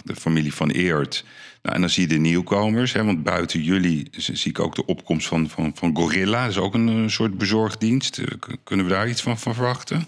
[0.03, 1.23] de familie van Eert...
[1.61, 4.85] Nou, en dan zie je de nieuwkomers, hè, want buiten jullie zie ik ook de
[4.85, 6.41] opkomst van, van, van Gorilla.
[6.41, 8.17] Dat is ook een, eh, soort bezorgdienst.
[8.17, 8.25] Eh,
[8.63, 10.07] Kunnen we daar iets van, van verwachten?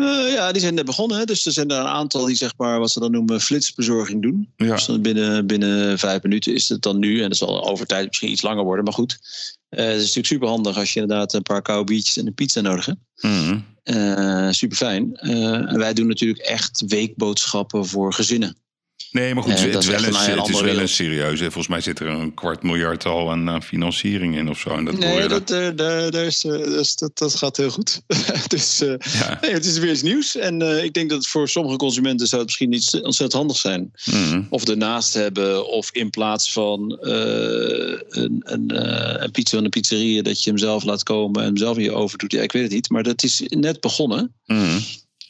[0.00, 1.18] Eh, ja, die zijn net begonnen.
[1.18, 1.24] Hè?
[1.24, 4.52] Dus er zijn er een aantal die zeg maar, wat ze dan noemen, flitsbezorging doen.
[4.56, 4.74] Ja.
[4.74, 7.22] Dus dan binnen, binnen vijf minuten is het dan nu.
[7.22, 9.18] En dat zal over tijd misschien iets langer worden, maar goed.
[9.68, 12.34] Eh, het is natuurlijk super handig als je inderdaad een paar koude biertjes en een
[12.34, 12.98] pizza nodig hebt.
[13.20, 13.58] Mhm.
[14.52, 15.10] super fijn.
[15.78, 18.56] wij doen natuurlijk echt weekboodschappen voor gezinnen.
[19.10, 20.70] Nee, maar goed, Eh, het, dat is wel een, een het is andere wel een
[20.72, 20.90] wereld.
[20.90, 21.38] serieus.
[21.40, 21.44] hè.
[21.44, 24.70] Volgens mij zit er een kwart miljard al aan aan financiering in of zo.
[24.70, 27.34] En dat hoor nee, je dat, eh, daar, daar is, eh, dat, is- dat, dat
[27.34, 28.02] gaat heel goed.
[28.48, 29.38] dus eh, Ja.
[29.40, 30.36] nee, het is weer iets nieuws.
[30.36, 33.90] En eh, ik denk dat voor sommige consumenten zou het misschien niet ontzettend handig zijn.
[34.04, 34.42] Mhm.
[34.50, 39.70] Of ernaast hebben, of in plaats van eh, een, een, eh, een pizza van een
[39.70, 42.32] pizzeria, dat je hem zelf laat komen en hem zelf in je oven doet.
[42.32, 44.34] Ja, ik weet het niet, maar dat is net begonnen.
[44.46, 44.78] Mhm.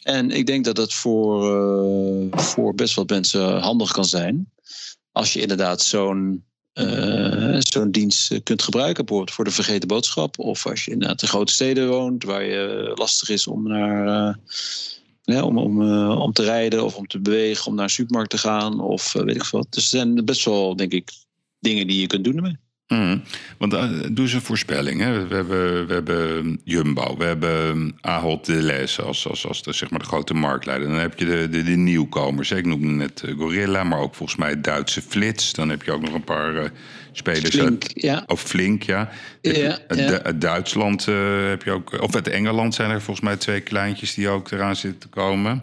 [0.03, 4.53] En ik denk dat het voor, eh, voor best wat mensen handig kan zijn.
[5.12, 9.05] Als je inderdaad zo'n eh, zo'n dienst eh, kunt gebruiken.
[9.05, 10.38] Bijvoorbeeld voor de vergeten boodschap.
[10.38, 14.38] Of als je in de grote steden woont waar je lastig is om naar.
[15.24, 18.80] om, om, om te rijden of om te bewegen, om naar een supermarkt te gaan
[18.80, 19.66] of weet ik wat.
[19.70, 21.11] Dus er zijn best wel, denk ik,
[21.59, 22.59] dingen die je kunt doen ermee.
[22.91, 23.18] Mhm.
[23.59, 25.01] Want eh, doe eens een voorspelling.
[25.01, 25.26] Hè?
[25.26, 29.99] We, hebben, we hebben Jumbo, we hebben Ahold Delhaize als, als, als de, zeg maar
[29.99, 30.88] de grote marktleider.
[30.88, 32.49] Dan heb je de, de, de nieuwkomers.
[32.51, 32.57] hè.
[32.57, 35.53] Ik noemde net eh, Gorilla, maar ook volgens mij Duitse Flits.
[35.53, 36.70] Dan heb je ook nog een paar eh,
[37.12, 37.91] spelers Flink, uit...
[37.95, 38.24] ja.
[38.26, 39.09] Of Flink, ja.
[39.43, 40.07] Heb je- Ja, uit, ja.
[40.07, 41.05] Du- uit Duitsland
[41.49, 42.03] heb je ook...
[42.03, 45.62] Of uit Engeland zijn er volgens mij twee kleintjes die ook eraan zitten te komen.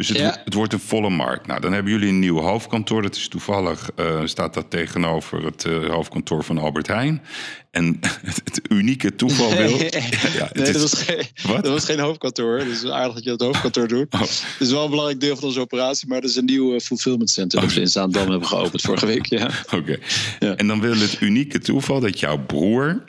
[0.00, 0.40] Dus het, Ja.
[0.44, 1.46] het wordt een volle markt.
[1.46, 3.02] Nou, dan hebben jullie een nieuw hoofdkantoor.
[3.02, 7.22] Dat is toevallig, eh, staat dat tegenover het eh, hoofdkantoor van Albert Heijn.
[7.70, 9.70] En het, het unieke toeval wil...
[9.80, 11.24] Ja, nee, is- dat was, geen,
[11.62, 12.58] dat was geen hoofdkantoor.
[12.58, 14.06] Dus aardig dat je het hoofdkantoor doet.
[14.14, 14.20] Oh.
[14.20, 16.80] Het is wel een belangrijk deel van onze operatie, maar dat is een nieuw eh,
[16.80, 19.26] fulfillment center dat we in Zaandam hebben geopend vorige week.
[19.26, 19.50] Ja.
[19.76, 19.98] Oké.
[20.38, 20.56] Ja.
[20.56, 23.04] En dan wil het unieke toeval dat jouw broer,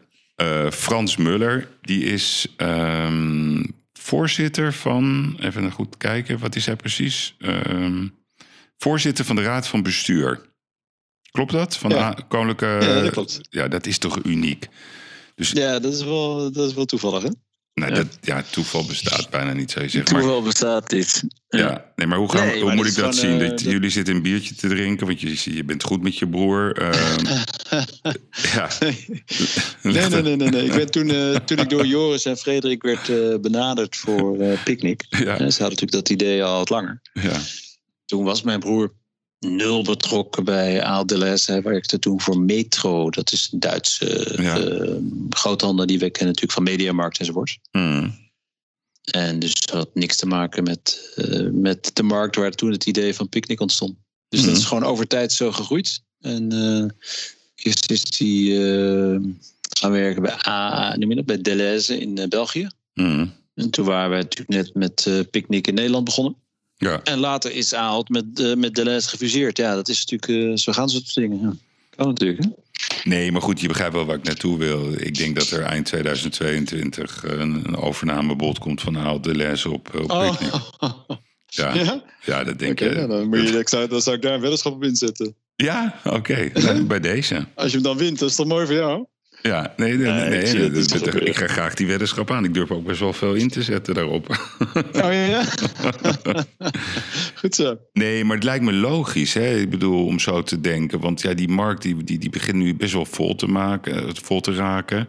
[0.71, 3.63] Frans Muller, die is ehm,
[4.02, 5.36] voorzitter van.
[5.39, 7.36] Even goed kijken, wat is hij precies?
[7.39, 8.08] Ehm,
[8.78, 10.49] voorzitter van de Raad van Bestuur.
[11.32, 11.78] Klopt dat?
[11.78, 12.12] Van Ja.
[12.12, 12.86] de Koninklijke.
[12.88, 13.39] Ja, dat klopt.
[13.49, 14.68] Ja, dat is toch uniek?
[15.36, 17.30] Dus ja, dat is wel, dat is wel toevallig, hè?
[17.74, 17.97] Nou, ja.
[17.97, 20.13] Dat, ja, toeval bestaat bijna niet, zou je zeggen.
[20.13, 21.24] Maar, Toeval bestaat dit.
[21.49, 21.91] ja.
[21.95, 23.41] nee, maar hoe, gaan, Nee, hoe moet ik dat zien?
[23.41, 26.28] eh, dat, Jullie zitten een biertje te drinken, want je, je bent goed met je
[26.30, 26.72] broer.
[26.78, 27.26] ehm,
[28.55, 28.69] ja.
[28.82, 30.65] Nee, nee, nee, nee, nee.
[30.65, 35.05] Ik ben toen, eh, toen ik door Joris en Frederik werd eh, benaderd voor Picnic.
[35.09, 35.19] Ja.
[35.19, 37.01] Eh, ze hadden natuurlijk dat idee al wat langer.
[37.13, 37.39] Ja.
[38.05, 38.93] Toen was mijn broer
[39.45, 41.51] nul betrokken bij Aal Delhaize.
[41.51, 43.09] Hij werkte toen voor Metro.
[43.09, 44.59] Dat is een Duitse Ja.
[44.59, 44.95] eh,
[45.29, 47.57] groothandel die we kennen natuurlijk van Mediamarkt enzovoort.
[47.71, 48.29] Hmm.
[49.01, 52.85] En dus dat had niks te maken met, eh, met de markt waar toen het
[52.85, 53.95] idee van Picnic ontstond.
[54.29, 56.01] Dus dat is gewoon over tijd zo gegroeid.
[56.19, 56.51] En
[57.55, 59.19] eerst is die eh,
[59.79, 62.69] gaan werken bij, A, bij Delhaize in België.
[62.93, 63.33] Hmm.
[63.55, 66.35] En toen waren wij natuurlijk net met Picnic in Nederland begonnen.
[66.82, 67.01] Ja.
[67.03, 69.57] En later is Ahold met, eh met Deleuze gefuseerd.
[69.57, 71.39] Ja, dat is natuurlijk, eh, zo gaan ze dingen.
[71.41, 71.53] Ja.
[71.95, 72.49] Kan natuurlijk, hè?
[73.03, 74.93] Nee, maar goed, je begrijpt wel waar ik naartoe wil.
[74.93, 80.07] Ik denk dat er eind 2022 een, een overnamebod komt van Ahold Delhaize op, op
[80.07, 80.51] Picnic.
[81.53, 82.03] Ja, ja.
[82.25, 82.43] ja?
[82.43, 82.93] dat denk ik.
[82.93, 85.36] ja, dan, moet je, ik zou, dan zou ik daar een weddenschap op inzetten.
[85.55, 86.49] Ja, oké.
[86.53, 87.47] Nou, bij deze.
[87.55, 89.05] Als je hem dan wint, dat is toch mooi voor jou?
[89.41, 92.43] Ja, nee, nee, Nee, nee, ik nee, dat- dat- ga graag die weddenschap aan.
[92.45, 94.29] Ik durf ook best wel veel in te zetten daarop.
[94.75, 95.43] Oh ja, ja.
[97.39, 97.77] Goed zo.
[97.93, 99.55] Nee, maar het lijkt me logisch, hè?
[99.59, 100.99] Ik bedoel, om zo te denken.
[100.99, 104.09] Want ja, die markt die, die, die begint nu best wel vol te, maken, eh,
[104.13, 105.07] vol te raken.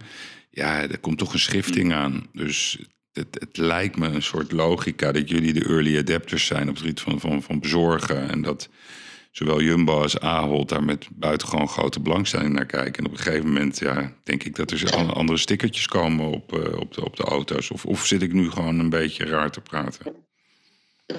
[0.51, 2.27] Ja, er komt toch een schifting aan.
[2.33, 2.79] Dus
[3.13, 6.79] het, het lijkt me een soort logica dat jullie de early adapters zijn op het
[6.79, 8.31] gebied van, van, van bezorgen.
[8.31, 8.69] En dat
[9.33, 13.05] zowel Jumbo als Ahold daar met buitengewoon grote belangstelling naar kijken.
[13.05, 16.79] En op een gegeven moment, ja, denk ik dat er andere stickertjes komen op, eh,
[16.79, 17.71] op, de, op de auto's.
[17.71, 20.15] Of, of zit ik nu gewoon een beetje raar te praten?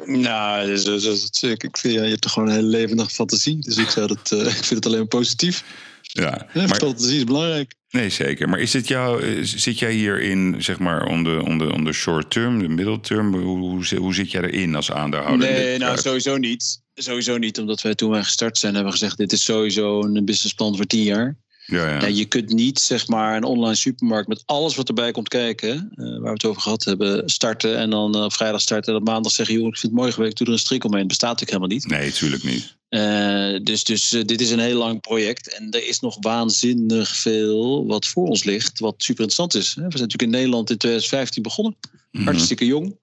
[0.05, 3.59] Nou, dus, dus, dus, ik ik ja, je hebt toch gewoon een hele levendige fantasie.
[3.59, 5.63] Dus ik, zou dat, eh, ik vind het alleen maar positief.
[6.01, 7.73] Ja, Ja, maar, Fantasie is belangrijk.
[7.89, 8.49] Nee, zeker.
[8.49, 12.59] Maar is dit jou, eh, zit jij hierin, zeg maar, onder, onder, onder short term,
[12.59, 13.33] de middle term?
[13.33, 15.51] Hoe, hoe, hoe zit jij erin als aandeelhouder?
[15.51, 16.81] Nee, nou sowieso niet.
[16.95, 19.17] Sowieso niet, omdat wij toen wij gestart zijn hebben gezegd...
[19.17, 21.37] dit is sowieso een businessplan voor tien jaar.
[21.65, 21.99] Ja, ja.
[22.01, 25.91] Ja, je kunt niet zeg maar een online supermarkt met alles wat erbij komt kijken...
[25.95, 28.93] eh, waar we het over gehad hebben, starten en dan eh, op vrijdag starten...
[28.93, 31.07] en op maandag zeggen, joh, ik vind het mooi geweest, doe er een strik omheen.
[31.07, 32.01] Bestaat natuurlijk helemaal niet.
[32.01, 32.75] Nee, tuurlijk niet.
[32.89, 35.57] Eh, dus dus dit is een heel lang project.
[35.57, 39.67] En er is nog waanzinnig veel wat voor ons ligt, wat super interessant is.
[39.67, 39.81] hè.
[39.81, 41.75] We zijn natuurlijk in Nederland in 2015 begonnen.
[42.11, 42.23] Mhm.
[42.23, 42.95] Hartstikke jong.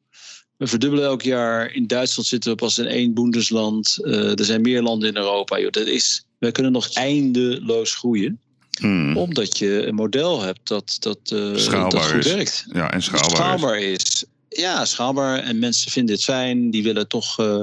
[0.60, 1.72] We verdubbelen elk jaar.
[1.74, 3.98] In Duitsland zitten we pas in één Bundesland.
[4.04, 5.60] Eh, er zijn meer landen in Europa.
[5.60, 8.38] Joh, dat is, wij kunnen nog eindeloos groeien.
[8.80, 9.16] Hmm.
[9.16, 12.32] Omdat je een model hebt dat, dat, eh, Schaalbaar dat goed is.
[12.32, 12.64] werkt.
[12.72, 13.30] Ja, en schaalbaar.
[13.30, 13.36] is.
[13.36, 14.24] Schaalbaar is.
[14.48, 15.38] Ja, schaalbaar.
[15.38, 16.70] En mensen vinden het fijn.
[16.70, 17.62] Die willen toch eh,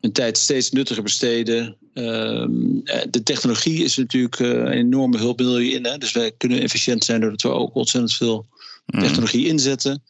[0.00, 1.76] hun tijd steeds nuttiger besteden.
[1.94, 2.50] Ehm,
[2.84, 5.84] eh, de technologie is natuurlijk een enorme hulpmiddel hierin.
[5.86, 5.98] Hè?
[5.98, 8.46] Dus wij kunnen efficiënt zijn doordat we ook ontzettend veel
[8.86, 9.00] Hmm.
[9.00, 10.02] technologie inzetten.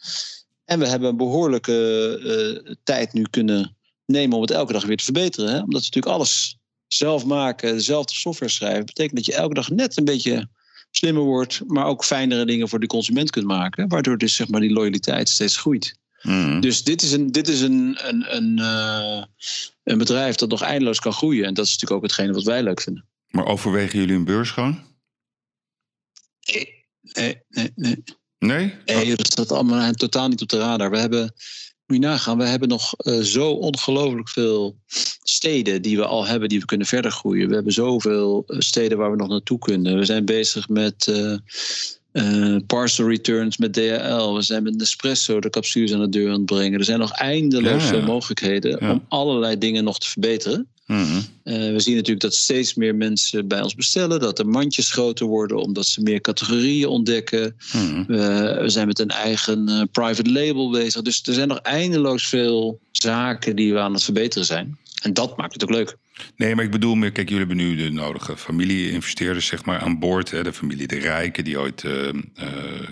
[0.69, 1.73] En we hebben een behoorlijke
[2.67, 3.77] eh, tijd nu kunnen
[4.07, 5.49] nemen om het elke dag weer te verbeteren.
[5.49, 5.55] Hè?
[5.55, 8.85] Omdat we natuurlijk alles zelf maken, dezelfde software schrijven.
[8.85, 10.49] betekent dat je elke dag net een beetje
[10.91, 13.89] slimmer wordt, maar ook fijnere dingen voor de consument kunt maken.
[13.89, 15.99] Waardoor dus zeg maar die loyaliteit steeds groeit.
[16.21, 16.61] Hmm.
[16.61, 19.23] Dus dit is een, dit is een, een, een, eh,
[19.85, 21.45] een bedrijf dat nog eindeloos kan groeien.
[21.45, 23.07] En dat is natuurlijk ook hetgene wat wij leuk vinden.
[23.29, 24.81] Maar overwegen jullie een beursgang?
[26.41, 27.73] Nee, nee, nee.
[27.75, 28.05] Nee?
[28.85, 30.91] Nee, dat staat allemaal totaal niet op de radar.
[30.91, 31.33] We hebben
[31.87, 34.77] Moet je nagaan, we hebben nog uh, zo ongelooflijk veel
[35.23, 37.49] steden die we al hebben, die we kunnen verder groeien.
[37.49, 39.99] We hebben zoveel steden waar we nog naartoe kunnen.
[39.99, 41.07] We zijn bezig met
[42.13, 44.35] uh, parcel returns met DHL.
[44.35, 46.79] We zijn met Nespresso de capsules aan de deur aan het brengen.
[46.79, 50.69] Er zijn nog eindeloos veel mogelijkheden om allerlei dingen nog te verbeteren.
[50.89, 51.21] Mhm.
[51.43, 55.27] Eh, we zien natuurlijk dat steeds meer mensen bij ons bestellen, dat de mandjes groter
[55.27, 57.57] worden omdat ze meer categorieën ontdekken.
[57.73, 58.05] Mhm.
[58.07, 61.03] we, we, zijn met een eigen uh, private label bezig.
[61.03, 64.79] Dus er zijn nog eindeloos veel zaken die we aan het verbeteren zijn.
[65.03, 65.97] En dat maakt het ook leuk.
[66.37, 69.99] Nee, maar ik bedoel meer, kijk, jullie hebben nu de nodige familie-investeerders zeg maar, aan
[69.99, 70.31] boord.
[70.31, 70.43] Hè?
[70.43, 72.09] De familie De Rijken, die ooit uh,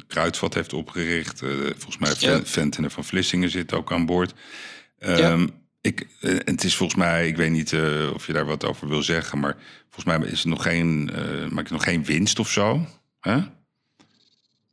[0.07, 1.43] Kruidvat heeft opgericht.
[1.43, 2.89] Uh, volgens mij ja.
[2.89, 4.35] Van Vlissingen zit ook aan boord.
[4.99, 5.51] Um,
[5.87, 7.75] ik, het is volgens mij, ik weet niet
[8.15, 9.57] of je daar wat over wil zeggen, maar
[9.91, 11.11] volgens mij is er nog geen,
[11.51, 12.87] maak je nog geen winst of zo.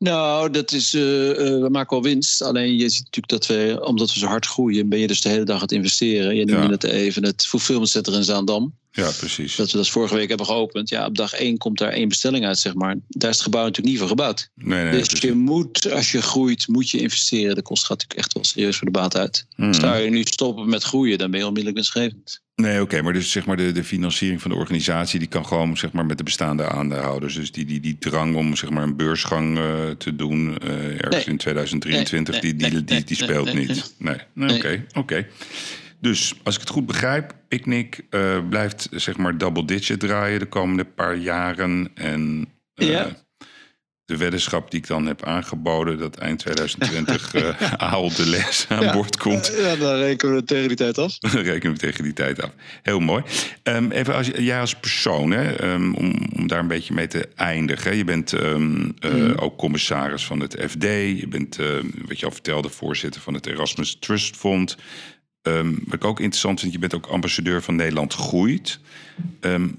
[0.03, 2.41] Nou, dat is, uh, we maken wel winst.
[2.41, 5.29] Alleen je ziet natuurlijk dat we, omdat we zo hard groeien, ben je dus de
[5.29, 6.35] hele dag aan het investeren.
[6.35, 8.73] Je noemde het even het fulfillment center in Zaandam.
[8.95, 9.55] Ja, precies.
[9.55, 10.89] Dat we dat vorige week hebben geopend.
[10.89, 12.95] Ja, op dag één komt daar één bestelling uit, zeg maar.
[13.07, 14.49] Daar is het gebouw natuurlijk niet voor gebouwd.
[14.55, 17.55] Nee, nee, dus je moet, als je groeit, moet je investeren.
[17.55, 19.45] De kost gaat natuurlijk echt wel serieus voor de baat uit.
[19.55, 19.73] Mm.
[19.73, 22.41] Zou je nu stoppen met groeien, dan ben je onmiddellijk winstgevend.
[22.55, 25.77] Nee, oké, maar dus zeg maar de, de financiering van de organisatie die kan gewoon
[25.77, 27.35] zeg maar met de bestaande aandeelhouders.
[27.35, 31.25] Dus die, die, die drang om zeg maar een beursgang uh, te doen uh, ergens
[31.25, 33.93] in 2023, die, die, die, die, speelt niet.
[33.97, 35.27] Nee, nee oké, oké.
[36.03, 40.45] Dus als ik het goed begrijp, Picnic uh, blijft zeg maar double digit draaien de
[40.45, 41.91] komende paar jaren.
[41.95, 43.21] En ja
[44.05, 48.91] de weddenschap die ik dan heb aangeboden, dat eind 2020 uh, Aal de Les aan
[48.91, 49.53] boord komt.
[49.57, 51.17] Ja, dan rekenen we tegen die tijd af.
[51.19, 52.49] dan rekenen we tegen die tijd af.
[52.81, 53.23] Heel mooi.
[53.63, 57.29] Um, even als jij als persoon, hè, um, om, om daar een beetje mee te
[57.35, 57.95] eindigen.
[57.95, 59.33] Je bent um, uh, mm.
[59.35, 60.83] ook commissaris van het FD.
[61.19, 61.57] Je bent,
[62.07, 64.37] wat je al vertelde, voorzitter van het Erasmus Trust
[65.43, 65.77] Fond.
[65.85, 68.79] wat ik ook interessant vind, je bent ook ambassadeur van Nederland Groeit.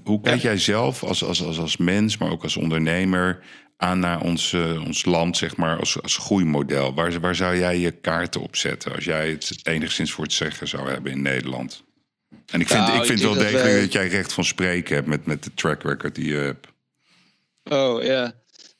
[0.03, 3.43] hoe kijk jij zelf als, als, als, als mens, maar ook als ondernemer
[3.77, 6.93] aan naar ons, uh, ons land, zeg maar, als, als groeimodel?
[6.93, 10.67] Waar, waar zou jij je kaarten op zetten als jij het enigszins voor het zeggen
[10.67, 11.83] zou hebben in Nederland?
[12.45, 15.25] En ik vind, nou, ik vind wel degelijk dat, jij recht van spreken hebt met,
[15.25, 16.67] met de track record die je hebt.
[17.63, 18.33] Oh ja.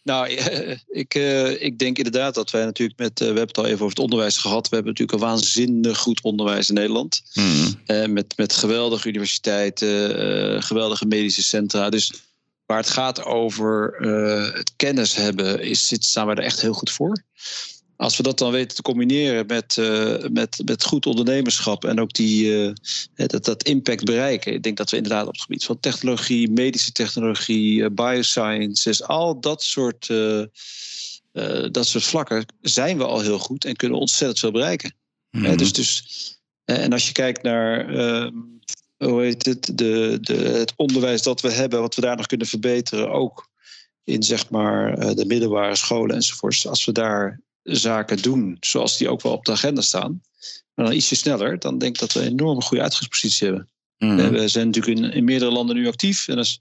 [0.06, 0.30] Nou,
[1.02, 3.12] ik, uh, ik denk inderdaad dat wij natuurlijk met.
[3.12, 4.70] Uh, we hebben het al even over het onderwijs gehad.
[4.70, 7.22] We hebben natuurlijk een waanzinnig goed onderwijs in Nederland.
[7.34, 7.74] Mm.
[7.88, 11.90] Uh, met, met geweldige universiteiten, geweldige medische centra.
[11.90, 12.14] Dus
[12.66, 13.96] waar het gaat over
[14.54, 17.24] het kennis hebben, is, staan we er echt heel goed voor.
[17.98, 22.14] Als we dat dan weten te combineren met, uh, met, met goed ondernemerschap en ook
[22.14, 22.74] die, uh,
[23.16, 24.54] dat, dat impact bereiken.
[24.54, 29.64] Ik denk dat we inderdaad op het gebied van technologie, medische technologie, biosciences, al dat
[29.64, 30.08] soort,
[31.72, 34.96] dat soort vlakken zijn we al heel goed en kunnen ontzettend veel bereiken.
[35.32, 36.04] Mm dus, dus,
[36.66, 38.34] en als je kijkt naar ehm,
[38.98, 42.48] hoe heet het, de, de, het onderwijs dat we hebben, wat we daar nog kunnen
[42.48, 43.50] verbeteren, ook
[44.04, 46.68] in zeg maar eh, de middelbare scholen enzovoorts.
[46.68, 50.22] Als we daar zaken doen, zoals die ook wel op de agenda staan,
[50.74, 53.70] maar dan ietsje sneller, dan denk ik dat we een enorme goede uitgangspositie hebben.
[53.98, 54.30] Mhm.
[54.30, 56.28] We zijn natuurlijk in, in, meerdere landen nu actief.
[56.28, 56.60] En dat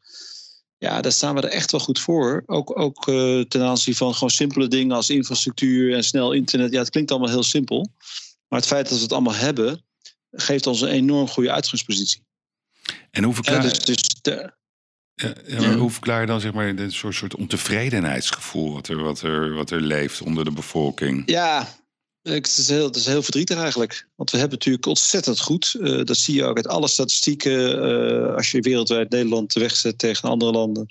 [0.78, 2.43] ja, daar staan we er echt wel goed voor.
[2.47, 6.72] Ook, ook uh, ten aanzien van gewoon simpele dingen als infrastructuur en snel internet.
[6.72, 7.89] Ja, het klinkt allemaal heel simpel.
[8.48, 9.85] Maar het feit dat we het allemaal hebben,
[10.31, 12.22] geeft ons een enorm goede uitgangspositie.
[13.10, 14.52] En hoe verklaar, dus, dus de,
[15.14, 19.20] ja, ja, hoe verklaar je dan zeg maar een soort, soort ontevredenheidsgevoel wat er, wat,
[19.20, 21.22] er, wat er leeft onder de bevolking?
[21.26, 21.68] Ja,
[22.22, 24.08] het is, heel, het is heel verdrietig eigenlijk.
[24.16, 25.76] Want we hebben natuurlijk ontzettend goed.
[25.80, 27.88] Uh, dat zie je ook uit alle statistieken.
[27.88, 30.86] Uh, als je wereldwijd Nederland wegzet tegen andere landen.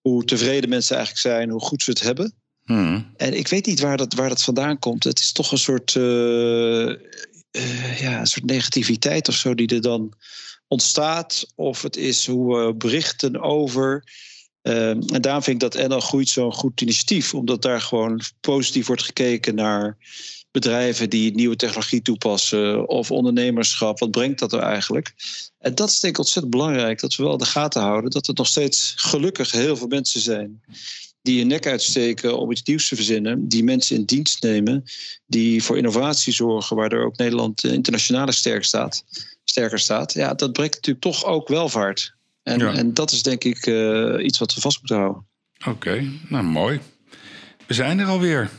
[0.00, 2.34] Hoe tevreden mensen eigenlijk zijn, hoe goed ze het hebben.
[2.62, 3.12] Hmm.
[3.16, 5.04] En ik weet niet waar dat, waar dat vandaan komt.
[5.04, 6.94] Het is toch een soort, uh,
[8.00, 10.12] ja, een soort negativiteit of zo die er dan
[10.68, 14.04] ontstaat, of het is hoe we berichten over.
[14.62, 18.86] Ehm, en daarom vind ik dat NL Groeit zo'n goed initiatief, omdat daar gewoon positief
[18.86, 19.96] wordt gekeken naar
[20.50, 23.98] bedrijven die nieuwe technologie toepassen of ondernemerschap.
[23.98, 25.14] Wat brengt dat er eigenlijk?
[25.58, 28.34] En dat is denk ik ontzettend belangrijk, dat we wel de gaten houden dat er
[28.34, 30.62] nog steeds gelukkig heel veel mensen zijn
[31.22, 34.84] die hun nek uitsteken om iets nieuws te verzinnen, die mensen in dienst nemen,
[35.26, 39.04] die voor innovatie zorgen, waardoor ook Nederland internationaal sterk staat
[39.48, 42.14] sterker staat, ja, dat brengt natuurlijk toch ook welvaart.
[42.42, 45.26] En, en dat is denk ik uh, iets wat we vast moeten houden.
[45.66, 46.80] Oké, nou mooi.
[47.66, 48.50] We zijn er alweer.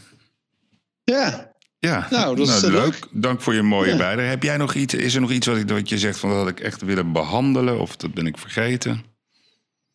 [1.03, 1.55] Ja.
[1.79, 3.07] Ja, nou, dat is nou, leuk.
[3.11, 3.97] Dank voor je mooie ja.
[3.97, 4.29] bijdrage.
[4.29, 4.93] Heb jij nog iets?
[4.93, 7.11] Is er nog iets wat, ik, wat je zegt van dat had ik echt willen
[7.11, 9.03] behandelen of dat ben ik vergeten?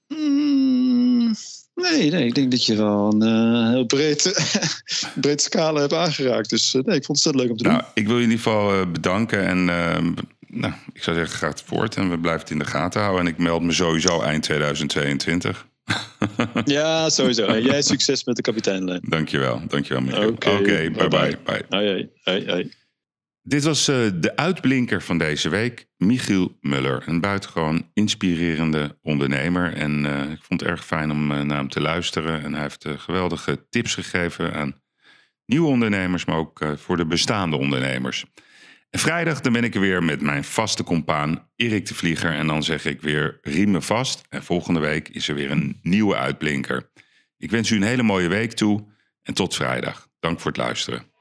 [0.09, 1.35] Mm,
[1.75, 4.33] Nee, nee, ik denk dat je wel een uh, heel breed,
[5.21, 6.51] breed scala hebt aangeraakt.
[6.51, 7.73] Dus uh, nee, ik vond het leuk om te doen.
[7.73, 9.47] Nou, ik wil je in ieder geval bedanken.
[9.47, 10.15] En
[10.55, 11.97] nou, ik zou zeggen, ga het voort.
[11.97, 13.27] En we blijven het in de gaten houden.
[13.27, 15.67] En ik meld me sowieso eind 2022.
[16.65, 17.47] ja, sowieso.
[17.47, 19.01] En jij succes met de kapiteinlijn.
[19.05, 20.29] Dankjewel, dankjewel Michiel.
[20.29, 21.39] Oké, okay, okay, bye bye.
[21.45, 21.65] bye.
[21.69, 22.73] Hoi, hoi, hoi.
[23.43, 27.03] Dit was uh, de uitblinker van deze week, Michiel Muller.
[27.07, 29.75] Een buitengewoon inspirerende ondernemer.
[29.75, 32.43] En uh, ik vond het erg fijn om uh, naar hem te luisteren.
[32.43, 34.81] En hij heeft geweldige tips gegeven aan
[35.47, 38.25] nieuwe ondernemers, maar ook voor de bestaande ondernemers.
[38.93, 42.33] En vrijdag dan ben ik er weer met mijn vaste compaan Erik de Vlieger.
[42.33, 44.23] En dan zeg ik weer riemen vast.
[44.29, 46.91] En volgende week is er weer een nieuwe uitblinker.
[47.37, 48.93] Ik wens u een hele mooie week toe
[49.23, 50.09] en tot vrijdag.
[50.21, 51.12] Dank voor het luisteren.